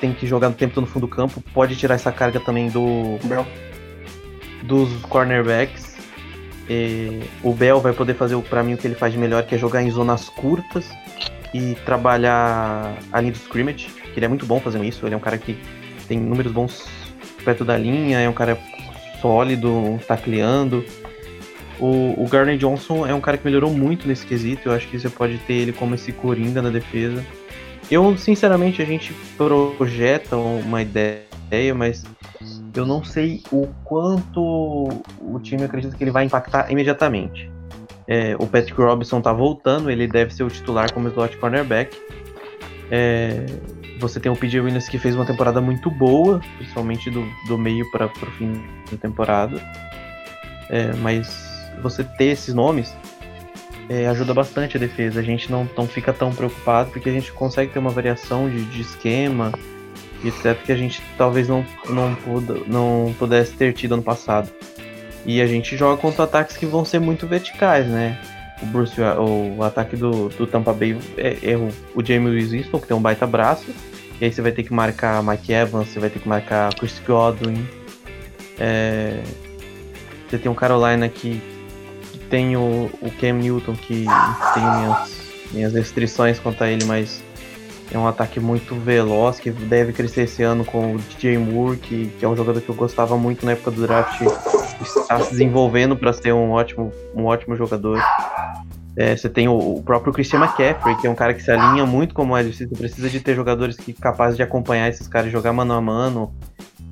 tem 0.00 0.12
que 0.12 0.26
jogar 0.26 0.48
no 0.48 0.54
tempo 0.54 0.74
todo 0.74 0.84
no 0.84 0.90
fundo 0.90 1.06
do 1.06 1.08
campo. 1.08 1.42
Pode 1.52 1.76
tirar 1.76 1.94
essa 1.94 2.12
carga 2.12 2.40
também 2.40 2.68
do 2.68 3.18
Bell. 3.24 3.46
dos 4.62 4.88
cornerbacks. 5.06 5.96
E 6.68 7.20
o 7.42 7.52
Bell 7.52 7.80
vai 7.80 7.92
poder 7.92 8.14
fazer 8.14 8.40
para 8.42 8.62
mim 8.62 8.74
o 8.74 8.76
que 8.76 8.86
ele 8.86 8.94
faz 8.94 9.12
de 9.12 9.18
melhor, 9.18 9.42
que 9.44 9.54
é 9.54 9.58
jogar 9.58 9.82
em 9.82 9.90
zonas 9.90 10.28
curtas 10.28 10.88
e 11.52 11.74
trabalhar 11.84 12.96
a 13.12 13.20
linha 13.20 13.32
do 13.32 13.36
scrimmage, 13.36 13.88
que 14.12 14.18
ele 14.18 14.26
é 14.26 14.28
muito 14.28 14.46
bom 14.46 14.60
fazendo 14.60 14.84
isso. 14.84 15.06
Ele 15.06 15.14
é 15.14 15.16
um 15.16 15.20
cara 15.20 15.38
que 15.38 15.56
tem 16.06 16.18
números 16.18 16.52
bons 16.52 16.86
perto 17.44 17.64
da 17.64 17.76
linha, 17.76 18.20
é 18.20 18.28
um 18.28 18.32
cara 18.32 18.58
sólido, 19.20 19.98
tacleando. 20.06 20.84
O, 21.78 22.22
o 22.22 22.28
Garner 22.28 22.56
Johnson 22.56 23.06
é 23.06 23.14
um 23.14 23.20
cara 23.20 23.36
que 23.36 23.44
melhorou 23.44 23.72
muito 23.72 24.06
nesse 24.06 24.24
quesito. 24.26 24.68
Eu 24.68 24.72
acho 24.72 24.86
que 24.88 24.98
você 24.98 25.08
pode 25.08 25.38
ter 25.38 25.54
ele 25.54 25.72
como 25.72 25.94
esse 25.94 26.12
coringa 26.12 26.62
na 26.62 26.70
defesa. 26.70 27.24
Eu, 27.90 28.16
sinceramente, 28.16 28.80
a 28.80 28.84
gente 28.84 29.12
projeta 29.36 30.36
uma 30.36 30.80
ideia, 30.80 31.74
mas 31.74 32.04
eu 32.74 32.86
não 32.86 33.04
sei 33.04 33.42
o 33.50 33.66
quanto 33.84 34.88
o 35.20 35.38
time 35.40 35.64
acredita 35.64 35.96
que 35.96 36.02
ele 36.02 36.10
vai 36.10 36.24
impactar 36.24 36.70
imediatamente. 36.70 37.50
É, 38.06 38.34
o 38.38 38.46
Patrick 38.46 38.80
Robinson 38.80 39.20
tá 39.20 39.32
voltando, 39.32 39.90
ele 39.90 40.06
deve 40.06 40.34
ser 40.34 40.42
o 40.42 40.48
titular 40.48 40.92
como 40.92 41.08
slot 41.08 41.36
cornerback. 41.36 41.96
É, 42.94 43.46
você 43.98 44.20
tem 44.20 44.30
o 44.30 44.36
PJ 44.36 44.60
Williams 44.60 44.86
que 44.86 44.98
fez 44.98 45.14
uma 45.16 45.24
temporada 45.24 45.62
muito 45.62 45.90
boa, 45.90 46.42
principalmente 46.58 47.10
do, 47.10 47.26
do 47.48 47.56
meio 47.56 47.90
para 47.90 48.04
o 48.04 48.30
fim 48.32 48.62
da 48.90 48.98
temporada. 48.98 49.58
É, 50.68 50.92
mas 50.96 51.70
você 51.82 52.04
ter 52.04 52.26
esses 52.26 52.52
nomes 52.52 52.94
é, 53.88 54.06
ajuda 54.08 54.34
bastante 54.34 54.76
a 54.76 54.80
defesa. 54.80 55.20
A 55.20 55.22
gente 55.22 55.50
não, 55.50 55.66
não 55.74 55.86
fica 55.86 56.12
tão 56.12 56.34
preocupado 56.34 56.90
porque 56.90 57.08
a 57.08 57.12
gente 57.12 57.32
consegue 57.32 57.72
ter 57.72 57.78
uma 57.78 57.90
variação 57.90 58.50
de, 58.50 58.62
de 58.66 58.82
esquema 58.82 59.52
e 60.22 60.28
etc. 60.28 60.54
que 60.62 60.70
a 60.70 60.76
gente 60.76 61.02
talvez 61.16 61.48
não, 61.48 61.64
não, 61.88 62.14
puda, 62.14 62.60
não 62.66 63.14
pudesse 63.18 63.54
ter 63.54 63.72
tido 63.72 63.94
ano 63.94 64.02
passado. 64.02 64.50
E 65.24 65.40
a 65.40 65.46
gente 65.46 65.78
joga 65.78 65.98
contra 65.98 66.24
ataques 66.24 66.58
que 66.58 66.66
vão 66.66 66.84
ser 66.84 66.98
muito 66.98 67.26
verticais, 67.26 67.86
né? 67.86 68.20
O 68.62 68.66
Bruce, 68.66 69.00
o, 69.00 69.56
o 69.58 69.64
ataque 69.64 69.96
do, 69.96 70.28
do 70.28 70.46
Tampa 70.46 70.72
Bay 70.72 70.96
é, 71.16 71.52
é 71.52 71.56
o, 71.56 71.68
o 71.94 72.04
Jamie 72.04 72.44
Winston, 72.44 72.78
que 72.78 72.86
tem 72.86 72.96
um 72.96 73.02
baita 73.02 73.26
braço. 73.26 73.70
E 74.20 74.24
aí 74.24 74.32
você 74.32 74.40
vai 74.40 74.52
ter 74.52 74.62
que 74.62 74.72
marcar 74.72 75.22
Mike 75.22 75.52
Evans, 75.52 75.88
você 75.88 75.98
vai 75.98 76.08
ter 76.08 76.20
que 76.20 76.28
marcar 76.28 76.72
Chris 76.74 77.00
Godwin. 77.04 77.66
É, 78.58 79.20
você 80.28 80.38
tem 80.38 80.50
um 80.50 80.54
Carolina 80.54 81.08
que 81.08 81.42
tem 82.30 82.56
o, 82.56 82.88
o 83.02 83.10
Cam 83.20 83.34
Newton, 83.34 83.74
que 83.74 84.06
tem 84.54 84.62
minhas, 84.62 85.10
minhas 85.52 85.74
restrições 85.74 86.38
quanto 86.38 86.62
a 86.62 86.70
ele, 86.70 86.84
mas 86.84 87.22
é 87.90 87.98
um 87.98 88.06
ataque 88.06 88.40
muito 88.40 88.74
veloz, 88.74 89.38
que 89.38 89.50
deve 89.50 89.92
crescer 89.92 90.22
esse 90.22 90.42
ano 90.42 90.64
com 90.64 90.94
o 90.94 90.98
DJ 90.98 91.38
Moore, 91.38 91.76
que, 91.76 92.06
que 92.18 92.24
é 92.24 92.28
um 92.28 92.36
jogador 92.36 92.60
que 92.60 92.68
eu 92.68 92.74
gostava 92.74 93.16
muito 93.16 93.44
na 93.44 93.52
época 93.52 93.70
do 93.70 93.82
draft, 93.82 94.20
está 94.80 95.20
se 95.20 95.30
desenvolvendo 95.30 95.96
para 95.96 96.12
ser 96.12 96.32
um 96.32 96.50
ótimo, 96.52 96.92
um 97.14 97.24
ótimo 97.24 97.56
jogador. 97.56 98.02
É, 98.96 99.16
você 99.16 99.28
tem 99.28 99.48
o, 99.48 99.56
o, 99.76 99.82
próprio 99.82 100.12
Christian 100.12 100.40
McCaffrey, 100.40 100.96
que 100.96 101.06
é 101.06 101.10
um 101.10 101.14
cara 101.14 101.32
que 101.32 101.42
se 101.42 101.50
alinha 101.50 101.86
muito 101.86 102.14
como 102.14 102.34
wide 102.34 102.50
receiver, 102.50 102.76
precisa 102.76 103.08
de 103.08 103.20
ter 103.20 103.34
jogadores 103.34 103.76
que 103.76 103.92
capazes 103.92 104.36
de 104.36 104.42
acompanhar 104.42 104.88
esses 104.88 105.08
caras 105.08 105.32
jogar 105.32 105.52
mano 105.52 105.72
a 105.72 105.80
mano, 105.80 106.34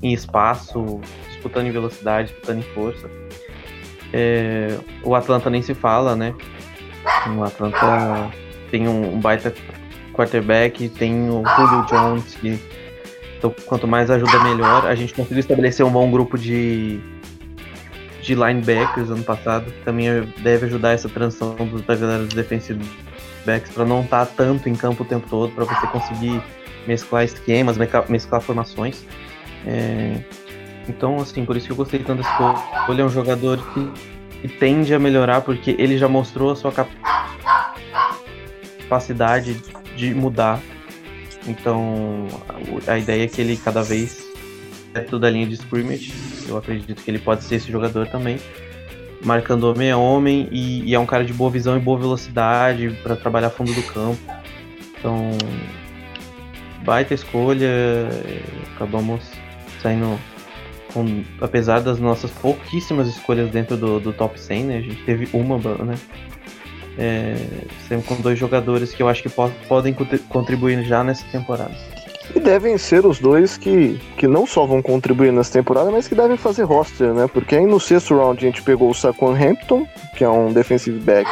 em 0.02 0.12
espaço, 0.12 1.00
disputando 1.28 1.66
em 1.66 1.70
velocidade, 1.70 2.28
disputando 2.28 2.58
em 2.58 2.74
força. 2.74 3.10
É, 4.12 4.78
o 5.04 5.14
Atlanta 5.14 5.50
nem 5.50 5.62
se 5.62 5.74
fala, 5.74 6.16
né? 6.16 6.34
O 7.36 7.44
Atlanta 7.44 8.30
tem 8.70 8.88
um, 8.88 9.14
um 9.14 9.20
baita 9.20 9.52
quarterback, 10.20 10.88
tem 10.90 11.30
o 11.30 11.42
Julio 11.44 11.86
Jones, 11.86 12.34
que 12.34 12.60
então, 13.40 13.54
quanto 13.64 13.88
mais 13.88 14.10
ajuda, 14.10 14.38
melhor. 14.40 14.86
A 14.86 14.94
gente 14.94 15.14
conseguiu 15.14 15.40
estabelecer 15.40 15.84
um 15.84 15.90
bom 15.90 16.10
grupo 16.10 16.36
de, 16.36 17.00
de 18.20 18.34
linebackers 18.34 19.08
ano 19.10 19.24
passado, 19.24 19.72
que 19.72 19.82
também 19.82 20.08
deve 20.42 20.66
ajudar 20.66 20.92
essa 20.92 21.08
transição 21.08 21.56
da 21.86 21.96
galera 21.96 22.22
dos 22.24 22.34
defensive 22.34 22.84
backs 23.46 23.72
para 23.72 23.86
não 23.86 24.02
estar 24.02 24.26
tá 24.26 24.32
tanto 24.36 24.68
em 24.68 24.74
campo 24.74 25.04
o 25.04 25.06
tempo 25.06 25.26
todo, 25.30 25.52
para 25.52 25.64
você 25.64 25.86
conseguir 25.86 26.42
mesclar 26.86 27.24
esquemas, 27.24 27.78
mesclar 28.08 28.42
formações. 28.42 29.06
É, 29.66 30.22
então, 30.86 31.16
assim, 31.16 31.42
por 31.46 31.56
isso 31.56 31.64
que 31.66 31.72
eu 31.72 31.76
gostei 31.76 32.00
tanto 32.00 32.18
desse 32.18 32.30
escolha. 32.30 32.58
Ele 32.90 33.00
é 33.00 33.04
um 33.04 33.08
jogador 33.08 33.56
que, 33.72 33.90
que, 34.42 34.48
tende 34.48 34.92
a 34.92 34.98
melhorar, 34.98 35.40
porque 35.40 35.74
ele 35.78 35.96
já 35.96 36.08
mostrou 36.08 36.50
a 36.50 36.56
sua 36.56 36.72
capacidade 38.86 39.62
de 40.00 40.14
mudar. 40.14 40.60
Então, 41.46 42.26
a, 42.86 42.98
ideia 42.98 43.24
é 43.24 43.28
que 43.28 43.40
ele 43.40 43.56
cada 43.56 43.82
vez 43.82 44.26
é 44.94 45.00
toda 45.00 45.26
a 45.26 45.30
linha 45.30 45.46
de 45.46 45.54
scrimmage. 45.54 46.12
Eu 46.48 46.56
acredito 46.56 47.02
que 47.02 47.10
ele 47.10 47.18
pode 47.18 47.44
ser 47.44 47.56
esse 47.56 47.70
jogador 47.70 48.08
também. 48.08 48.38
Marcando 49.22 49.64
homem 49.64 49.90
a 49.90 49.98
homem 49.98 50.48
e, 50.50 50.82
e 50.84 50.94
é 50.94 50.98
um 50.98 51.06
cara 51.06 51.24
de 51.24 51.32
boa 51.32 51.50
visão 51.50 51.76
e 51.76 51.80
boa 51.80 51.98
velocidade 51.98 52.98
para 53.02 53.14
trabalhar 53.14 53.50
fundo 53.50 53.72
do 53.72 53.82
campo. 53.82 54.18
Então, 54.98 55.30
baita 56.82 57.14
escolha. 57.14 57.68
Acabamos 58.74 59.22
saindo 59.82 60.18
com, 60.92 61.22
apesar 61.40 61.80
das 61.80 61.98
nossas 62.00 62.30
pouquíssimas 62.30 63.08
escolhas 63.08 63.50
dentro 63.50 63.76
do, 63.76 64.00
do 64.00 64.12
top 64.12 64.40
100, 64.40 64.64
né? 64.64 64.78
A 64.78 64.80
gente 64.80 65.02
teve 65.04 65.28
uma, 65.32 65.58
né? 65.58 65.94
É, 67.02 67.34
sempre 67.88 68.06
com 68.06 68.20
dois 68.20 68.38
jogadores 68.38 68.92
que 68.92 69.02
eu 69.02 69.08
acho 69.08 69.22
que 69.22 69.30
po 69.30 69.50
podem 69.66 69.96
contribuir 70.28 70.84
já 70.84 71.02
nessa 71.02 71.24
temporada. 71.32 71.74
E 72.34 72.38
devem 72.38 72.76
ser 72.76 73.06
os 73.06 73.18
dois 73.18 73.56
que, 73.56 73.98
que 74.18 74.28
não 74.28 74.46
só 74.46 74.66
vão 74.66 74.82
contribuir 74.82 75.32
nessa 75.32 75.52
temporada, 75.52 75.90
mas 75.90 76.06
que 76.06 76.14
devem 76.14 76.36
fazer 76.36 76.64
roster, 76.64 77.12
né? 77.14 77.26
Porque 77.32 77.56
aí 77.56 77.64
no 77.64 77.80
sexto 77.80 78.14
round 78.16 78.44
a 78.44 78.48
gente 78.48 78.62
pegou 78.62 78.90
o 78.90 78.94
Saquon 78.94 79.34
Hampton, 79.34 79.86
que 80.14 80.22
é 80.22 80.28
um 80.28 80.52
defensive 80.52 80.98
back 81.00 81.28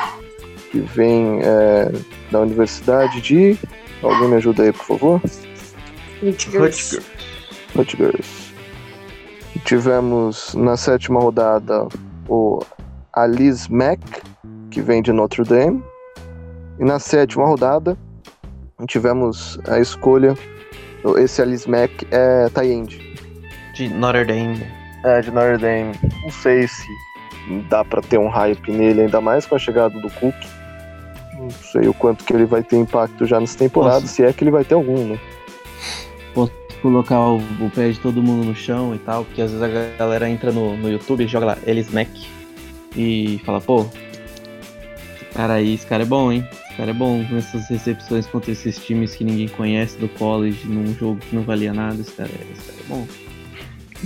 que 0.71 0.81
vem 0.81 1.41
é, 1.43 1.93
da 2.31 2.41
Universidade 2.41 3.21
de. 3.21 3.59
Alguém 4.03 4.29
me 4.29 4.37
ajuda 4.37 4.63
aí, 4.63 4.73
por 4.73 4.85
favor? 4.85 5.23
Rutgers. 6.23 6.99
Rutgers. 7.77 8.53
Tivemos 9.65 10.55
na 10.55 10.77
sétima 10.77 11.21
rodada 11.21 11.87
o 12.29 12.61
Alice 13.13 13.73
Mack, 13.73 14.18
que 14.79 14.83
vem 14.83 15.03
de 15.03 15.13
Notre 15.13 15.43
Dame. 15.43 15.83
E 16.79 16.85
na 16.85 17.01
sétima 17.01 17.45
rodada 17.45 17.99
tivemos 18.87 19.59
a 19.67 19.81
escolha. 19.81 20.35
Esse 21.17 21.43
Alice 21.43 21.69
Mack 21.69 22.07
é 22.13 22.49
Tyend. 22.51 22.97
De 23.75 23.89
Notre 23.89 24.25
Dame. 24.25 24.65
É, 25.05 25.21
de 25.21 25.33
Notre 25.33 25.59
Dame. 25.59 25.99
Não 26.23 26.31
sei 26.31 26.69
se 26.69 26.87
dá 27.69 27.85
para 27.85 28.01
ter 28.03 28.19
um 28.19 28.29
hype 28.29 28.71
nele, 28.71 29.03
ainda 29.03 29.21
mais 29.21 29.47
com 29.47 29.57
a 29.57 29.59
chegada 29.59 29.99
do 29.99 30.09
Cook. 30.11 30.37
Não 31.37 31.51
sei 31.51 31.89
o 31.89 31.95
quanto 31.95 32.25
que 32.25 32.33
ele 32.33 32.45
vai 32.45 32.63
ter 32.63 32.77
impacto 32.77 33.27
já 33.27 33.41
nessa 33.41 33.59
temporada, 33.59 34.03
Posso... 34.03 34.15
se 34.15 34.25
é 34.25 34.33
que 34.33 34.45
ele 34.45 34.53
vai 34.53 34.65
ter 34.65 34.75
algum, 34.75 35.09
né? 35.09 35.19
Posso 36.35 36.53
colocar 36.81 37.19
o, 37.19 37.39
o, 37.39 37.71
pé 37.75 37.91
de 37.91 37.99
todo 37.99 38.23
mundo 38.23 38.45
no 38.45 38.55
chão 38.55 38.95
e 38.95 38.99
tal, 38.99 39.25
porque 39.25 39.43
às 39.43 39.51
vezes 39.51 39.63
a 39.65 39.99
galera 39.99 40.31
entra 40.31 40.53
no, 40.53 40.77
no 40.77 40.89
YouTube 40.89 41.25
e 41.25 41.27
joga 41.27 41.47
lá, 41.47 41.59
Elis 41.67 41.91
Mac, 41.93 42.09
e 42.97 43.41
fala, 43.45 43.61
pô, 43.61 43.85
cara 45.35 45.55
aí, 45.55 45.75
esse 45.75 45.87
cara 45.87 46.03
é 46.03 46.07
bom, 46.07 46.33
hein? 46.33 46.47
Esse 46.53 46.77
cara 46.77 46.91
é 46.91 46.95
bom 46.95 47.25
nessas 47.31 47.69
recepções 47.69 48.27
contra 48.27 48.51
esses 48.51 48.79
times 48.79 49.15
que 49.15 49.25
ninguém 49.25 49.49
conhece 49.49 49.99
do 49.99 50.09
college, 50.09 50.67
num 50.67 50.95
jogo 50.95 51.21
que 51.21 51.35
não 51.35 51.43
valia 51.43 51.73
nada, 51.73 52.01
esse 52.01 52.13
cara, 52.13 52.31
esse 52.53 52.67
cara 52.67 52.79
é 52.81 52.89
bom. 52.89 53.07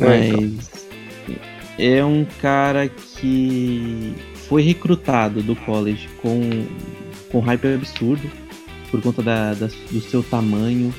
É. 0.01 0.31
Mas 0.31 0.87
então. 1.29 1.37
é 1.79 2.05
um 2.05 2.27
cara 2.41 2.89
que 2.89 4.15
foi 4.49 4.63
recrutado 4.63 5.43
do 5.43 5.55
college 5.55 6.09
com 6.21 6.41
com 7.33 7.41
hype 7.41 7.75
absurdo 7.75 8.31
por 8.91 9.01
conta 9.01 9.23
da, 9.23 9.55
da, 9.55 9.69
do 9.91 10.01
seu 10.03 10.23
tamanho. 10.23 10.95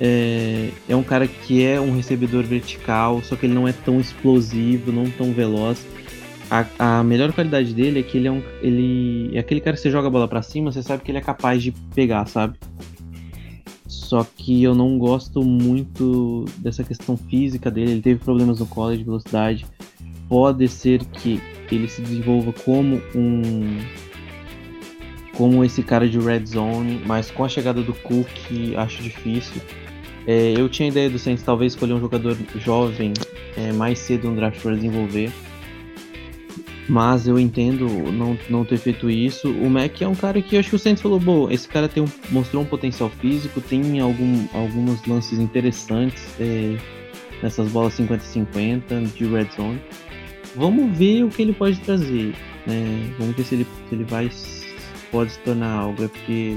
É, 0.00 0.70
é 0.88 0.96
um 0.96 1.02
cara 1.02 1.28
que 1.28 1.64
é 1.64 1.80
um 1.80 1.94
recebedor 1.94 2.42
vertical, 2.42 3.22
só 3.22 3.36
que 3.36 3.46
ele 3.46 3.54
não 3.54 3.68
é 3.68 3.72
tão 3.72 4.00
explosivo, 4.00 4.90
não 4.90 5.08
tão 5.08 5.32
veloz. 5.32 5.86
A, 6.50 6.98
a 6.98 7.04
melhor 7.04 7.32
qualidade 7.32 7.72
dele 7.72 8.00
é 8.00 8.02
que 8.02 8.18
ele 8.18 8.26
é 8.26 8.32
um. 8.32 8.42
Ele 8.60 9.30
é 9.36 9.38
aquele 9.38 9.60
cara 9.60 9.76
que 9.76 9.82
você 9.82 9.90
joga 9.90 10.08
a 10.08 10.10
bola 10.10 10.26
para 10.26 10.42
cima, 10.42 10.72
você 10.72 10.82
sabe 10.82 11.02
que 11.02 11.10
ele 11.10 11.18
é 11.18 11.22
capaz 11.22 11.62
de 11.62 11.70
pegar, 11.94 12.26
sabe? 12.26 12.58
Só 13.86 14.26
que 14.36 14.62
eu 14.62 14.74
não 14.74 14.98
gosto 14.98 15.42
muito 15.42 16.44
dessa 16.58 16.82
questão 16.82 17.16
física 17.16 17.70
dele. 17.70 17.92
Ele 17.92 18.02
teve 18.02 18.18
problemas 18.18 18.58
no 18.58 18.66
college 18.66 18.98
de 18.98 19.04
velocidade. 19.04 19.66
Pode 20.28 20.66
ser 20.68 21.04
que 21.04 21.40
ele 21.70 21.88
se 21.88 22.02
desenvolva 22.02 22.52
como 22.52 23.00
um 23.14 23.78
como 25.34 25.64
esse 25.64 25.82
cara 25.82 26.08
de 26.08 26.18
red 26.18 26.44
zone, 26.44 27.00
mas 27.06 27.30
com 27.30 27.44
a 27.44 27.48
chegada 27.48 27.82
do 27.82 27.94
Cook 27.94 28.28
acho 28.76 29.02
difícil. 29.02 29.62
É, 30.26 30.52
eu 30.56 30.68
tinha 30.68 30.88
a 30.88 30.90
ideia 30.90 31.08
do 31.08 31.18
Saints 31.18 31.42
talvez 31.42 31.72
escolher 31.72 31.94
um 31.94 32.00
jogador 32.00 32.36
jovem 32.56 33.12
é, 33.56 33.72
mais 33.72 33.98
cedo 33.98 34.28
no 34.28 34.36
draft 34.36 34.60
para 34.60 34.74
desenvolver, 34.74 35.32
mas 36.90 37.28
eu 37.28 37.38
entendo 37.38 37.86
não, 38.10 38.36
não 38.50 38.64
ter 38.64 38.76
feito 38.76 39.08
isso. 39.08 39.48
O 39.48 39.70
Mac 39.70 40.02
é 40.02 40.08
um 40.08 40.14
cara 40.14 40.42
que 40.42 40.56
eu 40.56 40.60
acho 40.60 40.70
que 40.70 40.74
o 40.74 40.78
Saints 40.78 41.00
falou, 41.00 41.20
bom, 41.20 41.48
esse 41.48 41.68
cara 41.68 41.88
tem 41.88 42.02
um, 42.02 42.08
mostrou 42.30 42.64
um 42.64 42.66
potencial 42.66 43.08
físico, 43.08 43.60
tem 43.60 44.00
algum, 44.00 44.44
alguns 44.52 45.06
lances 45.06 45.38
interessantes 45.38 46.20
é, 46.40 46.76
nessas 47.40 47.70
bolas 47.70 47.96
50-50 47.96 49.06
de 49.12 49.24
red 49.24 49.46
zone. 49.56 49.80
Vamos 50.56 50.98
ver 50.98 51.22
o 51.22 51.28
que 51.28 51.42
ele 51.42 51.52
pode 51.52 51.78
trazer. 51.78 52.34
Né? 52.66 53.14
Vamos 53.20 53.36
ver 53.36 53.44
se 53.44 53.54
ele, 53.54 53.66
se 53.88 53.94
ele 53.94 54.04
vai 54.04 54.28
pode 55.12 55.30
se 55.30 55.38
tornar 55.40 55.70
algo, 55.70 56.02
é 56.02 56.08
porque 56.08 56.56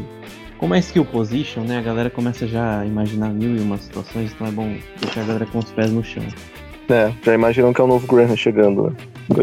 como 0.58 0.74
é 0.74 0.80
skill 0.80 1.06
position, 1.06 1.62
né, 1.64 1.78
a 1.78 1.82
galera 1.82 2.10
começa 2.10 2.48
já 2.48 2.80
a 2.80 2.86
imaginar 2.86 3.30
mil 3.30 3.56
e 3.56 3.60
uma 3.60 3.78
situações, 3.78 4.32
então 4.34 4.48
é 4.48 4.52
bom 4.52 4.78
deixar 5.00 5.22
a 5.22 5.26
galera 5.26 5.46
com 5.46 5.60
os 5.60 5.72
pés 5.72 5.92
no 5.92 6.04
chão. 6.04 6.24
É, 6.90 7.14
já 7.24 7.34
imaginam 7.34 7.74
que 7.74 7.82
é 7.82 7.84
o 7.84 7.88
novo 7.88 8.08
Graham 8.08 8.36
chegando, 8.36 8.90
né? 8.90 8.96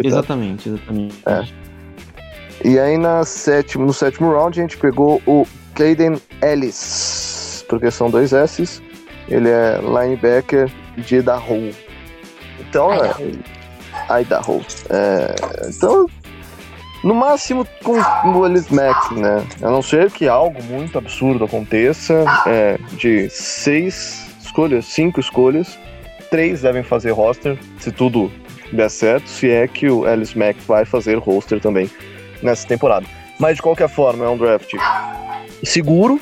Exatamente, 0.04 0.68
exatamente. 0.68 1.16
É. 1.26 1.44
E 2.62 2.78
aí 2.78 2.98
na 2.98 3.24
sétimo, 3.24 3.86
no 3.86 3.92
sétimo 3.92 4.30
round 4.32 4.58
a 4.58 4.62
gente 4.62 4.76
pegou 4.76 5.22
o 5.26 5.46
Caden 5.74 6.20
Ellis, 6.42 7.64
porque 7.68 7.90
são 7.90 8.10
dois 8.10 8.32
S's. 8.32 8.82
Ele 9.28 9.48
é 9.48 9.80
linebacker 9.80 10.70
de 10.96 11.16
Idaho. 11.16 11.70
Então, 12.58 12.92
é, 12.92 14.20
Idaho. 14.20 14.60
É, 14.90 15.34
então 15.68 16.06
no 17.02 17.14
máximo 17.14 17.66
com 17.82 17.94
o 18.28 18.46
Ellis 18.46 18.68
Mack, 18.68 19.14
né? 19.14 19.42
A 19.62 19.70
não 19.70 19.80
ser 19.80 20.10
que 20.10 20.28
algo 20.28 20.62
muito 20.64 20.98
absurdo 20.98 21.44
aconteça, 21.44 22.24
é, 22.46 22.78
de 22.92 23.30
seis 23.30 24.28
escolhas, 24.42 24.84
cinco 24.86 25.18
escolhas, 25.18 25.78
três 26.30 26.62
devem 26.62 26.82
fazer 26.82 27.10
roster, 27.10 27.58
se 27.78 27.90
tudo 27.90 28.30
der 28.72 28.88
certo, 28.88 29.28
se 29.28 29.50
é 29.50 29.66
que 29.66 29.88
o 29.90 30.08
Ellis 30.08 30.34
Mack 30.34 30.58
vai 30.66 30.84
fazer 30.84 31.18
roster 31.18 31.60
também 31.60 31.90
nessa 32.42 32.66
temporada. 32.66 33.06
Mas 33.38 33.56
de 33.56 33.62
qualquer 33.62 33.88
forma, 33.88 34.24
é 34.24 34.28
um 34.28 34.36
draft 34.36 34.74
seguro 35.64 36.20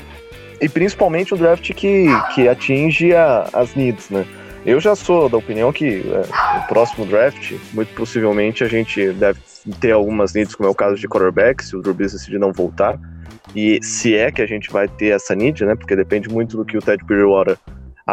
e 0.59 0.67
principalmente 0.67 1.33
um 1.33 1.37
draft 1.37 1.73
que, 1.73 2.07
que 2.33 2.47
atinge 2.47 3.13
a, 3.13 3.49
as 3.53 3.75
needs, 3.75 4.09
né? 4.09 4.25
Eu 4.65 4.79
já 4.79 4.93
sou 4.93 5.29
da 5.29 5.37
opinião 5.37 5.71
que 5.71 6.03
é, 6.05 6.57
o 6.57 6.67
próximo 6.67 7.05
draft, 7.05 7.53
muito 7.73 7.93
possivelmente, 7.93 8.63
a 8.63 8.67
gente 8.67 9.11
deve 9.13 9.39
ter 9.79 9.91
algumas 9.91 10.33
needs, 10.33 10.53
como 10.53 10.67
é 10.67 10.71
o 10.71 10.75
caso 10.75 10.95
de 10.95 11.07
quarterback, 11.07 11.63
se 11.63 11.75
o 11.75 11.81
Drew 11.81 11.93
Brees 11.93 12.11
decidir 12.11 12.39
não 12.39 12.51
voltar. 12.51 12.99
E 13.55 13.79
se 13.81 14.15
é 14.15 14.31
que 14.31 14.41
a 14.41 14.45
gente 14.45 14.69
vai 14.69 14.87
ter 14.87 15.07
essa 15.07 15.33
need, 15.33 15.65
né? 15.65 15.75
Porque 15.75 15.95
depende 15.95 16.29
muito 16.29 16.57
do 16.57 16.65
que 16.65 16.77
o 16.77 16.81
Ted 16.81 17.03
Bridgewater 17.05 17.57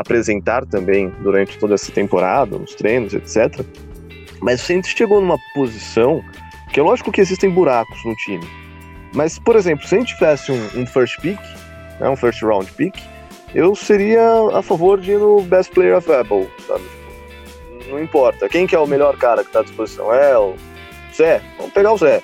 apresentar 0.01 0.64
também 0.66 1.11
durante 1.20 1.59
toda 1.59 1.74
essa 1.74 1.90
temporada, 1.92 2.59
nos 2.59 2.74
treinos, 2.74 3.14
etc. 3.14 3.64
Mas 4.40 4.61
se 4.61 4.72
a 4.72 4.76
gente 4.76 4.97
chegou 4.97 5.20
numa 5.20 5.38
posição 5.55 6.22
que 6.72 6.80
é 6.80 6.82
lógico 6.82 7.12
que 7.12 7.20
existem 7.20 7.51
buracos 7.51 8.05
no 8.05 8.14
time. 8.16 8.47
Mas, 9.14 9.38
por 9.38 9.57
exemplo, 9.57 9.86
se 9.86 9.94
a 9.94 9.99
gente 9.99 10.14
tivesse 10.14 10.53
um, 10.53 10.80
um 10.82 10.86
first 10.86 11.18
pick, 11.20 11.38
né, 12.01 12.09
um 12.09 12.16
first 12.16 12.42
round 12.42 12.70
pick, 12.72 12.94
eu 13.55 13.74
seria 13.74 14.22
a 14.53 14.62
favor 14.62 15.01
de 15.01 15.12
ir 15.12 15.18
no 15.18 15.40
best 15.42 15.72
player 15.72 15.97
available, 15.97 16.49
sabe? 16.66 16.84
Não 17.88 18.03
importa. 18.03 18.49
Quem 18.49 18.66
que 18.66 18.74
é 18.74 18.78
o 18.78 18.86
melhor 18.86 19.16
cara 19.16 19.42
que 19.42 19.49
está 19.49 19.61
à 19.61 19.62
disposição? 19.62 20.12
É 20.12 20.36
o 20.36 20.55
Zé, 21.14 21.40
vamos 21.57 21.72
pegar 21.72 21.92
o 21.92 21.97
Zé. 21.97 22.20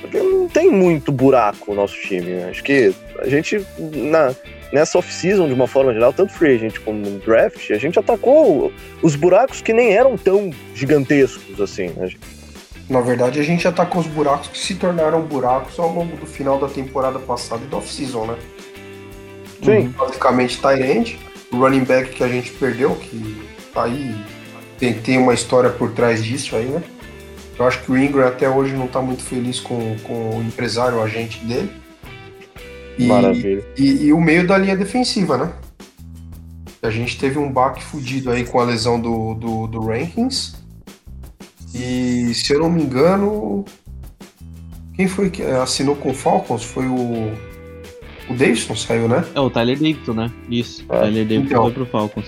Porque 0.00 0.18
não 0.18 0.48
tem 0.48 0.70
muito 0.70 1.12
buraco 1.12 1.72
o 1.72 1.74
nosso 1.74 2.00
time. 2.00 2.30
Né? 2.30 2.48
Acho 2.50 2.62
que 2.64 2.94
a 3.18 3.28
gente, 3.28 3.64
na, 3.78 4.34
nessa 4.72 4.98
off-season, 4.98 5.46
de 5.46 5.54
uma 5.54 5.66
forma 5.66 5.92
geral, 5.92 6.12
tanto 6.12 6.32
free 6.32 6.54
agent 6.56 6.78
como 6.80 6.98
no 6.98 7.18
draft, 7.20 7.70
a 7.70 7.78
gente 7.78 7.98
atacou 7.98 8.72
os 9.02 9.14
buracos 9.14 9.60
que 9.60 9.72
nem 9.72 9.92
eram 9.92 10.16
tão 10.16 10.50
gigantescos 10.74 11.60
assim. 11.60 11.88
Né? 11.90 12.10
Na 12.88 13.00
verdade, 13.00 13.38
a 13.38 13.42
gente 13.42 13.66
atacou 13.68 14.00
os 14.00 14.06
buracos 14.06 14.48
que 14.48 14.58
se 14.58 14.74
tornaram 14.74 15.22
buracos 15.22 15.78
ao 15.78 15.92
longo 15.92 16.16
do 16.16 16.26
final 16.26 16.58
da 16.58 16.68
temporada 16.68 17.18
passada 17.18 17.62
e 17.64 17.68
da 17.68 17.76
off-season, 17.76 18.26
né? 18.26 18.36
Sim. 19.62 19.94
Basicamente, 19.96 20.60
Tyrant, 20.60 21.14
o 21.52 21.56
running 21.56 21.84
back 21.84 22.10
que 22.10 22.24
a 22.24 22.28
gente 22.28 22.50
perdeu, 22.52 22.96
que 22.96 23.48
tá 23.72 23.84
aí 23.84 24.14
tem, 24.78 24.94
tem 24.94 25.18
uma 25.18 25.32
história 25.32 25.70
por 25.70 25.92
trás 25.92 26.24
disso 26.24 26.56
aí, 26.56 26.64
né? 26.64 26.82
Eu 27.56 27.66
acho 27.66 27.82
que 27.82 27.92
o 27.92 27.96
Ingram 27.96 28.26
até 28.26 28.48
hoje 28.48 28.74
não 28.74 28.86
está 28.86 29.00
muito 29.00 29.22
feliz 29.22 29.60
com, 29.60 29.96
com 30.02 30.38
o 30.38 30.42
empresário, 30.42 30.98
o 30.98 31.02
agente 31.02 31.38
dele. 31.44 31.70
E, 32.98 33.06
Maravilha. 33.06 33.64
E, 33.76 34.06
e, 34.06 34.12
o 34.12 34.20
meio 34.20 34.46
da 34.46 34.58
linha 34.58 34.76
defensiva, 34.76 35.36
né? 35.38 35.52
A 36.82 36.90
gente 36.90 37.18
teve 37.18 37.38
um 37.38 37.50
baque 37.50 37.82
fudido 37.82 38.30
aí 38.30 38.44
com 38.44 38.58
a 38.60 38.64
lesão 38.64 39.00
do, 39.00 39.34
do, 39.34 39.66
do 39.66 39.80
Rankings. 39.86 40.54
E 41.74 42.34
se 42.34 42.52
eu 42.52 42.60
não 42.60 42.70
me 42.70 42.82
engano, 42.82 43.64
quem 44.94 45.08
foi 45.08 45.30
que 45.30 45.42
assinou 45.42 45.96
com 45.96 46.10
o 46.10 46.14
Falcons? 46.14 46.64
Foi 46.64 46.86
o. 46.86 47.32
O 48.30 48.34
Davidson 48.34 48.76
saiu, 48.76 49.08
né? 49.08 49.24
É 49.34 49.40
o 49.40 49.50
Tyler 49.50 49.76
Davidson, 49.76 50.12
né? 50.12 50.30
Isso. 50.48 50.84
O 50.84 50.88
Tyler 50.88 51.26
Davidson 51.26 51.44
então. 51.46 51.62
foi 51.64 51.72
pro 51.72 51.86
Falcons. 51.86 52.26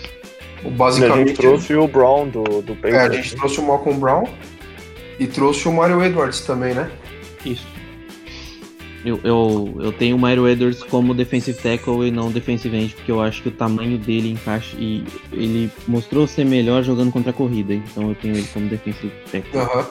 O 0.64 0.68
A 0.68 0.70
basicamente. 0.70 1.28
gente 1.28 1.36
trouxe 1.36 1.74
o 1.74 1.86
Brown 1.86 2.28
do, 2.28 2.42
do 2.62 2.72
É, 2.82 2.88
a 2.88 3.02
Patriots. 3.02 3.16
gente 3.16 3.36
trouxe 3.36 3.60
o 3.60 3.66
Malcolm 3.66 3.98
Brown 4.00 4.24
e 5.18 5.26
trouxe 5.26 5.68
o 5.68 5.72
Mario 5.72 6.02
Edwards 6.02 6.40
também, 6.40 6.74
né? 6.74 6.90
Isso. 7.44 7.66
Eu, 9.04 9.20
eu, 9.22 9.76
eu 9.80 9.92
tenho 9.92 10.16
o 10.16 10.18
Myro 10.18 10.48
Edwards 10.48 10.82
como 10.82 11.12
defensive 11.12 11.58
tackle 11.58 12.08
e 12.08 12.10
não 12.10 12.30
defensive 12.30 12.74
end, 12.74 12.94
porque 12.94 13.12
eu 13.12 13.20
acho 13.20 13.42
que 13.42 13.48
o 13.48 13.52
tamanho 13.52 13.98
dele 13.98 14.30
encaixa 14.30 14.74
e 14.78 15.04
ele 15.30 15.70
mostrou 15.86 16.26
ser 16.26 16.46
melhor 16.46 16.82
jogando 16.82 17.12
contra 17.12 17.30
a 17.30 17.34
corrida, 17.34 17.74
então 17.74 18.08
eu 18.08 18.14
tenho 18.14 18.34
ele 18.34 18.48
como 18.52 18.66
defensive 18.66 19.12
tackle. 19.30 19.60
Aham. 19.60 19.86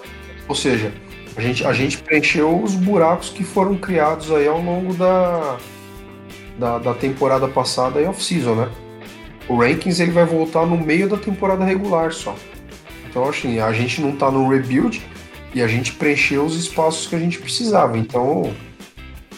Ou 0.47 0.55
seja, 0.55 0.91
a 1.35 1.41
gente, 1.41 1.65
a 1.65 1.73
gente 1.73 1.99
preencheu 1.99 2.61
os 2.61 2.73
buracos 2.73 3.29
que 3.29 3.43
foram 3.43 3.75
criados 3.75 4.31
aí 4.31 4.47
ao 4.47 4.61
longo 4.61 4.93
da, 4.95 5.57
da, 6.57 6.79
da 6.79 6.93
temporada 6.93 7.47
passada 7.47 8.01
e 8.01 8.05
off-season, 8.05 8.55
né? 8.55 8.69
O 9.47 9.57
Rankings 9.57 10.01
ele 10.01 10.11
vai 10.11 10.25
voltar 10.25 10.65
no 10.65 10.77
meio 10.77 11.07
da 11.07 11.17
temporada 11.17 11.63
regular 11.63 12.13
só. 12.13 12.35
Então, 13.09 13.27
assim, 13.27 13.59
a 13.59 13.71
gente 13.73 14.01
não 14.01 14.15
tá 14.15 14.31
no 14.31 14.47
rebuild 14.49 15.01
e 15.53 15.61
a 15.61 15.67
gente 15.67 15.93
preencheu 15.93 16.45
os 16.45 16.55
espaços 16.55 17.07
que 17.07 17.15
a 17.15 17.19
gente 17.19 17.39
precisava. 17.39 17.97
Então, 17.97 18.53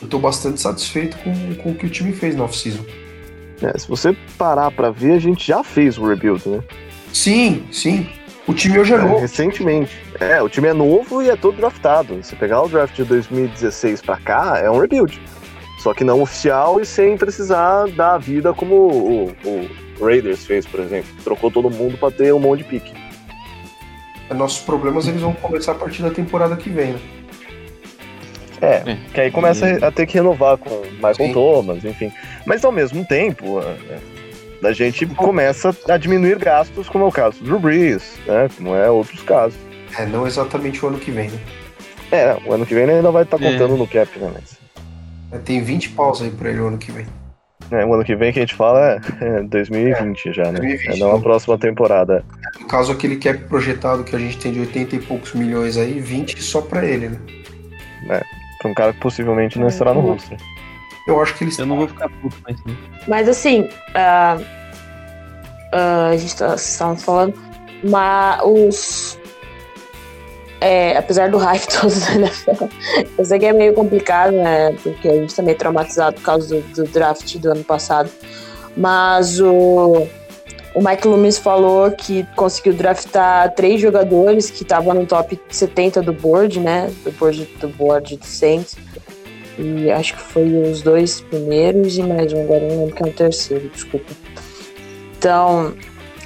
eu 0.02 0.08
tô 0.08 0.20
bastante 0.20 0.60
satisfeito 0.62 1.18
com, 1.18 1.56
com 1.56 1.72
o 1.72 1.76
que 1.76 1.86
o 1.86 1.90
time 1.90 2.12
fez 2.12 2.36
na 2.36 2.44
off-season. 2.44 2.84
É, 3.62 3.78
se 3.78 3.88
você 3.88 4.16
parar 4.38 4.70
pra 4.72 4.92
ver, 4.92 5.14
a 5.14 5.20
gente 5.20 5.48
já 5.48 5.64
fez 5.64 5.98
o 5.98 6.06
rebuild, 6.06 6.48
né? 6.48 6.62
Sim, 7.14 7.66
sim. 7.72 8.08
O 8.48 8.54
time 8.54 8.78
hoje 8.78 8.94
é 8.94 8.98
É, 8.98 9.02
novo. 9.02 9.18
recentemente. 9.20 9.92
É, 10.20 10.42
o 10.42 10.50
time 10.50 10.68
é 10.68 10.74
novo 10.74 11.22
e 11.24 11.30
é 11.30 11.36
todo 11.36 11.56
draftado. 11.58 12.20
Se 12.24 12.36
pegar 12.36 12.62
o 12.62 12.68
draft 12.68 12.96
de 12.96 13.04
2016 13.06 14.02
pra 14.02 14.18
cá, 14.18 14.60
é 14.62 14.70
um 14.70 14.80
rebuild. 14.80 15.20
Só 15.80 15.94
que 15.94 16.04
não 16.04 16.22
oficial 16.22 16.80
e 16.82 16.86
sem 16.86 17.16
precisar 17.18 17.88
dar 17.96 18.16
a 18.16 18.18
vida 18.18 18.54
como 18.54 18.76
o, 18.76 19.36
o 19.46 20.06
Raiders 20.06 20.46
fez, 20.46 20.66
por 20.66 20.80
exemplo. 20.80 21.10
Trocou 21.24 21.50
todo 21.50 21.70
mundo 21.70 21.98
pra 21.98 22.12
ter 22.12 22.34
um 22.34 22.40
monte 22.40 22.60
de 22.60 22.66
pique. 22.66 22.94
Nossos 24.34 24.60
problemas 24.64 25.08
eles 25.08 25.22
vão 25.22 25.34
começar 25.34 25.74
a 25.74 25.76
partir 25.76 26.02
da 26.02 26.10
temporada 26.10 26.56
que 26.56 26.70
vem, 26.70 26.94
né? 26.94 27.00
É, 28.66 28.92
É. 28.92 28.98
que 29.14 29.22
aí 29.22 29.32
começa 29.32 29.66
a 29.86 29.92
ter 29.92 30.06
que 30.06 30.16
renovar 30.16 30.58
com 30.58 30.70
Michael 30.94 31.14
Sim. 31.16 31.34
Thomas, 31.34 31.86
enfim. 31.86 32.12
Mas 32.46 32.64
ao 32.66 32.72
mesmo 32.72 33.06
tempo, 33.06 33.60
é, 33.62 34.68
a 34.68 34.72
gente 34.74 35.06
começa 35.08 35.76
a 35.90 35.98
diminuir 35.98 36.38
gastos, 36.40 36.90
como 36.90 37.04
é 37.06 37.08
o 37.08 37.12
caso 37.12 37.38
do 37.40 37.46
Drew 37.46 37.60
Brees, 37.60 38.18
né? 38.26 38.50
Como 38.58 38.74
é 38.76 38.90
outros 38.90 39.22
casos. 39.22 39.58
É, 39.98 40.06
não 40.06 40.26
exatamente 40.28 40.84
o 40.84 40.88
ano 40.90 40.98
que 40.98 41.12
vem, 41.12 41.30
né? 41.30 41.40
É, 42.12 42.38
o 42.46 42.54
ano 42.54 42.66
que 42.66 42.74
vem 42.74 42.84
ele 42.84 42.94
ainda 42.94 43.12
vai 43.12 43.24
estar 43.24 43.42
É. 43.42 43.52
contando 43.52 43.78
no 43.78 43.88
cap, 43.88 44.10
né? 44.20 44.32
Mas, 44.34 44.58
É, 45.32 45.38
Tem 45.40 45.62
20 45.62 45.90
paus 45.90 46.22
aí 46.22 46.30
pra 46.30 46.50
ele 46.50 46.60
o 46.62 46.68
ano 46.68 46.78
que 46.78 46.92
vem. 46.92 47.06
é, 47.72 47.84
o 47.86 47.94
ano 47.94 48.04
que 48.06 48.16
vem 48.16 48.32
que 48.32 48.40
a 48.40 48.42
gente 48.44 48.54
fala 48.56 49.02
é, 49.22 49.40
é 49.40 49.44
2020 49.44 50.32
já, 50.34 50.44
né? 50.46 50.60
2020. 50.60 50.96
É 50.96 51.00
não 51.00 51.16
a 51.16 51.20
próxima 51.20 51.58
temporada. 51.58 52.24
No 52.60 52.68
caso, 52.68 52.92
aquele 52.92 53.18
cap 53.18 53.38
projetado 53.46 54.04
que 54.04 54.16
a 54.16 54.20
gente 54.20 54.38
tem 54.38 54.52
de 54.54 54.60
80 54.60 54.96
e 54.96 55.00
poucos 55.00 55.34
milhões 55.34 55.78
aí, 55.78 56.00
20 56.00 56.42
só 56.42 56.62
pra 56.62 56.86
ele, 56.86 57.10
né? 57.10 57.18
Pra 58.66 58.72
um 58.72 58.74
cara 58.74 58.94
que 58.94 59.00
possivelmente 59.00 59.60
não 59.60 59.68
estará 59.68 59.94
no 59.94 60.02
roster. 60.02 60.40
Eu 61.08 61.22
acho 61.22 61.36
que 61.36 61.44
eles 61.44 61.60
Eu 61.60 61.68
não 61.68 61.78
vou 61.78 61.88
ficar 61.88 62.10
puto 62.10 62.36
não. 62.48 62.76
Mas 63.08 63.30
assim, 63.30 63.70
ah, 63.94 64.40
ah, 65.72 66.08
a 66.08 66.18
gente 66.18 66.36
tá, 66.36 66.56
estavam 66.56 66.98
falando, 66.98 67.36
mas 67.84 68.42
os. 68.44 69.20
é, 70.60 70.98
apesar 70.98 71.30
do 71.30 71.38
hype 71.38 71.68
todo 71.70 71.94
da 71.94 72.16
NFL, 72.16 72.66
eu 73.20 73.26
sei 73.26 73.38
que 73.38 73.46
é 73.46 73.54
meio 73.54 73.76
complicado, 73.76 74.32
né? 74.32 74.72
Porque 74.82 75.10
a 75.10 75.14
gente 75.14 75.36
tá 75.36 75.44
meio 75.44 75.58
traumatizado 75.58 76.16
por 76.16 76.24
causa 76.24 76.56
do, 76.56 76.62
do 76.74 76.84
draft 76.86 77.38
do 77.38 77.52
ano 77.52 77.64
passado. 77.64 78.10
Mas 78.76 79.40
o, 79.40 80.08
o 80.76 80.82
Mike 80.82 81.08
Loomis 81.08 81.38
falou 81.38 81.90
que 81.90 82.28
conseguiu 82.36 82.74
draftar 82.74 83.56
três 83.56 83.80
jogadores 83.80 84.52
que 84.52 84.64
estavam 84.64 84.94
no 84.94 85.06
top 85.06 85.40
70 85.50 86.02
do 86.02 86.12
board, 86.12 86.60
né? 86.60 86.92
Do 87.06 87.12
board 87.14 87.46
do, 87.62 87.70
board 87.70 88.18
do 88.18 88.26
Saints. 88.26 88.76
E 89.58 89.90
acho 89.90 90.16
que 90.16 90.22
foi 90.22 90.44
os 90.70 90.82
dois 90.82 91.22
primeiros 91.22 91.98
e 91.98 92.04
mais 92.04 92.34
um, 92.34 92.44
agora 92.44 92.68
não 92.68 92.80
lembro 92.82 92.94
que 92.94 93.04
é 93.04 93.06
o 93.06 93.14
terceiro, 93.14 93.70
desculpa. 93.70 94.12
Então, 95.18 95.74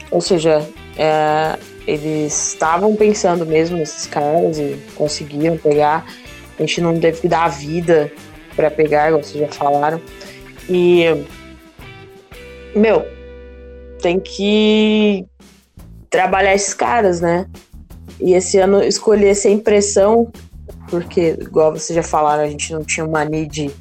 ou 0.09 0.19
seja, 0.19 0.67
é, 0.97 1.55
eles 1.85 2.53
estavam 2.53 2.95
pensando 2.95 3.45
mesmo 3.45 3.77
nesses 3.77 4.07
caras 4.07 4.57
e 4.57 4.79
conseguiram 4.95 5.59
pegar. 5.59 6.07
A 6.57 6.61
gente 6.63 6.81
não 6.81 6.99
teve 6.99 7.21
que 7.21 7.27
dar 7.27 7.45
a 7.45 7.49
vida 7.49 8.11
para 8.55 8.71
pegar, 8.71 9.09
igual 9.09 9.21
vocês 9.21 9.47
já 9.47 9.47
falaram. 9.47 10.01
E, 10.67 11.05
meu, 12.75 13.05
tem 14.01 14.19
que 14.19 15.25
trabalhar 16.09 16.55
esses 16.55 16.73
caras, 16.73 17.21
né? 17.21 17.45
E 18.19 18.33
esse 18.33 18.57
ano 18.57 18.83
escolher 18.83 19.35
sem 19.35 19.57
pressão, 19.57 20.31
porque, 20.89 21.37
igual 21.39 21.71
vocês 21.71 21.95
já 21.95 22.03
falaram, 22.03 22.43
a 22.43 22.47
gente 22.47 22.73
não 22.73 22.83
tinha 22.83 23.05
uma 23.05 23.23
need, 23.23 23.71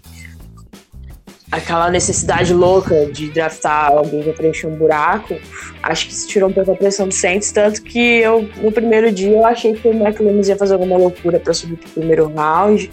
aquela 1.51 1.91
necessidade 1.91 2.53
louca 2.53 3.07
de 3.07 3.31
draftar 3.31 3.91
alguém 3.91 4.23
pra 4.23 4.33
preencher 4.35 4.67
um 4.67 4.77
buraco. 4.77 5.35
Acho 5.83 6.07
que 6.07 6.13
isso 6.13 6.29
tirou 6.29 6.51
um 6.51 6.53
pouco 6.53 6.73
a 6.73 6.77
pressão 6.77 7.09
do 7.09 7.15
Saints, 7.15 7.51
tanto 7.51 7.83
que 7.83 7.99
eu, 7.99 8.49
no 8.63 8.71
primeiro 8.71 9.11
dia, 9.11 9.31
eu 9.31 9.47
achei 9.47 9.73
que 9.75 9.89
o 9.89 9.95
Mac 9.95 10.21
Williams 10.21 10.49
ia 10.49 10.57
fazer 10.57 10.75
alguma 10.75 10.97
loucura 10.97 11.41
pra 11.41 11.55
subir 11.55 11.77
pro 11.77 11.89
primeiro 11.91 12.33
round. 12.33 12.91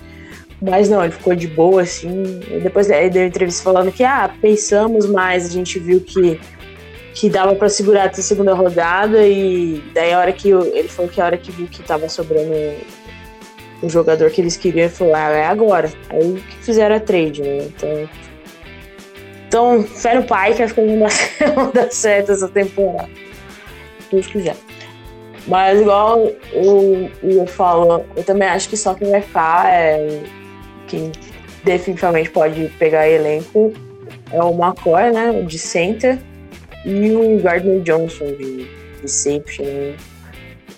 Mas 0.61 0.89
não, 0.89 1.03
ele 1.03 1.11
ficou 1.11 1.36
de 1.36 1.47
boa, 1.47 1.82
assim. 1.82 2.39
E 2.49 2.59
depois 2.61 2.89
ele 2.89 3.09
deu 3.09 3.28
entrevista 3.28 3.61
falando 3.61 3.91
que, 3.91 4.03
ah, 4.03 4.34
pensamos, 4.41 5.05
mas 5.05 5.45
a 5.45 5.49
gente 5.49 5.78
viu 5.78 5.99
que, 5.99 6.39
que 7.16 7.30
dava 7.30 7.55
pra 7.55 7.70
segurar 7.70 8.03
até 8.03 8.20
a 8.20 8.24
segunda 8.24 8.53
rodada. 8.53 9.26
E 9.26 9.82
daí 9.93 10.13
a 10.13 10.20
hora 10.20 10.34
que 10.34 10.49
eu- 10.49 10.76
ele 10.76 10.88
falou 10.89 11.09
que 11.09 11.20
a 11.20 11.26
hora 11.26 11.38
que 11.38 11.49
viu 11.51 11.66
que 11.68 11.82
tava 11.82 12.07
sobrando 12.09 12.53
o 13.82 13.89
jogador 13.89 14.30
que 14.30 14.41
eles 14.41 14.57
queriam, 14.57 14.86
ele 14.86 14.93
falou, 14.93 15.16
ah, 15.16 15.30
é 15.30 15.45
agora. 15.45 15.89
Aí 16.09 16.43
que 16.49 16.57
fizeram 16.57 16.95
a 16.95 16.99
trade, 16.99 17.41
né? 17.41 17.57
Então. 17.57 18.09
Então, 19.47 19.84
fé 19.84 20.16
no 20.16 20.24
pai 20.24 20.53
que 20.53 20.66
vão 20.66 20.99
dar, 20.99 21.53
vão 21.55 21.72
dar 21.72 21.89
certo 21.89 22.34
essa 22.34 22.49
temporada. 22.49 23.09
Deus 24.11 24.28
quiser. 24.28 24.55
Mas 25.47 25.80
igual 25.80 26.20
o 26.53 27.09
Igor 27.24 27.47
falou, 27.47 28.05
eu 28.16 28.24
também 28.24 28.47
acho 28.49 28.68
que 28.68 28.76
só 28.76 28.93
quem 28.93 29.09
vai 29.09 29.22
ficar 29.22 29.72
é 29.72 30.24
quem 30.88 31.11
definitivamente 31.63 32.30
pode 32.30 32.68
pegar 32.80 33.07
elenco 33.07 33.74
é 34.32 34.43
o 34.43 34.51
McCoy, 34.51 35.11
né? 35.11 35.41
De 35.43 35.57
center, 35.57 36.20
e 36.86 37.12
o 37.16 37.40
Gardner 37.40 37.82
Johnson 37.82 38.26
de, 38.28 38.68
de 39.02 39.12
safety, 39.12 39.64
né? 39.64 39.96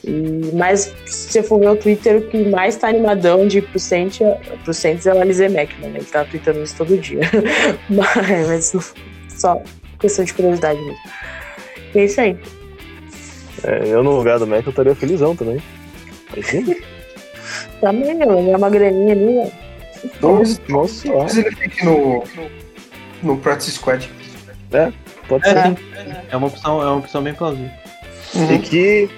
E, 0.04 0.52
mas 0.54 0.94
se 1.06 1.32
você 1.32 1.44
for 1.44 1.60
ver 1.60 1.70
o 1.70 1.76
Twitter, 1.76 2.18
o 2.18 2.22
que 2.22 2.46
mais 2.50 2.78
tá 2.78 2.88
animadão 2.88 3.46
de 3.46 3.58
ir 3.58 3.62
pro 3.64 3.80
Saints, 3.80 4.22
é- 4.22 4.40
pro 4.64 4.74
Saints 4.74 5.06
é 5.06 5.14
o 5.14 5.22
Alize 5.22 5.50
Mackman, 5.50 5.90
né? 5.90 6.00
Ele 6.00 6.06
tá 6.06 6.24
tweetando 6.24 6.64
isso 6.64 6.76
todo 6.78 6.98
dia. 6.98 7.22
mas, 7.90 8.48
mas 8.48 8.94
só 9.30 9.62
questão 10.00 10.24
de 10.24 10.34
curiosidade 10.34 10.80
mesmo. 10.80 10.98
E 11.94 12.00
é 12.00 12.06
isso 12.06 12.22
aí. 12.22 12.38
É, 13.64 13.88
eu 13.88 14.04
no 14.04 14.16
lugar 14.18 14.40
do 14.40 14.48
Mac 14.48 14.66
eu 14.66 14.70
estaria 14.70 14.96
felizão 14.96 15.36
também. 15.36 15.62
Também, 17.80 18.22
ó, 18.24 18.36
ganhar 18.36 18.58
uma 18.58 18.70
graninha 18.70 19.14
ali, 19.14 19.38
ó. 19.40 20.10
Talvez, 20.20 20.60
Nossa 21.08 21.40
ele 21.40 21.56
fique 21.56 21.86
no, 21.86 22.24
no 23.24 23.38
Practice 23.38 23.72
Squad. 23.72 24.10
Pode 25.28 25.48
É, 25.48 25.52
ser. 25.54 25.78
É 26.32 26.38
uma 26.38 26.48
opção, 26.48 26.82
é 26.82 26.86
uma 26.86 26.98
opção 26.98 27.22
bem 27.24 27.34
plausível. 27.34 27.70
E 28.54 28.60
que. 28.60 29.10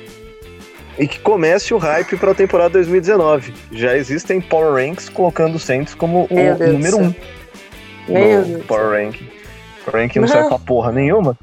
E 0.97 1.07
que 1.07 1.17
comece 1.19 1.73
o 1.73 1.77
hype 1.77 2.17
para 2.17 2.31
a 2.31 2.35
temporada 2.35 2.71
2019. 2.71 3.53
Já 3.71 3.95
existem 3.95 4.41
Power 4.41 4.73
Ranks 4.85 5.07
colocando 5.07 5.55
o 5.55 5.59
Saints 5.59 5.95
como 5.95 6.27
o 6.29 6.67
número 6.67 6.97
céu. 6.97 7.15
um 8.09 8.13
Meu 8.13 8.39
no 8.41 8.45
Deus. 8.47 8.65
Power 8.65 8.89
Ranking. 9.05 9.27
Power 9.85 10.01
Ranking 10.03 10.19
não 10.19 10.27
Não. 10.27 10.33
serve 10.33 10.49
pra 10.49 10.59
porra 10.59 10.91
nenhuma. 10.91 11.37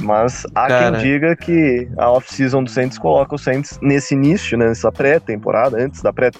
Mas 0.00 0.46
há 0.54 0.66
Cara. 0.68 0.96
quem 0.98 1.02
diga 1.12 1.36
que 1.36 1.86
a 1.98 2.10
off-season 2.10 2.64
do 2.64 2.70
Saints 2.70 2.96
coloca 2.98 3.34
o 3.34 3.38
Saints 3.38 3.78
nesse 3.82 4.14
início, 4.14 4.56
né, 4.56 4.68
nessa 4.68 4.90
pré-temporada, 4.90 5.76
antes 5.78 6.02
da 6.02 6.12
pré 6.12 6.30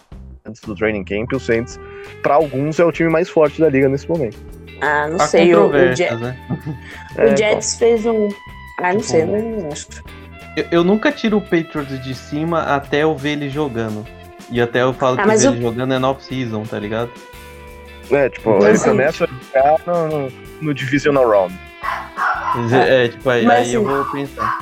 antes 0.46 0.60
do 0.62 0.74
training 0.74 1.04
camp, 1.04 1.32
o 1.32 1.40
Saints, 1.40 1.78
para 2.22 2.34
alguns, 2.34 2.78
é 2.80 2.84
o 2.84 2.92
time 2.92 3.08
mais 3.10 3.28
forte 3.30 3.60
da 3.60 3.68
liga 3.68 3.88
nesse 3.88 4.08
momento. 4.08 4.36
Ah, 4.80 5.08
não 5.08 5.20
Há 5.20 5.26
sei. 5.26 5.54
O, 5.54 5.68
o, 5.68 5.94
Jet- 5.96 6.14
né? 6.16 6.36
É, 7.16 7.32
o 7.32 7.36
Jets 7.36 7.76
fez 7.76 8.04
um. 8.06 8.28
Ah, 8.78 8.92
não 8.92 9.00
Tipo, 9.00 9.02
sei, 9.04 9.24
não 9.24 9.68
acho. 9.72 9.86
Eu, 10.56 10.66
eu 10.70 10.84
nunca 10.84 11.10
tiro 11.12 11.36
o 11.38 11.40
Patriots 11.40 12.02
de 12.02 12.14
cima 12.14 12.62
até 12.62 13.02
eu 13.02 13.14
ver 13.16 13.30
ele 13.30 13.48
jogando. 13.48 14.06
E 14.50 14.60
até 14.60 14.82
eu 14.82 14.92
falo 14.92 15.16
Ah, 15.18 15.22
que 15.22 15.28
mas 15.28 15.42
ver 15.42 15.48
o- 15.48 15.52
ele 15.52 15.62
jogando 15.62 15.94
é 15.94 15.98
no 15.98 16.08
off-season, 16.10 16.62
tá 16.64 16.78
ligado? 16.78 17.10
É, 18.10 18.28
tipo, 18.28 18.50
Mas 18.50 18.64
ele 18.64 18.72
assim- 18.72 18.90
começa 18.90 19.24
a 19.24 19.28
jogar 19.28 19.80
no, 19.86 20.08
no, 20.26 20.32
no 20.60 20.74
Divisional 20.74 21.28
Round. 21.28 21.58
É, 22.88 23.08
tipo, 23.08 23.28
aí, 23.30 23.44
Mas, 23.44 23.68
aí 23.68 23.74
eu 23.74 23.84
vou 23.84 24.04
pensar. 24.06 24.58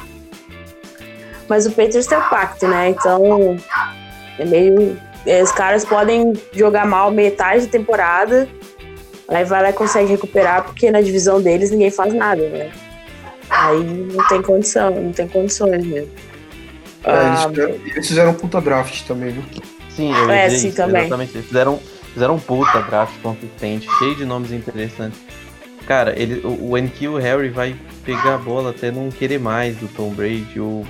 Mas 1.48 1.66
o 1.66 1.70
Patriots 1.70 2.06
tem 2.06 2.16
o 2.18 2.22
pacto, 2.30 2.66
né? 2.68 2.90
Então, 2.90 3.56
é 4.38 4.44
meio. 4.44 4.96
é, 5.26 5.42
Os 5.42 5.52
caras 5.52 5.84
podem 5.84 6.32
jogar 6.52 6.86
mal 6.86 7.10
metade 7.10 7.66
da 7.66 7.72
temporada, 7.72 8.48
aí 9.32 9.44
vai 9.44 9.62
lá 9.62 9.70
e 9.70 9.72
consegue 9.72 10.08
recuperar, 10.10 10.64
porque 10.64 10.90
na 10.90 11.00
divisão 11.00 11.40
deles 11.40 11.70
ninguém 11.70 11.90
faz 11.90 12.12
nada, 12.12 12.42
né? 12.48 12.70
Aí 13.48 13.82
não 13.82 14.26
tem 14.28 14.42
condição, 14.42 14.90
não 14.90 15.12
tem 15.12 15.28
condições 15.28 15.84
mesmo. 15.84 16.10
É, 17.04 17.26
eles, 17.26 17.40
Ah, 17.40 17.48
fizeram, 17.48 17.74
eles 17.84 18.08
fizeram 18.08 18.30
um 18.30 18.34
puta 18.34 18.60
draft 18.60 19.06
também, 19.06 19.30
viu? 19.30 19.42
Sim, 19.90 20.12
eu 20.14 20.28
ia 20.28 20.34
É, 20.34 20.50
sim, 20.50 20.68
isso, 20.68 20.76
também. 20.76 21.02
Exatamente. 21.02 21.34
Eles 21.34 21.46
fizeram, 21.46 21.80
fizeram 22.12 22.34
um 22.34 22.38
puta 22.38 22.80
draft 22.82 23.14
consistente, 23.22 23.88
cheio 23.98 24.14
de 24.14 24.24
nomes 24.24 24.52
interessantes. 24.52 25.20
Cara, 25.86 26.14
ele, 26.16 26.40
o, 26.46 26.70
o 26.70 26.78
Enkil 26.78 27.16
Harry 27.16 27.48
vai 27.48 27.76
pegar 28.04 28.36
a 28.36 28.38
bola 28.38 28.70
até 28.70 28.90
não 28.90 29.10
querer 29.10 29.38
mais 29.38 29.76
do 29.76 29.88
Tom 29.88 30.10
Brady. 30.10 30.60
O... 30.60 30.84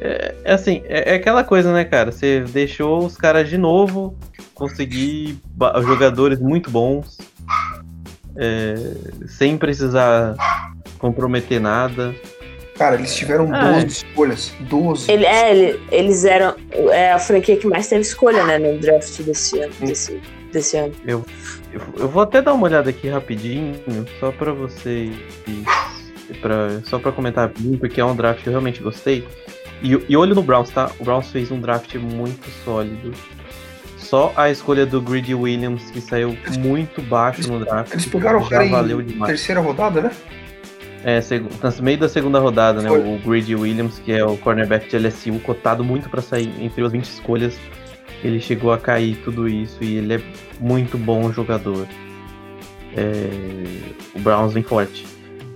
É, 0.00 0.34
é 0.44 0.52
assim, 0.52 0.82
é, 0.86 1.12
é 1.12 1.14
aquela 1.14 1.44
coisa, 1.44 1.72
né, 1.72 1.84
cara? 1.84 2.10
Você 2.10 2.40
deixou 2.48 3.04
os 3.04 3.16
caras 3.16 3.48
de 3.48 3.58
novo 3.58 4.16
conseguir 4.68 5.38
jogadores 5.84 6.38
muito 6.38 6.70
bons, 6.70 7.18
é, 8.36 8.74
sem 9.26 9.58
precisar 9.58 10.34
comprometer 10.98 11.60
nada. 11.60 12.14
Cara, 12.76 12.94
eles 12.94 13.14
tiveram 13.14 13.52
Ah, 13.54 13.72
12 13.72 13.84
é. 13.84 13.86
escolhas. 13.88 14.52
12. 14.60 15.10
ele, 15.10 15.26
é, 15.26 15.50
ele- 15.56 15.80
eles 15.90 16.24
eram 16.24 16.54
é 16.90 17.12
a 17.12 17.18
franquia 17.18 17.56
que 17.56 17.66
mais 17.66 17.88
teve 17.88 18.02
escolha, 18.02 18.44
né, 18.44 18.58
no 18.58 18.78
draft 18.78 19.20
desse 19.22 19.58
ano. 19.58 19.72
Desse, 19.80 20.20
desse 20.52 20.76
ano. 20.76 20.92
Eu, 21.04 21.24
eu 21.98 22.08
vou 22.08 22.22
até 22.22 22.40
dar 22.40 22.54
uma 22.54 22.64
olhada 22.64 22.88
aqui 22.90 23.08
rapidinho, 23.08 23.74
só 24.20 24.30
pra 24.32 24.52
vocês. 24.52 25.14
Pra, 26.40 26.80
só 26.84 26.98
pra 26.98 27.12
comentar 27.12 27.48
rapidinho, 27.48 27.76
porque 27.78 28.00
é 28.00 28.04
um 28.04 28.16
draft 28.16 28.42
que 28.42 28.48
eu 28.48 28.52
realmente 28.52 28.80
gostei. 28.82 29.26
E, 29.82 30.00
e 30.08 30.16
olho 30.16 30.34
no 30.34 30.42
Browns, 30.42 30.70
tá? 30.70 30.90
O 30.98 31.04
Browns 31.04 31.30
fez 31.30 31.50
um 31.50 31.60
draft 31.60 31.94
muito 31.96 32.48
sólido. 32.64 33.12
Só 34.12 34.30
a 34.36 34.50
escolha 34.50 34.84
do 34.84 35.00
Greedy 35.00 35.34
Williams, 35.34 35.90
que 35.90 35.98
saiu 35.98 36.36
muito 36.58 37.00
baixo 37.00 37.50
no 37.50 37.64
draft. 37.64 37.92
Eles 37.94 38.04
pegaram 38.04 38.40
o 38.40 38.46
cara 38.46 38.68
valeu 38.68 39.00
em 39.00 39.06
demais. 39.06 39.30
terceira 39.30 39.58
rodada, 39.62 40.02
né? 40.02 40.10
É, 41.02 41.18
no 41.40 41.82
meio 41.82 41.96
da 41.96 42.10
segunda 42.10 42.38
rodada, 42.38 42.82
né? 42.82 42.90
Foi. 42.90 42.98
O 43.00 43.18
Greedy 43.26 43.56
Williams, 43.56 43.98
que 44.00 44.12
é 44.12 44.22
o 44.22 44.36
cornerback 44.36 44.86
de 44.86 44.98
LSU, 44.98 45.38
cotado 45.38 45.82
muito 45.82 46.10
pra 46.10 46.20
sair 46.20 46.52
entre 46.60 46.84
as 46.84 46.92
20 46.92 47.04
escolhas. 47.06 47.58
Ele 48.22 48.38
chegou 48.38 48.70
a 48.70 48.76
cair 48.76 49.16
tudo 49.24 49.48
isso 49.48 49.82
e 49.82 49.96
ele 49.96 50.16
é 50.16 50.20
muito 50.60 50.98
bom 50.98 51.32
jogador. 51.32 51.88
É, 52.94 53.30
O 54.14 54.18
Browns 54.20 54.52
vem 54.52 54.62
forte. 54.62 55.06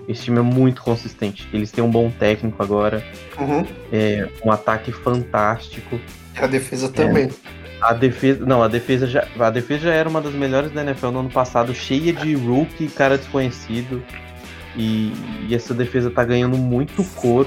Esse 0.09 0.23
time 0.23 0.39
é 0.39 0.43
muito 0.43 0.81
consistente. 0.81 1.47
Eles 1.53 1.71
têm 1.71 1.85
um 1.85 1.91
bom 1.91 2.11
técnico 2.11 2.63
agora, 2.63 3.05
Uhum. 3.39 3.67
é, 3.93 4.27
um 4.43 4.51
ataque 4.51 4.93
fantástico. 4.93 6.01
E 6.35 6.39
a 6.43 6.47
defesa 6.47 6.89
também. 6.89 7.29
A 7.81 7.93
defesa, 7.93 8.45
não, 8.45 8.63
a 8.63 8.69
defesa 8.69 9.07
já, 9.07 9.27
a 9.39 9.51
defesa 9.51 9.85
já 9.85 9.93
era 9.93 10.09
uma 10.09 10.21
das 10.21 10.33
melhores 10.33 10.73
da 10.73 10.83
NFL 10.83 11.09
no 11.09 11.21
ano 11.21 11.31
passado, 11.31 11.75
cheia 11.75 12.13
de 12.13 12.35
rookie, 12.35 12.89
cara 12.89 13.19
desconhecido. 13.19 14.03
E, 14.75 15.13
e 15.49 15.55
essa 15.55 15.73
defesa 15.75 16.11
tá 16.11 16.25
ganhando 16.25 16.57
muito 16.57 17.05
cor. 17.15 17.47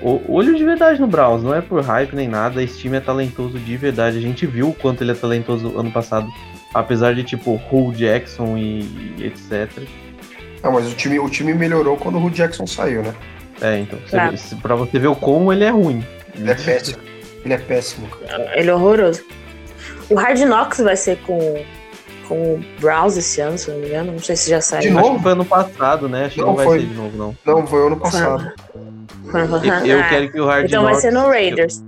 O, 0.00 0.20
olho 0.28 0.54
de 0.54 0.64
verdade 0.64 1.00
no 1.00 1.06
Browns, 1.06 1.42
não 1.42 1.54
é 1.54 1.60
por 1.60 1.82
hype 1.82 2.14
nem 2.14 2.28
nada. 2.28 2.62
Esse 2.62 2.78
time 2.78 2.96
é 2.96 3.00
talentoso 3.00 3.58
de 3.58 3.76
verdade. 3.76 4.18
A 4.18 4.20
gente 4.20 4.46
viu 4.46 4.68
o 4.68 4.74
quanto 4.74 5.02
ele 5.02 5.12
é 5.12 5.14
talentoso 5.14 5.78
ano 5.78 5.90
passado, 5.90 6.28
apesar 6.72 7.14
de 7.14 7.24
tipo 7.24 7.60
Hugh 7.70 7.92
Jackson 7.92 8.56
e, 8.56 8.80
e 9.18 9.24
etc. 9.26 9.70
Não, 10.62 10.72
mas 10.72 10.90
o 10.90 10.94
time, 10.94 11.18
o 11.18 11.28
time 11.28 11.54
melhorou 11.54 11.96
quando 11.96 12.18
o 12.18 12.24
Hugh 12.24 12.32
Jackson 12.32 12.66
saiu, 12.66 13.02
né? 13.02 13.14
É, 13.60 13.78
então, 13.78 13.98
você 14.06 14.16
Tá. 14.16 14.60
pra 14.60 14.74
você 14.74 14.98
ver 14.98 15.08
o 15.08 15.16
como 15.16 15.52
ele 15.52 15.64
é 15.64 15.70
ruim. 15.70 16.04
Ele 16.34 16.50
é 16.50 16.54
péssimo. 16.54 17.15
Ele 17.46 17.54
é 17.54 17.58
péssimo, 17.58 18.08
cara. 18.08 18.50
Ele 18.58 18.68
é 18.68 18.74
horroroso. 18.74 19.22
O 20.10 20.16
Hard 20.16 20.38
Knocks 20.40 20.80
vai 20.80 20.96
ser 20.96 21.16
com, 21.18 21.64
com 22.28 22.54
o 22.54 22.64
Browns 22.80 23.16
esse 23.16 23.40
ano, 23.40 23.56
se 23.56 23.70
não 23.70 23.78
me 23.78 23.86
engano. 23.86 24.10
Não 24.12 24.18
sei 24.18 24.34
se 24.34 24.50
já 24.50 24.60
saiu. 24.60 24.82
De 24.82 24.88
Acho 24.88 24.96
novo? 25.00 25.16
que 25.16 25.22
foi 25.22 25.32
ano 25.32 25.44
passado, 25.44 26.08
né? 26.08 26.24
Acho 26.26 26.34
que 26.34 26.40
Não, 26.40 26.48
não 26.48 26.56
vai 26.56 26.66
foi. 26.66 26.80
ser 26.80 26.86
de 26.86 26.94
novo, 26.94 27.16
não. 27.16 27.36
Não, 27.46 27.66
foi 27.66 27.86
ano 27.86 27.96
passado. 27.96 28.52
Eu, 29.84 29.86
eu 29.98 30.08
quero 30.08 30.32
que 30.32 30.40
o 30.40 30.46
Hard 30.46 30.66
Então 30.66 30.82
vai 30.82 30.94
ser 30.96 31.12
no 31.12 31.26
Raiders. 31.28 31.82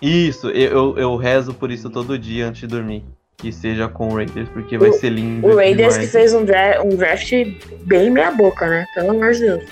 Isso, 0.00 0.48
eu, 0.48 0.70
eu, 0.70 0.98
eu 0.98 1.16
rezo 1.16 1.54
por 1.54 1.70
isso 1.70 1.88
todo 1.90 2.18
dia 2.18 2.46
antes 2.48 2.62
de 2.62 2.66
dormir. 2.66 3.04
Que 3.36 3.50
seja 3.52 3.88
com 3.88 4.08
o 4.08 4.14
Raiders, 4.16 4.48
porque 4.50 4.78
vai 4.78 4.90
O- 4.90 4.92
ser 4.94 5.10
lindo. 5.10 5.46
O 5.46 5.56
Raiders 5.56 5.94
que 5.96 6.06
demais. 6.06 6.12
fez 6.12 6.34
um, 6.34 6.44
dra 6.44 6.80
um 6.84 6.90
draft 6.96 7.32
bem 7.84 8.08
meia 8.10 8.30
boca, 8.30 8.66
né? 8.68 8.84
Pelo 8.94 9.10
amor 9.10 9.32
de 9.32 9.40
Deus. 9.40 9.64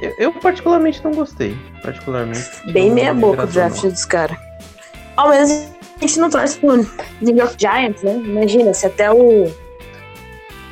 Eu, 0.00 0.14
eu 0.18 0.32
particularmente 0.32 1.02
não 1.04 1.12
gostei. 1.12 1.56
Particularmente. 1.82 2.48
Bem 2.72 2.90
meia 2.90 3.12
me 3.14 3.20
boca 3.20 3.44
o 3.44 3.46
draft 3.46 3.82
dos 3.82 4.04
caras. 4.04 4.36
Ao 5.16 5.28
menos 5.30 5.50
a 5.50 6.00
gente 6.00 6.18
não 6.20 6.30
torce 6.30 6.58
pro 6.58 6.76
New 7.20 7.36
York 7.36 7.56
Giants, 7.58 8.02
né? 8.02 8.14
Imagina, 8.14 8.72
se 8.74 8.86
até 8.86 9.10
o, 9.10 9.46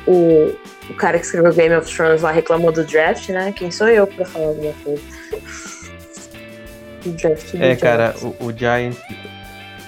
o. 0.07 0.55
O 0.89 0.93
cara 0.93 1.19
que 1.19 1.25
escreveu 1.25 1.53
Game 1.53 1.75
of 1.75 1.93
Thrones 1.93 2.21
lá 2.21 2.31
reclamou 2.31 2.71
do 2.71 2.81
draft, 2.85 3.27
né? 3.27 3.51
Quem 3.53 3.69
sou 3.69 3.89
eu 3.89 4.07
pra 4.07 4.23
falar 4.25 4.47
alguma 4.47 4.71
coisa? 4.85 5.01
O 7.05 7.09
draft 7.09 7.51
do 7.51 7.63
É, 7.63 7.75
cara, 7.75 8.13
Giants. 8.17 8.23
o, 8.39 8.45
o 8.45 8.57
Giants. 8.57 8.97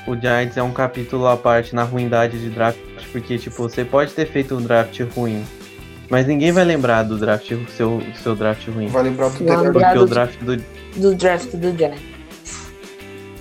O 0.07 0.15
Giants 0.15 0.57
é 0.57 0.63
um 0.63 0.71
capítulo 0.73 1.27
à 1.27 1.37
parte 1.37 1.73
na 1.73 1.83
ruindade 1.83 2.37
de 2.39 2.49
draft, 2.49 2.79
porque, 3.11 3.37
tipo, 3.37 3.55
você 3.57 3.85
pode 3.85 4.11
ter 4.13 4.25
feito 4.27 4.55
um 4.55 4.61
draft 4.61 4.99
ruim, 5.15 5.45
mas 6.09 6.25
ninguém 6.27 6.51
vai 6.51 6.63
lembrar 6.65 7.03
do 7.03 7.17
draft, 7.17 7.51
seu, 7.75 8.01
seu 8.23 8.35
draft 8.35 8.67
ruim. 8.67 8.87
Vai 8.87 9.03
lembrar 9.03 9.29
do 9.29 9.43
lembrar. 9.43 9.71
Porque 9.71 9.97
o 9.97 10.05
do- 10.05 10.07
draft 10.07 10.39
do, 10.39 10.57
Do 10.95 11.15
draft 11.15 11.51
do 11.55 11.77
Giants. 11.77 12.01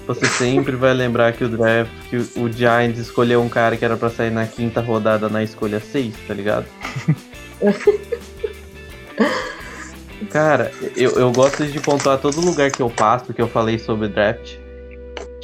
Você 0.07 0.27
sempre 0.27 0.75
vai 0.77 0.95
lembrar 0.95 1.33
que 1.33 1.45
o 1.45 1.49
draft, 1.49 1.91
que 2.09 2.17
o- 2.17 2.45
o 2.45 2.53
Giants 2.53 2.99
escolheu 2.99 3.43
um 3.43 3.49
cara 3.49 3.77
que 3.77 3.85
era 3.85 3.97
pra 3.97 4.09
sair 4.11 4.31
na 4.31 4.47
quinta 4.47 4.81
rodada 4.81 5.29
na 5.29 5.43
escolha 5.43 5.81
6, 5.81 6.15
tá 6.27 6.35
ligado? 6.35 6.67
cara, 10.31 10.71
eu, 10.97 11.13
eu 11.13 11.33
gosto 11.33 11.67
de 11.67 11.81
pontuar 11.81 12.19
todo 12.19 12.41
lugar 12.41 12.71
que 12.71 12.83
eu 12.83 12.91
passo, 12.91 13.33
que 13.33 13.41
eu 13.41 13.49
falei 13.49 13.79
sobre 13.79 14.09
draft. 14.09 14.57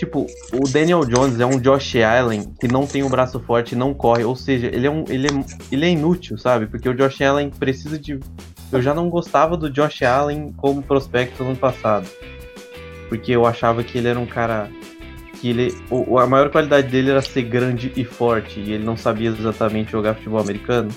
Tipo, 0.05 0.26
o 0.52 0.68
Daniel 0.68 1.05
Jones 1.05 1.40
é 1.40 1.46
um 1.46 1.59
Josh 1.59 1.96
Allen 1.96 2.52
que 2.61 2.68
não 2.68 2.86
tem 2.86 3.02
um 3.02 3.09
braço 3.09 3.40
forte 3.40 3.72
e 3.72 3.78
não 3.78 3.94
corre. 3.94 4.24
Ou 4.24 4.36
seja, 4.36 4.66
ele 4.66 4.86
é, 4.86 4.90
um, 4.90 5.05
ele, 5.09 5.26
é, 5.26 5.30
ele 5.72 5.86
é 5.86 5.90
inútil, 5.90 6.36
sabe? 6.36 6.66
Porque 6.66 6.88
o 6.88 6.94
Josh 6.94 7.20
Allen 7.22 7.50
precisa 7.50 7.98
de. 7.98 8.18
Eu 8.72 8.82
já 8.82 8.92
não 8.92 9.09
gostava 9.09 9.57
do 9.57 9.70
Josh 9.70 10.02
Allen 10.02 10.52
como 10.57 10.82
prospecto 10.82 11.42
no 11.42 11.50
ano 11.50 11.59
passado 11.59 12.07
porque 13.09 13.32
eu 13.32 13.46
achava 13.46 13.84
que 13.84 13.98
ele 13.98 14.09
era 14.09 14.18
um 14.18 14.26
cara 14.26 14.68
que 15.40 15.50
ele 15.50 15.72
o, 15.90 16.18
a 16.18 16.26
maior 16.26 16.50
qualidade 16.50 16.88
dele 16.88 17.11
era 17.11 17.22
ser 17.22 17.42
grande 17.42 17.92
e 17.96 18.05
forte 18.05 18.59
e 18.59 18.72
ele 18.72 18.84
não 18.84 18.96
sabia 18.96 19.28
exatamente 19.28 19.92
jogar 19.92 20.14
futebol 20.14 20.40
americano. 20.40 20.90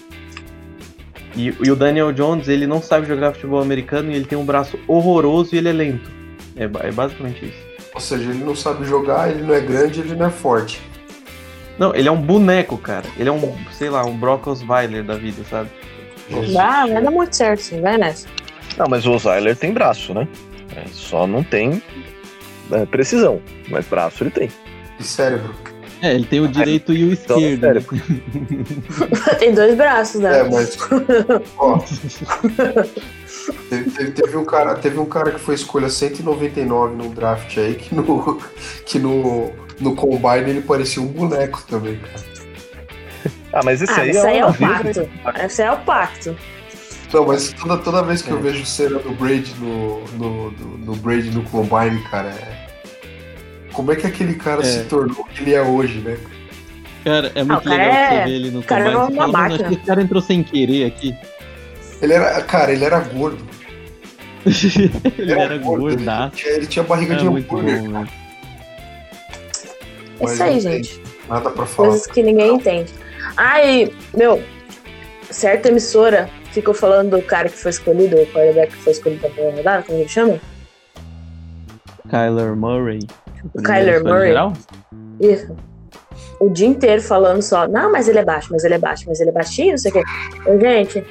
E, 1.35 1.53
e 1.63 1.71
o 1.71 1.75
Daniel 1.75 2.11
Jones 2.11 2.47
ele 2.47 2.65
não 2.65 2.81
sabe 2.81 3.05
jogar 3.07 3.33
futebol 3.33 3.61
americano 3.61 4.11
e 4.11 4.15
ele 4.15 4.25
tem 4.25 4.37
um 4.37 4.45
braço 4.45 4.79
horroroso 4.87 5.53
e 5.53 5.59
ele 5.59 5.69
é 5.69 5.73
lento. 5.73 6.09
É, 6.55 6.63
é 6.63 6.91
basicamente 6.91 7.45
isso. 7.45 7.66
Ou 7.97 8.01
seja, 8.01 8.29
ele 8.29 8.43
não 8.43 8.55
sabe 8.55 8.85
jogar, 8.85 9.27
ele 9.31 9.41
não 9.41 9.55
é 9.55 9.59
grande, 9.59 10.01
ele 10.01 10.13
não 10.15 10.27
é 10.27 10.29
forte. 10.29 10.79
Não, 11.79 11.95
ele 11.95 12.07
é 12.07 12.11
um 12.11 12.21
boneco, 12.21 12.77
cara. 12.77 13.05
Ele 13.17 13.27
é 13.27 13.31
um, 13.31 13.55
sei 13.71 13.89
lá, 13.89 14.05
um 14.05 14.15
Brock 14.15 14.45
Osweiler 14.45 15.03
da 15.03 15.15
vida, 15.15 15.41
sabe? 15.49 15.71
Ah, 16.59 16.85
vai 16.85 17.01
dar 17.01 17.09
muito 17.09 17.35
certo, 17.35 17.59
sim. 17.59 17.81
Vai 17.81 17.97
nessa. 17.97 18.27
Não, 18.77 18.85
mas 18.87 19.03
o 19.07 19.13
Osweiler 19.13 19.55
tem 19.55 19.73
braço, 19.73 20.13
né? 20.13 20.27
É, 20.75 20.83
só 20.91 21.25
não 21.25 21.41
tem 21.43 21.81
é, 22.71 22.85
precisão, 22.85 23.41
mas 23.67 23.87
braço 23.87 24.21
ele 24.23 24.29
tem. 24.29 24.51
E 24.99 25.03
cérebro. 25.03 25.55
É, 25.99 26.13
ele 26.13 26.25
tem 26.25 26.39
o 26.39 26.47
direito 26.47 26.93
e 26.93 27.03
o 27.03 27.13
Então, 27.13 27.39
esquerdo. 27.39 27.73
né? 27.73 29.33
Tem 29.39 29.55
dois 29.55 29.75
braços, 29.75 30.21
né? 30.21 30.41
É, 30.41 30.43
mas. 30.43 30.77
Ó. 31.57 31.79
Teve, 33.69 33.91
teve- 33.91 34.11
teve 34.11 34.37
um 34.37 34.45
cara, 34.45 34.75
teve 34.75 34.99
um 34.99 35.05
cara 35.05 35.31
que 35.31 35.39
foi 35.39 35.55
escolha 35.55 35.89
199 35.89 36.95
no 36.95 37.09
draft 37.09 37.57
aí, 37.57 37.75
que 37.75 37.93
no, 37.95 38.41
que 38.85 38.99
no, 38.99 39.51
no 39.79 39.95
Combine 39.95 40.49
ele 40.49 40.61
parecia 40.61 41.01
um 41.01 41.07
boneco 41.07 41.63
também, 41.67 41.97
cara. 41.97 42.37
Ah, 43.53 43.61
mas 43.63 43.81
esse 43.81 43.91
Ah, 43.91 44.01
aí 44.03 44.09
isso 44.11 44.25
aí 44.25 44.35
é 44.37 44.39
é 44.39 44.45
o 44.45 44.53
pacto. 44.53 45.09
Esse 45.45 45.61
aí 45.61 45.67
é 45.67 45.71
o 45.71 45.77
pacto. 45.77 46.37
Não, 47.13 47.25
mas 47.25 47.53
toda, 47.53 47.77
toda 47.77 48.03
vez 48.03 48.21
que 48.21 48.29
eu 48.29 48.37
É. 48.37 48.41
vejo 48.41 48.65
cena 48.65 48.99
do 48.99 49.11
Brady 49.11 49.53
no, 49.59 50.03
no, 50.17 50.51
no, 50.51 50.77
no 50.79 50.95
Brady 50.97 51.29
no 51.31 51.41
Combine, 51.43 52.01
cara, 52.11 52.29
é. 52.29 52.67
Como 53.71 53.91
é 53.91 53.95
que 53.95 54.05
aquele 54.07 54.35
cara 54.35 54.61
É. 54.61 54.65
se 54.65 54.83
tornou 54.85 55.21
o 55.21 55.23
que 55.25 55.41
ele 55.41 55.53
é 55.53 55.61
hoje, 55.61 55.99
né? 55.99 56.17
Cara, 57.03 57.31
é 57.33 57.43
muito 57.43 57.63
cara 57.63 57.75
legal 57.77 57.93
é- 57.93 58.09
você 58.09 58.23
ver 58.25 58.35
ele 58.35 58.51
no 58.51 58.59
o 58.59 58.63
cara 58.63 58.91
combine. 58.91 59.17
é 59.19 59.23
uma 59.23 59.27
máquina. 59.31 59.55
acho 59.55 59.63
que 59.69 59.73
esse 59.75 59.85
cara 59.85 60.01
entrou 60.01 60.21
sem 60.21 60.43
querer 60.43 60.85
aqui. 60.85 61.15
Ele 62.01 62.13
era. 62.13 62.41
Cara, 62.43 62.71
ele 62.71 62.85
era 62.85 62.99
gordo. 62.99 63.43
ele 65.17 65.31
era 65.33 65.57
gordaço. 65.57 66.27
Ele 66.27 66.35
tinha, 66.35 66.53
ele 66.53 66.67
tinha 66.67 66.83
barriga 66.83 67.13
É 67.15 67.17
de 67.17 67.25
bom, 67.25 67.37
hambúrguer. 67.37 67.81
velho. 67.81 67.97
É 67.97 68.07
Mas 70.21 70.33
isso 70.33 70.43
aí, 70.43 70.59
gente. 70.59 71.01
Nada 71.27 71.49
pra 71.49 71.65
falar. 71.65 71.89
Coisas 71.89 72.07
que 72.07 72.23
ninguém 72.23 72.55
entende. 72.55 72.93
Ai, 73.35 73.91
meu, 74.15 74.41
certa 75.29 75.67
emissora 75.67 76.29
ficam 76.51 76.73
falando 76.73 77.17
do 77.17 77.21
cara 77.21 77.49
que 77.49 77.57
foi 77.57 77.71
escolhido, 77.71 78.15
o 78.15 78.25
quarterback 78.27 78.71
que 78.71 78.83
foi 78.83 78.93
escolhido 78.93 79.21
na 79.23 79.29
primeira 79.29 79.57
rodada, 79.57 79.83
como 79.83 79.99
ele 79.99 80.09
chama? 80.09 80.39
Kyler 82.09 82.55
Murray. 82.55 82.99
O 83.53 83.61
Kyler 83.61 84.03
Murray. 84.03 84.27
Geral? 84.29 84.53
Isso. 85.19 85.55
O 86.39 86.49
dia 86.49 86.67
inteiro 86.67 87.01
falando 87.01 87.41
só, 87.41 87.67
não, 87.67 87.91
mas 87.91 88.07
ele 88.07 88.19
é 88.19 88.25
baixo, 88.25 88.47
mas 88.51 88.63
ele 88.63 88.75
é 88.75 88.79
baixo, 88.79 89.05
mas 89.07 89.19
ele 89.19 89.29
é 89.31 89.33
baixinho, 89.33 89.71
não 89.71 89.77
sei 89.77 89.91
o 89.91 89.93
quê. 89.93 90.03
Gente, 90.61 91.03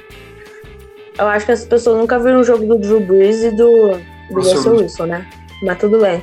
eu 1.19 1.27
acho 1.27 1.45
que 1.45 1.51
as 1.51 1.65
pessoas 1.65 1.97
nunca 1.97 2.17
viram 2.19 2.39
um 2.39 2.43
jogo 2.43 2.65
do 2.65 2.77
Drew 2.77 2.99
Brees 2.99 3.43
e 3.43 3.51
do, 3.51 3.99
do 4.29 4.35
Russell 4.35 4.75
Wilson. 4.77 5.05
Né? 5.07 5.25
Mas 5.63 5.77
tudo 5.79 5.99
bem. 5.99 6.17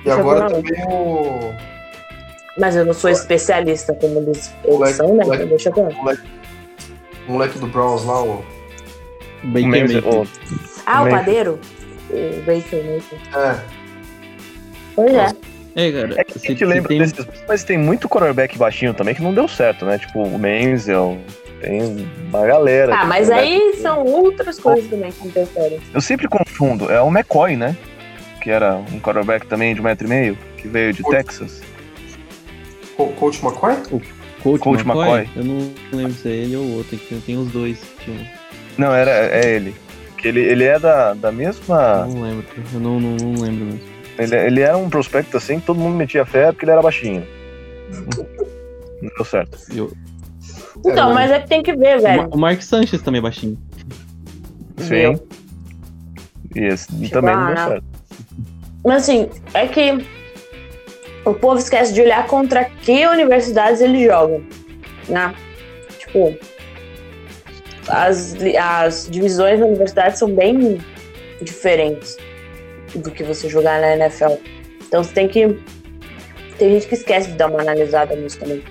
E 0.00 0.04
Deixa 0.04 0.20
eu 0.20 0.30
agora 0.30 0.50
também 0.50 0.72
o 0.88 1.54
Mas 2.58 2.76
eu 2.76 2.84
não 2.84 2.94
sou 2.94 3.10
especialista 3.10 3.92
como 3.94 4.18
eles, 4.20 4.52
eles 4.64 4.76
Moleque, 4.78 4.94
são, 4.96 5.14
né? 5.14 5.24
moleque. 5.24 5.44
Deixa 5.46 5.68
eu 5.68 5.74
ver. 5.74 5.96
o 7.28 7.32
moleque 7.32 7.58
do 7.58 7.66
Browns 7.66 8.04
lá, 8.04 8.22
o. 8.22 8.44
Baker 9.42 9.68
Mayfield. 9.68 10.30
Ah, 10.86 11.02
o 11.02 11.08
padeiro? 11.10 11.58
O 12.10 12.40
Baker 12.40 12.84
Mayfield. 12.84 13.24
É, 13.34 13.56
Pois 14.94 15.14
é. 15.14 15.28
É, 15.76 15.92
cara. 15.92 16.14
É 16.20 16.24
que 16.24 16.32
a 16.36 16.48
gente 16.50 16.64
lembra 16.64 16.88
tem- 16.88 16.98
desses, 16.98 17.26
mas 17.48 17.62
tem 17.64 17.78
muito 17.78 18.08
quarterback 18.08 18.58
baixinho 18.58 18.92
também 18.92 19.14
que 19.14 19.22
não 19.22 19.32
deu 19.32 19.46
certo, 19.48 19.84
né? 19.86 19.98
Tipo 19.98 20.22
o 20.24 20.38
Menzel, 20.38 21.16
tem 21.60 22.08
uma 22.28 22.46
galera. 22.46 22.94
Ah, 22.94 23.04
mas 23.04 23.30
aí 23.30 23.74
são 23.80 24.04
outras 24.04 24.58
coisas 24.58 24.88
também 24.88 25.10
que 25.12 25.26
interferem. 25.28 25.80
Eu 25.92 26.00
sempre 26.00 26.28
confundo, 26.28 26.90
é 26.90 27.00
o 27.00 27.08
McCoy, 27.08 27.56
né? 27.56 27.76
Que 28.42 28.50
era 28.50 28.76
um 28.76 28.98
quarterback 29.00 29.46
também 29.46 29.74
de 29.74 29.80
um 29.80 29.84
metro 29.84 30.06
e 30.06 30.10
meio, 30.10 30.38
que 30.56 30.66
veio 30.68 30.92
de 30.92 31.02
Texas. 31.04 31.60
Co- 32.96 33.08
Coach 33.08 33.42
McCoy? 33.44 33.74
Coach, 34.42 34.60
Coach 34.62 34.82
McCoy? 34.84 35.20
McCoy. 35.20 35.28
Eu 35.36 35.44
não 35.44 35.72
lembro 35.92 36.12
se 36.14 36.28
é 36.28 36.32
ele 36.32 36.56
ou 36.56 36.76
outro. 36.76 36.98
Tem 37.26 37.36
os 37.36 37.48
dois. 37.50 37.78
Tinha- 38.04 38.30
Não, 38.78 38.94
era, 38.94 39.10
é 39.10 39.54
ele. 39.54 39.74
Que 40.16 40.28
ele, 40.28 40.40
ele 40.40 40.64
é 40.64 40.78
da, 40.78 41.14
da 41.14 41.30
mesma. 41.32 42.06
Eu 42.08 42.14
não 42.14 42.22
lembro. 42.22 42.44
Eu 42.74 42.80
não, 42.80 43.00
não, 43.00 43.16
não 43.16 43.42
lembro 43.42 43.64
mesmo. 43.66 43.80
Ele, 44.18 44.36
ele 44.36 44.60
era 44.60 44.76
um 44.76 44.90
prospecto 44.90 45.36
assim 45.36 45.60
que 45.60 45.66
todo 45.66 45.78
mundo 45.80 45.96
metia 45.96 46.24
fé 46.26 46.52
porque 46.52 46.64
ele 46.64 46.72
era 46.72 46.82
baixinho. 46.82 47.26
Não 49.02 49.10
deu 49.16 49.24
certo. 49.24 49.58
Eu- 49.74 49.92
Então, 50.84 51.10
É, 51.10 51.14
mas 51.14 51.30
é 51.30 51.40
que 51.40 51.48
tem 51.48 51.62
que 51.62 51.74
ver, 51.74 52.00
velho. 52.00 52.28
O 52.30 52.38
Mark 52.38 52.60
Sanchez 52.62 53.02
também 53.02 53.18
é 53.18 53.22
baixinho. 53.22 53.58
Sim. 54.78 55.20
E 56.56 56.64
esse 56.64 56.86
Chegou 56.90 57.10
também 57.10 57.34
não 57.34 57.42
lá, 57.42 57.54
deu 57.54 57.54
né? 57.54 57.68
certo. 57.68 57.84
Mas 58.84 59.02
assim, 59.02 59.28
é 59.54 59.66
que 59.66 60.06
o 61.24 61.34
povo 61.34 61.58
esquece 61.58 61.92
de 61.92 62.00
olhar 62.00 62.26
contra 62.26 62.64
que 62.64 63.06
universidades 63.06 63.80
eles 63.80 64.06
jogam, 64.06 64.42
né? 65.08 65.34
Tipo, 65.98 66.36
as, 67.88 68.36
as 68.58 69.08
divisões 69.10 69.60
da 69.60 69.66
universidade 69.66 70.18
são 70.18 70.34
bem 70.34 70.80
diferentes 71.42 72.16
do 72.94 73.10
que 73.10 73.22
você 73.22 73.48
jogar 73.48 73.80
na 73.80 73.96
NFL. 73.96 74.34
Então 74.86 75.04
você 75.04 75.12
tem 75.12 75.28
que. 75.28 75.58
Tem 76.58 76.72
gente 76.72 76.88
que 76.88 76.94
esquece 76.94 77.30
de 77.30 77.36
dar 77.36 77.48
uma 77.50 77.60
analisada 77.60 78.14
nisso 78.16 78.38
também. 78.38 78.62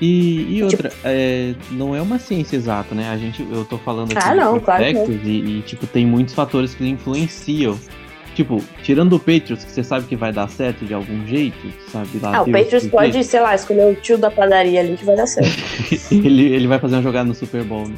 E, 0.00 0.58
e 0.58 0.62
outra, 0.62 0.92
é, 1.04 1.54
não 1.70 1.96
é 1.96 2.02
uma 2.02 2.18
ciência 2.18 2.56
exata, 2.56 2.94
né? 2.94 3.08
A 3.08 3.16
gente, 3.16 3.42
eu 3.50 3.64
tô 3.64 3.78
falando 3.78 4.12
aqui 4.12 4.20
Ah, 4.22 4.30
de 4.30 4.36
não, 4.36 4.60
claro 4.60 4.84
prospectos 4.84 5.26
e, 5.26 5.58
e, 5.58 5.62
tipo, 5.62 5.86
tem 5.86 6.04
muitos 6.06 6.34
fatores 6.34 6.74
que 6.74 6.86
influenciam. 6.86 7.78
Tipo, 8.34 8.62
tirando 8.82 9.14
o 9.14 9.18
Patriots, 9.18 9.64
que 9.64 9.70
você 9.70 9.82
sabe 9.82 10.06
que 10.06 10.14
vai 10.14 10.30
dar 10.30 10.46
certo 10.50 10.84
de 10.84 10.92
algum 10.92 11.26
jeito, 11.26 11.56
sabe? 11.90 12.18
Lá 12.20 12.36
Ah, 12.36 12.42
o 12.42 12.52
Patriots 12.52 12.86
pode, 12.88 13.24
sei 13.24 13.40
lá, 13.40 13.54
escolher 13.54 13.90
o 13.90 13.94
tio 13.94 14.18
da 14.18 14.30
padaria 14.30 14.80
ali 14.80 14.94
que 14.94 15.06
vai 15.06 15.16
dar 15.16 15.26
certo. 15.26 15.56
ele, 16.12 16.52
ele 16.52 16.66
vai 16.66 16.78
fazer 16.78 16.96
uma 16.96 17.02
jogada 17.02 17.26
no 17.26 17.34
Super 17.34 17.64
Bowl, 17.64 17.88
né? 17.88 17.94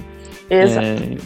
Exato. 0.49 0.86
É, 0.86 1.16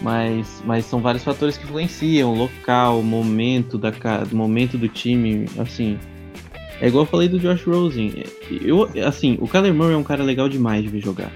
mas, 0.00 0.62
mas 0.64 0.84
são 0.84 1.00
vários 1.00 1.24
fatores 1.24 1.56
que 1.56 1.64
influenciam, 1.64 2.32
local, 2.32 3.02
momento 3.02 3.76
da 3.76 3.92
momento 4.32 4.78
do 4.78 4.88
time, 4.88 5.46
assim. 5.58 5.98
É 6.80 6.88
igual 6.88 7.04
eu 7.04 7.08
falei 7.08 7.28
do 7.28 7.38
Josh 7.38 7.64
Rosen. 7.64 8.12
Eu, 8.50 8.88
assim, 9.06 9.38
o 9.40 9.48
Kyler 9.48 9.72
Murray 9.72 9.94
é 9.94 9.96
um 9.96 10.02
cara 10.02 10.22
legal 10.22 10.48
demais 10.48 10.82
de 10.82 10.88
ver 10.88 11.00
jogar. 11.00 11.32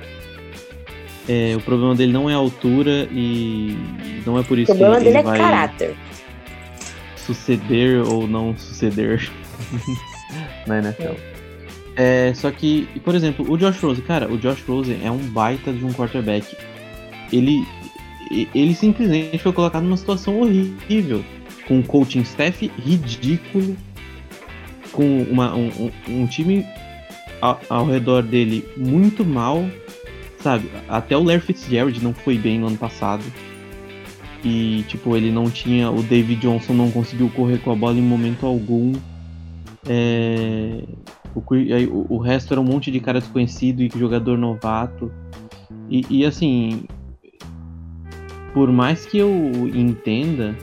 É, 1.28 1.54
o 1.56 1.60
problema 1.60 1.94
dele 1.94 2.12
não 2.12 2.28
é 2.28 2.34
a 2.34 2.36
altura 2.36 3.08
e 3.12 3.76
não 4.26 4.38
é 4.38 4.42
por 4.42 4.58
O 4.58 4.60
isso 4.60 4.72
problema 4.72 4.96
que 4.98 5.04
dele 5.04 5.10
ele 5.10 5.18
é 5.18 5.22
vai 5.22 5.38
caráter. 5.38 5.96
suceder 7.16 8.02
ou 8.06 8.26
não 8.26 8.56
suceder 8.56 9.30
na 10.66 10.78
NFL. 10.78 11.14
É, 11.96 12.32
só 12.34 12.50
que, 12.50 12.88
por 13.04 13.14
exemplo, 13.14 13.50
o 13.50 13.56
Josh 13.56 13.78
Rosen, 13.80 14.04
cara, 14.04 14.30
o 14.30 14.38
Josh 14.38 14.62
Rosen 14.66 15.00
é 15.04 15.10
um 15.10 15.18
baita 15.18 15.72
de 15.72 15.84
um 15.84 15.92
quarterback. 15.92 16.56
Ele, 17.32 17.64
ele 18.54 18.74
simplesmente 18.74 19.38
foi 19.38 19.52
colocado 19.52 19.84
numa 19.84 19.96
situação 19.96 20.40
horrível, 20.40 21.24
com 21.66 21.78
um 21.78 21.82
coaching 21.82 22.20
staff 22.20 22.70
ridículo, 22.78 23.76
com 24.92 25.22
uma, 25.22 25.54
um, 25.54 25.70
um- 26.08 26.26
time 26.26 26.66
ao, 27.40 27.60
ao 27.68 27.86
redor 27.86 28.22
dele 28.22 28.64
muito 28.76 29.24
mal, 29.24 29.64
sabe? 30.40 30.70
Até 30.88 31.16
o 31.16 31.22
Larry 31.22 31.40
Fitzgerald 31.40 32.02
não 32.02 32.12
foi 32.12 32.36
bem 32.38 32.58
no 32.58 32.66
ano 32.66 32.76
passado. 32.76 33.22
E, 34.44 34.84
tipo, 34.88 35.14
ele 35.16 35.30
não 35.30 35.50
tinha. 35.50 35.90
O 35.90 36.02
David 36.02 36.40
Johnson 36.40 36.72
não 36.72 36.90
conseguiu 36.90 37.28
correr 37.30 37.58
com 37.58 37.72
a 37.72 37.76
bola 37.76 37.98
em 37.98 38.02
momento 38.02 38.46
algum. 38.46 38.92
É, 39.86 40.82
o- 41.34 42.06
o 42.14 42.18
resto 42.18 42.54
era 42.54 42.60
um 42.60 42.64
monte 42.64 42.90
de 42.90 43.00
cara 43.00 43.20
desconhecido 43.20 43.82
e 43.82 43.90
jogador 43.94 44.38
novato. 44.38 45.12
E, 45.90 46.04
e, 46.08 46.24
assim. 46.24 46.84
Por 48.54 48.72
mais 48.72 49.06
que 49.06 49.18
eu 49.18 49.30
entenda 49.74 50.56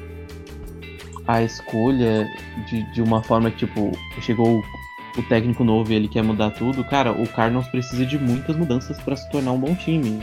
a 1.27 1.43
escolha 1.43 2.29
de, 2.67 2.83
de 2.93 3.01
uma 3.01 3.21
forma 3.21 3.51
que, 3.51 3.65
tipo, 3.65 3.91
chegou 4.21 4.59
o, 4.59 5.19
o 5.19 5.23
técnico 5.23 5.63
novo 5.63 5.91
e 5.91 5.95
ele 5.95 6.07
quer 6.07 6.23
mudar 6.23 6.51
tudo, 6.51 6.83
cara, 6.83 7.11
o 7.11 7.27
Cardinals 7.27 7.67
precisa 7.67 8.05
de 8.05 8.17
muitas 8.17 8.55
mudanças 8.55 8.97
para 9.01 9.15
se 9.15 9.29
tornar 9.29 9.51
um 9.51 9.59
bom 9.59 9.75
time. 9.75 10.21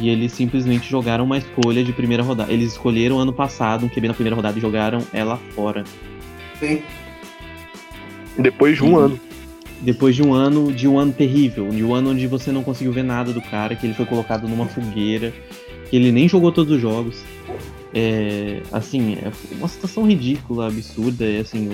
E 0.00 0.08
eles 0.10 0.32
simplesmente 0.32 0.88
jogaram 0.90 1.24
uma 1.24 1.38
escolha 1.38 1.82
de 1.82 1.92
primeira 1.92 2.22
rodada. 2.22 2.52
Eles 2.52 2.72
escolheram 2.72 3.18
ano 3.18 3.32
passado 3.32 3.86
um 3.86 3.88
QB 3.88 4.08
na 4.08 4.14
primeira 4.14 4.36
rodada 4.36 4.58
e 4.58 4.60
jogaram 4.60 5.00
ela 5.14 5.38
fora. 5.54 5.82
Sim. 6.58 6.82
Depois 8.38 8.76
de 8.76 8.84
um 8.84 8.90
E- 9.00 9.02
ano. 9.04 9.20
Depois 9.80 10.16
de 10.16 10.24
um 10.24 10.34
ano, 10.34 10.72
de 10.72 10.88
um 10.88 10.98
ano 10.98 11.12
terrível, 11.12 11.68
de 11.68 11.84
um 11.84 11.94
ano 11.94 12.10
onde 12.10 12.26
você 12.26 12.50
não 12.50 12.64
conseguiu 12.64 12.92
ver 12.92 13.04
nada 13.04 13.32
do 13.32 13.40
cara, 13.40 13.76
que 13.76 13.86
ele 13.86 13.94
foi 13.94 14.04
colocado 14.04 14.48
numa 14.48 14.66
fogueira, 14.66 15.32
que 15.88 15.94
ele 15.94 16.10
nem 16.10 16.28
jogou 16.28 16.50
todos 16.50 16.72
os 16.74 16.80
jogos. 16.82 17.22
É, 17.94 18.62
assim, 18.72 19.14
é 19.14 19.32
uma 19.56 19.68
situação 19.68 20.06
ridícula, 20.06 20.68
absurda. 20.68 21.24
É, 21.24 21.40
assim, 21.40 21.68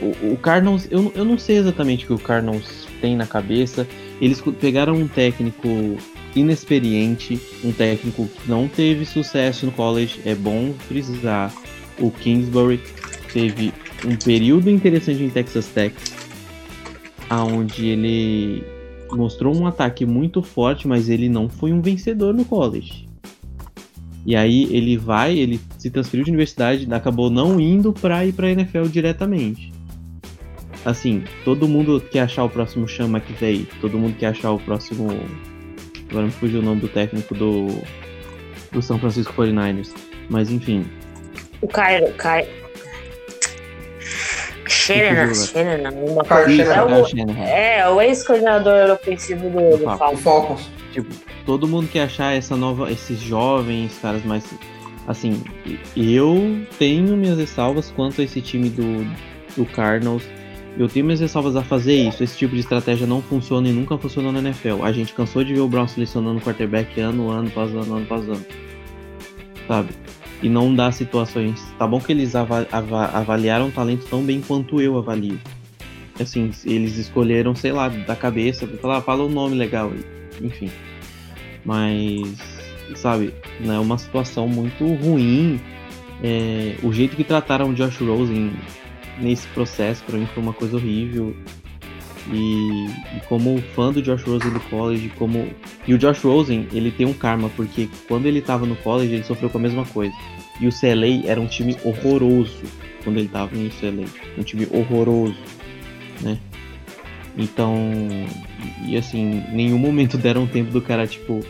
o, 0.00 0.04
o, 0.04 0.32
o 0.32 0.36
Cardinals, 0.36 0.86
eu, 0.90 1.12
eu 1.14 1.24
não 1.24 1.38
sei 1.38 1.58
exatamente 1.58 2.04
o 2.04 2.08
que 2.08 2.12
o 2.14 2.18
Cardinals 2.18 2.86
tem 3.00 3.16
na 3.16 3.26
cabeça. 3.26 3.86
Eles 4.20 4.42
pegaram 4.60 4.94
um 4.94 5.08
técnico 5.08 5.68
inexperiente, 6.34 7.40
um 7.64 7.72
técnico 7.72 8.26
que 8.26 8.50
não 8.50 8.68
teve 8.68 9.04
sucesso 9.04 9.66
no 9.66 9.72
college, 9.72 10.20
é 10.24 10.34
bom 10.34 10.72
frisar. 10.86 11.52
O 11.98 12.10
Kingsbury 12.10 12.80
teve 13.32 13.72
um 14.04 14.16
período 14.16 14.70
interessante 14.70 15.22
em 15.22 15.30
Texas 15.30 15.66
Tech, 15.66 15.94
aonde 17.28 17.86
ele 17.86 18.64
mostrou 19.10 19.56
um 19.56 19.66
ataque 19.66 20.04
muito 20.04 20.42
forte, 20.42 20.86
mas 20.86 21.08
ele 21.08 21.28
não 21.28 21.48
foi 21.48 21.72
um 21.72 21.80
vencedor 21.80 22.34
no 22.34 22.44
college. 22.44 23.05
E 24.26 24.34
aí 24.34 24.64
ele 24.74 24.96
vai, 24.98 25.38
ele 25.38 25.60
se 25.78 25.88
transferiu 25.88 26.24
de 26.24 26.30
universidade, 26.30 26.92
acabou 26.92 27.30
não 27.30 27.60
indo 27.60 27.92
para 27.92 28.24
ir 28.26 28.32
para 28.32 28.50
NFL 28.50 28.82
diretamente. 28.88 29.72
Assim, 30.84 31.22
todo 31.44 31.68
mundo 31.68 32.00
quer 32.00 32.20
achar 32.20 32.44
o 32.44 32.50
próximo 32.50 32.88
Sean 32.88 33.06
McVay, 33.06 33.68
todo 33.80 33.96
mundo 33.98 34.16
quer 34.18 34.26
achar 34.28 34.50
o 34.50 34.58
próximo. 34.58 35.08
Agora 36.10 36.26
me 36.26 36.32
fugiu 36.32 36.60
o 36.60 36.62
nome 36.62 36.80
do 36.80 36.88
técnico 36.88 37.34
do 37.34 37.68
do 38.72 38.82
São 38.82 38.98
Francisco 38.98 39.32
49ers. 39.32 39.94
Mas 40.28 40.50
enfim, 40.50 40.84
O 41.62 41.68
Cairo, 41.68 42.12
Cairo. 42.14 42.48
Shanahan, 44.68 45.34
Shanahan, 45.34 45.90
Kyle 46.24 46.24
coisa. 46.24 46.74
É 46.74 46.82
o, 46.82 47.04
Shanahan. 47.04 47.44
é, 47.44 47.88
o 47.88 48.00
ex-coordenador 48.00 48.90
ofensivo 48.90 49.48
do, 49.50 49.78
do 49.78 49.84
Falcons. 49.84 50.20
O 50.20 50.22
Falcons. 50.22 50.22
Falcons. 50.22 50.70
tipo, 50.92 51.14
todo 51.46 51.66
mundo 51.68 51.88
quer 51.88 52.02
achar 52.02 52.32
essa 52.32 52.56
nova, 52.56 52.90
esses 52.90 53.20
jovens, 53.20 53.96
caras 54.02 54.24
mais. 54.24 54.44
Assim, 55.06 55.40
eu 55.96 56.66
tenho 56.78 57.16
minhas 57.16 57.38
ressalvas 57.38 57.92
quanto 57.94 58.20
a 58.20 58.24
esse 58.24 58.40
time 58.40 58.68
do, 58.68 59.06
do 59.56 59.64
Cardinals. 59.64 60.24
Eu 60.76 60.88
tenho 60.88 61.06
minhas 61.06 61.20
ressalvas 61.20 61.56
a 61.56 61.62
fazer 61.62 61.94
isso. 61.94 62.22
Esse 62.22 62.36
tipo 62.36 62.54
de 62.54 62.60
estratégia 62.60 63.06
não 63.06 63.22
funciona 63.22 63.68
e 63.68 63.72
nunca 63.72 63.96
funcionou 63.96 64.30
na 64.32 64.40
NFL. 64.40 64.82
A 64.82 64.92
gente 64.92 65.14
cansou 65.14 65.42
de 65.42 65.54
ver 65.54 65.60
o 65.60 65.68
Brown 65.68 65.86
selecionando 65.88 66.40
quarterback 66.40 67.00
ano, 67.00 67.30
ano, 67.30 67.48
após 67.48 67.70
ano, 67.70 67.94
ano. 67.94 68.46
Sabe? 69.66 69.88
E 70.42 70.48
não 70.48 70.74
dá 70.74 70.92
situações. 70.92 71.62
Tá 71.78 71.86
bom 71.86 71.98
que 71.98 72.12
eles 72.12 72.34
ava- 72.34 72.66
ava- 72.70 73.06
avaliaram 73.06 73.68
o 73.68 73.72
talento 73.72 74.06
tão 74.06 74.22
bem 74.22 74.40
quanto 74.40 74.80
eu 74.82 74.98
avalio. 74.98 75.40
Assim, 76.20 76.50
eles 76.64 76.98
escolheram, 76.98 77.54
sei 77.54 77.72
lá, 77.72 77.88
da 77.88 78.16
cabeça, 78.16 78.66
falar, 78.66 78.98
ah, 78.98 79.02
fala 79.02 79.24
um 79.24 79.30
nome 79.30 79.54
legal. 79.54 79.92
Enfim. 80.42 80.70
Mas, 81.66 82.22
sabe, 82.94 83.34
né, 83.60 83.74
é 83.74 83.78
uma 83.78 83.98
situação 83.98 84.48
muito 84.48 84.86
ruim. 84.86 85.60
É, 86.22 86.76
o 86.82 86.92
jeito 86.92 87.16
que 87.16 87.24
trataram 87.24 87.70
o 87.70 87.74
Josh 87.74 87.98
Rosen 87.98 88.52
nesse 89.20 89.46
processo, 89.48 90.04
para 90.04 90.16
mim, 90.16 90.26
foi 90.32 90.42
uma 90.42 90.52
coisa 90.52 90.76
horrível. 90.76 91.36
E, 92.32 92.86
e, 93.16 93.20
como 93.28 93.60
fã 93.74 93.92
do 93.92 94.00
Josh 94.00 94.22
Rosen 94.22 94.52
do 94.52 94.60
college, 94.60 95.12
como 95.16 95.48
e 95.86 95.94
o 95.94 95.98
Josh 95.98 96.20
Rosen 96.24 96.66
ele 96.72 96.90
tem 96.90 97.06
um 97.06 97.12
karma 97.12 97.48
porque 97.50 97.88
quando 98.08 98.26
ele 98.26 98.40
estava 98.40 98.66
no 98.66 98.74
college 98.74 99.14
ele 99.14 99.22
sofreu 99.22 99.48
com 99.48 99.58
a 99.58 99.60
mesma 99.60 99.84
coisa. 99.84 100.14
E 100.60 100.66
o 100.66 100.70
CLA 100.72 101.24
era 101.24 101.40
um 101.40 101.46
time 101.46 101.76
horroroso 101.84 102.64
quando 103.04 103.18
ele 103.18 103.26
estava 103.26 103.54
no 103.54 103.70
CLA, 103.70 104.08
um 104.36 104.42
time 104.42 104.66
horroroso, 104.72 105.36
né? 106.20 106.36
Então, 107.36 107.74
e 108.86 108.96
assim, 108.96 109.44
nenhum 109.52 109.78
momento 109.78 110.16
deram 110.16 110.46
tempo 110.46 110.70
do 110.70 110.80
cara 110.80 111.06
tipo 111.06 111.40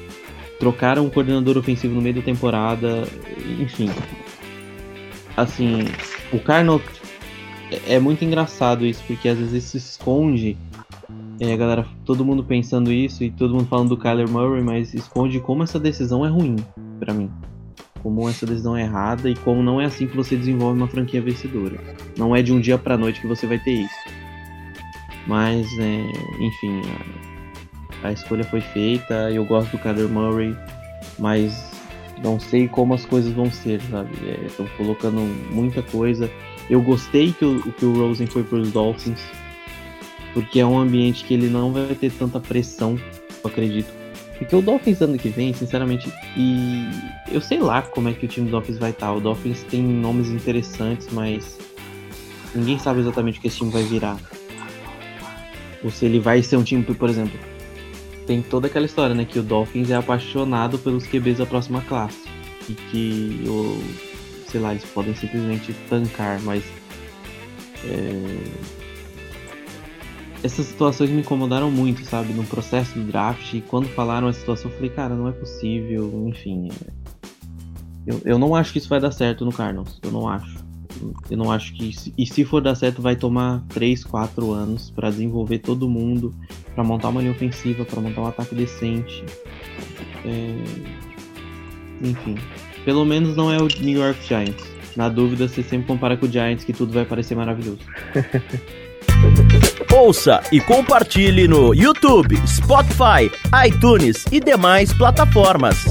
trocaram 0.59 1.05
um 1.05 1.11
coordenador 1.11 1.59
ofensivo 1.59 1.95
no 1.95 2.01
meio 2.01 2.16
da 2.16 2.22
temporada, 2.22 3.05
enfim. 3.61 3.91
Assim, 5.37 5.84
o 6.32 6.41
Carno 6.41 6.80
é, 7.70 7.95
é 7.95 7.99
muito 8.01 8.24
engraçado 8.24 8.87
isso 8.87 9.03
porque 9.07 9.28
às 9.28 9.39
vezes 9.39 9.64
se 9.64 9.76
esconde 9.76 10.57
é, 11.39 11.55
galera, 11.55 11.87
todo 12.05 12.24
mundo 12.24 12.43
pensando 12.43 12.91
isso 12.91 13.22
e 13.22 13.30
todo 13.30 13.55
mundo 13.55 13.66
falando 13.66 13.91
do 13.91 13.97
Kyler 13.99 14.28
Murray, 14.28 14.62
mas 14.62 14.95
esconde 14.95 15.39
como 15.39 15.62
essa 15.62 15.78
decisão 15.78 16.24
é 16.24 16.28
ruim 16.28 16.57
para 16.99 17.12
mim. 17.12 17.30
Como 18.03 18.26
essa 18.28 18.47
decisão 18.47 18.76
é 18.76 18.82
errada 18.82 19.28
e 19.28 19.34
como 19.34 19.62
não 19.62 19.80
é 19.80 19.84
assim 19.84 20.07
que 20.07 20.16
você 20.16 20.34
desenvolve 20.34 20.78
uma 20.78 20.89
franquia 20.89 21.20
vencedora. 21.20 21.78
Não 22.16 22.34
é 22.34 22.41
de 22.41 22.53
um 22.53 22.61
dia 22.61 22.78
para 22.78 22.97
noite 22.97 23.20
que 23.20 23.26
você 23.26 23.47
vai 23.47 23.59
ter 23.59 23.72
isso. 23.72 24.25
Mas, 25.26 25.66
é, 25.78 26.02
enfim, 26.40 26.82
a, 28.02 28.08
a, 28.08 28.12
escolha 28.12 28.44
foi 28.44 28.60
feita. 28.60 29.30
Eu 29.30 29.44
gosto 29.44 29.72
do 29.72 29.78
Kyler 29.78 30.08
Murray, 30.08 30.56
mas 31.18 31.70
não 32.22 32.38
sei 32.38 32.68
como 32.68 32.94
as 32.94 33.04
coisas 33.04 33.32
vão 33.32 33.50
ser, 33.50 33.80
sabe? 33.90 34.10
Estão 34.46 34.66
é, 34.66 34.68
colocando 34.76 35.20
muita 35.52 35.82
coisa. 35.82 36.30
Eu 36.70 36.80
gostei 36.80 37.32
que 37.32 37.44
o, 37.44 37.60
que 37.72 37.84
o 37.84 37.92
Rosen 37.92 38.26
foi 38.26 38.42
para 38.44 38.58
os 38.58 38.72
Dolphins 38.72 39.20
porque 40.36 40.60
é 40.60 40.66
um 40.66 40.78
ambiente 40.78 41.24
que 41.24 41.32
ele 41.32 41.48
não 41.48 41.72
vai 41.72 41.94
ter 41.94 42.12
tanta 42.12 42.38
pressão, 42.38 43.00
eu 43.42 43.50
acredito. 43.50 43.90
Porque 44.36 44.54
o 44.54 44.60
Dolphins 44.60 45.00
ano 45.00 45.16
que 45.16 45.30
vem, 45.30 45.54
sinceramente, 45.54 46.12
e 46.36 46.84
eu 47.32 47.40
sei 47.40 47.58
lá 47.58 47.80
como 47.80 48.10
é 48.10 48.12
que 48.12 48.26
o 48.26 48.28
time 48.28 48.44
do 48.44 48.50
Dolphins 48.50 48.76
vai 48.76 48.90
estar. 48.90 49.14
O 49.14 49.18
Dolphins 49.18 49.62
tem 49.62 49.80
nomes 49.82 50.28
interessantes, 50.28 51.08
mas 51.10 51.58
ninguém 52.54 52.78
sabe 52.78 53.00
exatamente 53.00 53.38
o 53.38 53.40
que 53.40 53.46
esse 53.46 53.56
time 53.56 53.70
vai 53.70 53.82
virar. 53.84 54.18
Ou 55.84 55.90
se 55.90 56.04
ele 56.04 56.18
vai 56.18 56.42
ser 56.42 56.56
um 56.56 56.62
time, 56.62 56.82
por 56.82 57.08
exemplo, 57.08 57.38
tem 58.26 58.42
toda 58.42 58.66
aquela 58.66 58.86
história, 58.86 59.14
né, 59.14 59.24
que 59.24 59.38
o 59.38 59.42
Dolphins 59.42 59.90
é 59.90 59.94
apaixonado 59.94 60.78
pelos 60.78 61.06
QBs 61.06 61.38
da 61.38 61.46
próxima 61.46 61.80
classe 61.82 62.28
e 62.68 62.72
que, 62.72 63.44
o, 63.46 63.80
sei 64.50 64.60
lá, 64.60 64.72
eles 64.72 64.84
podem 64.84 65.14
simplesmente 65.14 65.74
tancar, 65.88 66.40
mas 66.42 66.64
é, 67.84 68.76
essas 70.42 70.66
situações 70.66 71.10
me 71.10 71.20
incomodaram 71.20 71.70
muito, 71.70 72.04
sabe? 72.04 72.32
No 72.32 72.44
processo 72.44 72.94
do 72.98 73.04
draft. 73.04 73.52
E 73.54 73.60
quando 73.60 73.88
falaram 73.88 74.28
a 74.28 74.32
situação, 74.32 74.70
eu 74.70 74.76
falei, 74.76 74.90
cara, 74.90 75.14
não 75.14 75.28
é 75.28 75.32
possível. 75.32 76.26
Enfim. 76.28 76.68
É... 76.68 77.06
Eu, 78.06 78.20
eu 78.24 78.38
não 78.38 78.54
acho 78.54 78.72
que 78.72 78.78
isso 78.78 78.88
vai 78.88 79.00
dar 79.00 79.10
certo 79.10 79.44
no 79.44 79.52
Cardinals. 79.52 79.98
Eu 80.02 80.12
não 80.12 80.28
acho. 80.28 80.65
Eu 81.30 81.36
não 81.36 81.51
acho 81.51 81.72
que. 81.74 81.94
E 82.16 82.26
se 82.26 82.44
for 82.44 82.61
dar 82.61 82.74
certo, 82.74 83.03
vai 83.03 83.16
tomar 83.16 83.62
3, 83.70 84.05
4 84.05 84.53
anos 84.53 84.90
para 84.90 85.11
desenvolver 85.11 85.59
todo 85.59 85.88
mundo, 85.88 86.34
para 86.74 86.84
montar 86.84 87.09
uma 87.09 87.20
linha 87.20 87.32
ofensiva, 87.32 87.84
para 87.84 88.01
montar 88.01 88.22
um 88.22 88.26
ataque 88.26 88.55
decente. 88.55 89.24
É... 90.24 90.64
Enfim. 92.03 92.36
Pelo 92.84 93.05
menos 93.05 93.36
não 93.36 93.53
é 93.53 93.59
o 93.59 93.66
New 93.66 93.99
York 93.99 94.26
Giants. 94.26 94.64
Na 94.97 95.09
dúvida, 95.09 95.47
você 95.47 95.62
sempre 95.62 95.86
compara 95.86 96.16
com 96.16 96.26
o 96.26 96.30
Giants, 96.30 96.64
que 96.64 96.72
tudo 96.72 96.92
vai 96.92 97.05
parecer 97.05 97.34
maravilhoso. 97.34 97.80
Ouça 99.92 100.40
e 100.53 100.61
compartilhe 100.61 101.49
no 101.49 101.74
YouTube, 101.74 102.36
Spotify, 102.47 103.30
iTunes 103.66 104.24
e 104.30 104.40
demais 104.40 104.92
plataformas. 104.92 105.84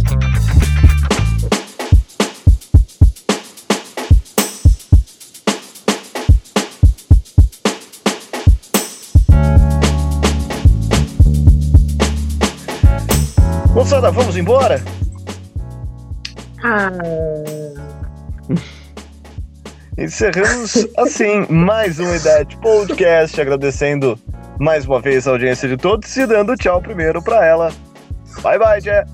Moçada, 13.95 14.11
vamos 14.11 14.35
embora? 14.35 14.81
Ah. 16.61 16.91
Encerramos 19.97 20.85
assim 20.97 21.45
mais 21.49 21.97
um 21.97 22.13
IDET 22.13 22.57
Podcast, 22.57 23.39
agradecendo 23.39 24.19
mais 24.59 24.85
uma 24.85 24.99
vez 24.99 25.25
a 25.25 25.31
audiência 25.31 25.69
de 25.69 25.77
todos 25.77 26.13
e 26.17 26.27
dando 26.27 26.57
tchau 26.57 26.81
primeiro 26.81 27.23
para 27.23 27.45
ela. 27.45 27.71
Bye 28.41 28.59
bye, 28.59 28.81
Jé. 28.81 29.05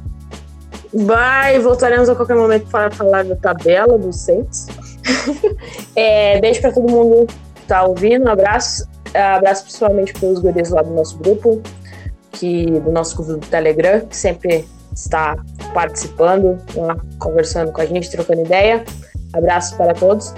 Bye, 0.91 1.59
voltaremos 1.59 2.09
a 2.09 2.15
qualquer 2.15 2.35
momento 2.35 2.67
para 2.71 2.89
falar 2.89 3.23
da 3.23 3.35
tabela 3.35 3.99
dos 3.99 4.19
Saints. 4.19 4.65
é, 5.95 6.41
beijo 6.41 6.59
para 6.59 6.71
todo 6.71 6.89
mundo 6.89 7.27
que 7.27 7.67
tá 7.67 7.83
ouvindo, 7.83 8.25
um 8.25 8.31
abraço. 8.31 8.89
Abraço 9.13 9.63
principalmente 9.63 10.11
para 10.13 10.27
os 10.27 10.39
guris 10.39 10.71
lá 10.71 10.81
do 10.81 10.91
nosso 10.91 11.19
grupo, 11.19 11.61
que, 12.41 12.65
do 12.79 12.91
nosso 12.91 13.15
grupo 13.15 13.33
do 13.33 13.47
Telegram, 13.47 14.01
que 14.01 14.17
sempre 14.17 14.67
está 14.91 15.37
participando, 15.75 16.57
lá, 16.75 16.97
conversando 17.19 17.71
com 17.71 17.79
a 17.79 17.85
gente, 17.85 18.09
trocando 18.09 18.41
ideia. 18.41 18.83
Abraço 19.31 19.77
para 19.77 19.93
todos. 19.93 20.33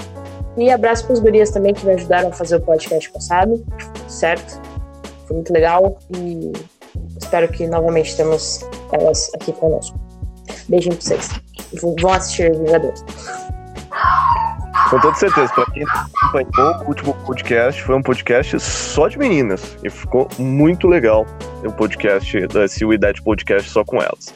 E 0.58 0.70
abraço 0.70 1.06
para 1.06 1.14
os 1.14 1.20
gurias 1.22 1.50
também 1.50 1.74
que 1.74 1.86
me 1.86 1.94
ajudaram 1.94 2.28
a 2.28 2.32
fazer 2.34 2.58
o 2.58 2.62
podcast 2.62 3.10
passado, 3.10 3.66
certo? 4.10 4.62
Foi 5.26 5.38
muito 5.38 5.52
legal 5.54 5.98
e 6.16 6.52
espero 7.18 7.48
que 7.48 7.66
novamente 7.68 8.16
temos 8.18 8.60
elas 8.92 9.32
aqui 9.34 9.54
conosco. 9.54 9.98
Beijinho 10.68 10.96
para 10.98 11.06
vocês. 11.06 11.30
Vão 11.82 12.14
assistir 12.14 12.54
Vingadores. 12.54 13.04
Com 14.90 15.00
toda 15.00 15.16
certeza, 15.16 15.52
para 15.54 15.66
quem 15.72 15.84
acompanhou 15.84 16.76
o 16.84 16.88
último 16.88 17.14
podcast, 17.26 17.82
foi 17.84 17.96
um 17.96 18.02
podcast 18.02 18.60
só 18.60 19.08
de 19.08 19.18
meninas 19.18 19.78
e 19.84 19.90
ficou 19.90 20.28
muito 20.38 20.88
legal 20.88 21.26
o 21.64 21.72
podcast, 21.72 22.38
esse 22.38 22.86
Idade 22.86 23.22
Podcast 23.22 23.70
só 23.70 23.84
com 23.84 23.98
elas. 23.98 24.34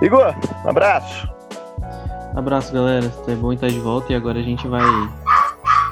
Igor, 0.00 0.34
um 0.64 0.68
abraço. 0.68 1.28
Abraço, 2.36 2.72
galera. 2.72 3.12
É 3.26 3.34
bom 3.34 3.52
estar 3.52 3.68
de 3.68 3.80
volta 3.80 4.12
e 4.12 4.16
agora 4.16 4.38
a 4.38 4.42
gente 4.42 4.68
vai 4.68 4.82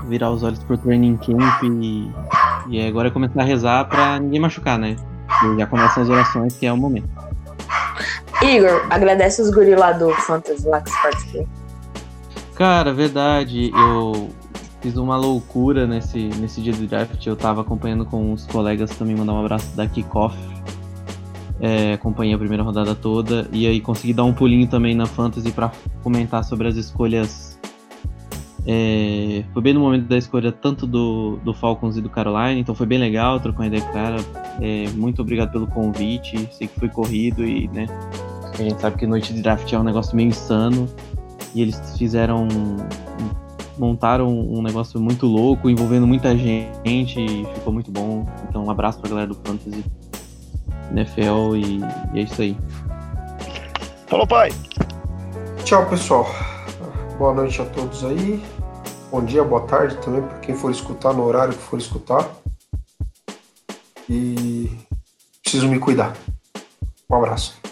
virar 0.04 0.30
os 0.30 0.42
olhos 0.42 0.62
pro 0.62 0.78
training 0.78 1.16
camp 1.16 1.62
e, 1.64 2.12
e 2.68 2.86
agora 2.86 3.08
é 3.08 3.10
começar 3.10 3.40
a 3.40 3.44
rezar 3.44 3.84
pra 3.86 4.18
ninguém 4.18 4.40
machucar, 4.40 4.78
né? 4.78 4.96
E 5.44 5.58
já 5.58 5.66
começam 5.66 6.02
as 6.02 6.08
orações, 6.08 6.56
que 6.56 6.66
é 6.66 6.72
o 6.72 6.76
momento. 6.76 7.08
Igor, 8.42 8.86
agradece 8.90 9.42
os 9.42 9.50
guri 9.50 9.74
lá 9.74 9.92
do 9.92 10.12
Fantasy 10.12 10.68
lá 10.68 10.80
que 10.80 10.90
você 10.90 11.02
participou. 11.02 11.48
Cara, 12.56 12.92
verdade. 12.92 13.70
Eu 13.70 14.30
fiz 14.80 14.96
uma 14.96 15.16
loucura 15.16 15.86
nesse, 15.86 16.18
nesse 16.18 16.60
dia 16.60 16.72
do 16.72 16.86
draft. 16.86 17.24
Eu 17.24 17.36
tava 17.36 17.60
acompanhando 17.60 18.04
com 18.04 18.32
os 18.32 18.44
colegas 18.46 18.90
também, 18.90 19.14
mandar 19.14 19.34
um 19.34 19.40
abraço 19.40 19.76
da 19.76 19.86
Kickoff 19.86 20.36
é, 21.60 21.94
acompanhei 21.94 22.34
a 22.34 22.38
primeira 22.38 22.62
rodada 22.62 22.94
toda 22.94 23.48
e 23.52 23.66
aí 23.66 23.80
consegui 23.80 24.12
dar 24.12 24.24
um 24.24 24.32
pulinho 24.32 24.66
também 24.66 24.94
na 24.94 25.06
Fantasy 25.06 25.50
para 25.52 25.72
comentar 26.02 26.44
sobre 26.44 26.68
as 26.68 26.76
escolhas. 26.76 27.58
É, 28.68 29.44
foi 29.52 29.62
bem 29.62 29.72
no 29.72 29.80
momento 29.80 30.06
da 30.06 30.18
escolha 30.18 30.50
tanto 30.50 30.86
do, 30.86 31.36
do 31.44 31.54
Falcons 31.54 31.96
e 31.96 32.00
do 32.00 32.10
Carolina, 32.10 32.58
então 32.58 32.74
foi 32.74 32.86
bem 32.86 32.98
legal 32.98 33.38
trocar 33.38 33.60
uma 33.60 33.66
ideia 33.68 33.82
com 33.82 33.92
cara. 33.92 34.16
É, 34.60 34.88
muito 34.90 35.22
obrigado 35.22 35.52
pelo 35.52 35.66
convite, 35.66 36.48
sei 36.52 36.66
que 36.66 36.78
foi 36.78 36.88
corrido 36.88 37.46
e 37.46 37.68
né, 37.68 37.86
a 38.52 38.62
gente 38.62 38.80
sabe 38.80 38.96
que 38.96 39.06
noite 39.06 39.32
de 39.32 39.40
draft 39.40 39.72
é 39.72 39.78
um 39.78 39.84
negócio 39.84 40.16
meio 40.16 40.28
insano 40.28 40.88
e 41.56 41.62
eles 41.62 41.80
fizeram 41.96 42.46
montaram 43.78 44.28
um 44.28 44.62
negócio 44.62 45.00
muito 45.00 45.26
louco, 45.26 45.70
envolvendo 45.70 46.06
muita 46.06 46.36
gente 46.36 47.18
e 47.18 47.46
ficou 47.54 47.72
muito 47.72 47.90
bom. 47.90 48.26
Então 48.48 48.64
um 48.64 48.70
abraço 48.70 49.00
pra 49.00 49.08
galera 49.08 49.28
do 49.28 49.34
Fantasy. 49.34 49.84
NFL 50.90 51.56
e, 51.56 51.80
e 52.14 52.20
é 52.20 52.22
isso 52.22 52.40
aí. 52.40 52.56
Falou, 54.06 54.26
pai. 54.26 54.50
Tchau, 55.64 55.86
pessoal. 55.88 56.26
Boa 57.18 57.34
noite 57.34 57.60
a 57.60 57.64
todos 57.64 58.04
aí. 58.04 58.42
Bom 59.10 59.24
dia, 59.24 59.42
boa 59.42 59.62
tarde 59.62 59.96
também 59.96 60.22
para 60.22 60.38
quem 60.40 60.54
for 60.54 60.70
escutar 60.70 61.14
no 61.14 61.24
horário 61.24 61.54
que 61.54 61.62
for 61.62 61.78
escutar. 61.78 62.28
E 64.08 64.70
preciso 65.42 65.68
me 65.68 65.78
cuidar. 65.78 66.14
Um 67.10 67.16
abraço. 67.16 67.65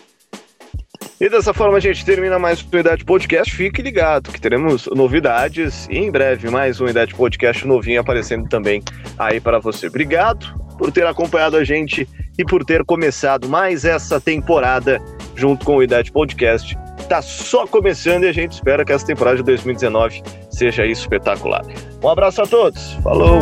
E 1.24 1.28
dessa 1.30 1.54
forma 1.54 1.78
a 1.78 1.80
gente 1.80 2.04
termina 2.04 2.38
mais 2.38 2.62
um 2.62 2.66
Unidade 2.70 3.02
Podcast. 3.02 3.56
Fique 3.56 3.80
ligado 3.80 4.30
que 4.30 4.38
teremos 4.38 4.86
novidades 4.94 5.88
e 5.88 5.96
em 5.96 6.10
breve 6.10 6.50
mais 6.50 6.82
um 6.82 6.84
Unidade 6.84 7.14
Podcast 7.14 7.66
novinho 7.66 8.02
aparecendo 8.02 8.46
também 8.46 8.82
aí 9.18 9.40
para 9.40 9.58
você. 9.58 9.86
Obrigado 9.86 10.54
por 10.76 10.92
ter 10.92 11.06
acompanhado 11.06 11.56
a 11.56 11.64
gente 11.64 12.06
e 12.36 12.44
por 12.44 12.62
ter 12.62 12.84
começado 12.84 13.48
mais 13.48 13.86
essa 13.86 14.20
temporada 14.20 15.00
junto 15.34 15.64
com 15.64 15.72
o 15.72 15.78
Unidade 15.78 16.12
Podcast. 16.12 16.76
Tá 17.08 17.22
só 17.22 17.66
começando 17.66 18.24
e 18.24 18.28
a 18.28 18.32
gente 18.32 18.52
espera 18.52 18.84
que 18.84 18.92
essa 18.92 19.06
temporada 19.06 19.38
de 19.38 19.44
2019 19.44 20.22
seja 20.50 20.84
espetacular. 20.84 21.64
Um 22.02 22.08
abraço 22.10 22.42
a 22.42 22.46
todos. 22.46 22.92
Falou. 23.02 23.40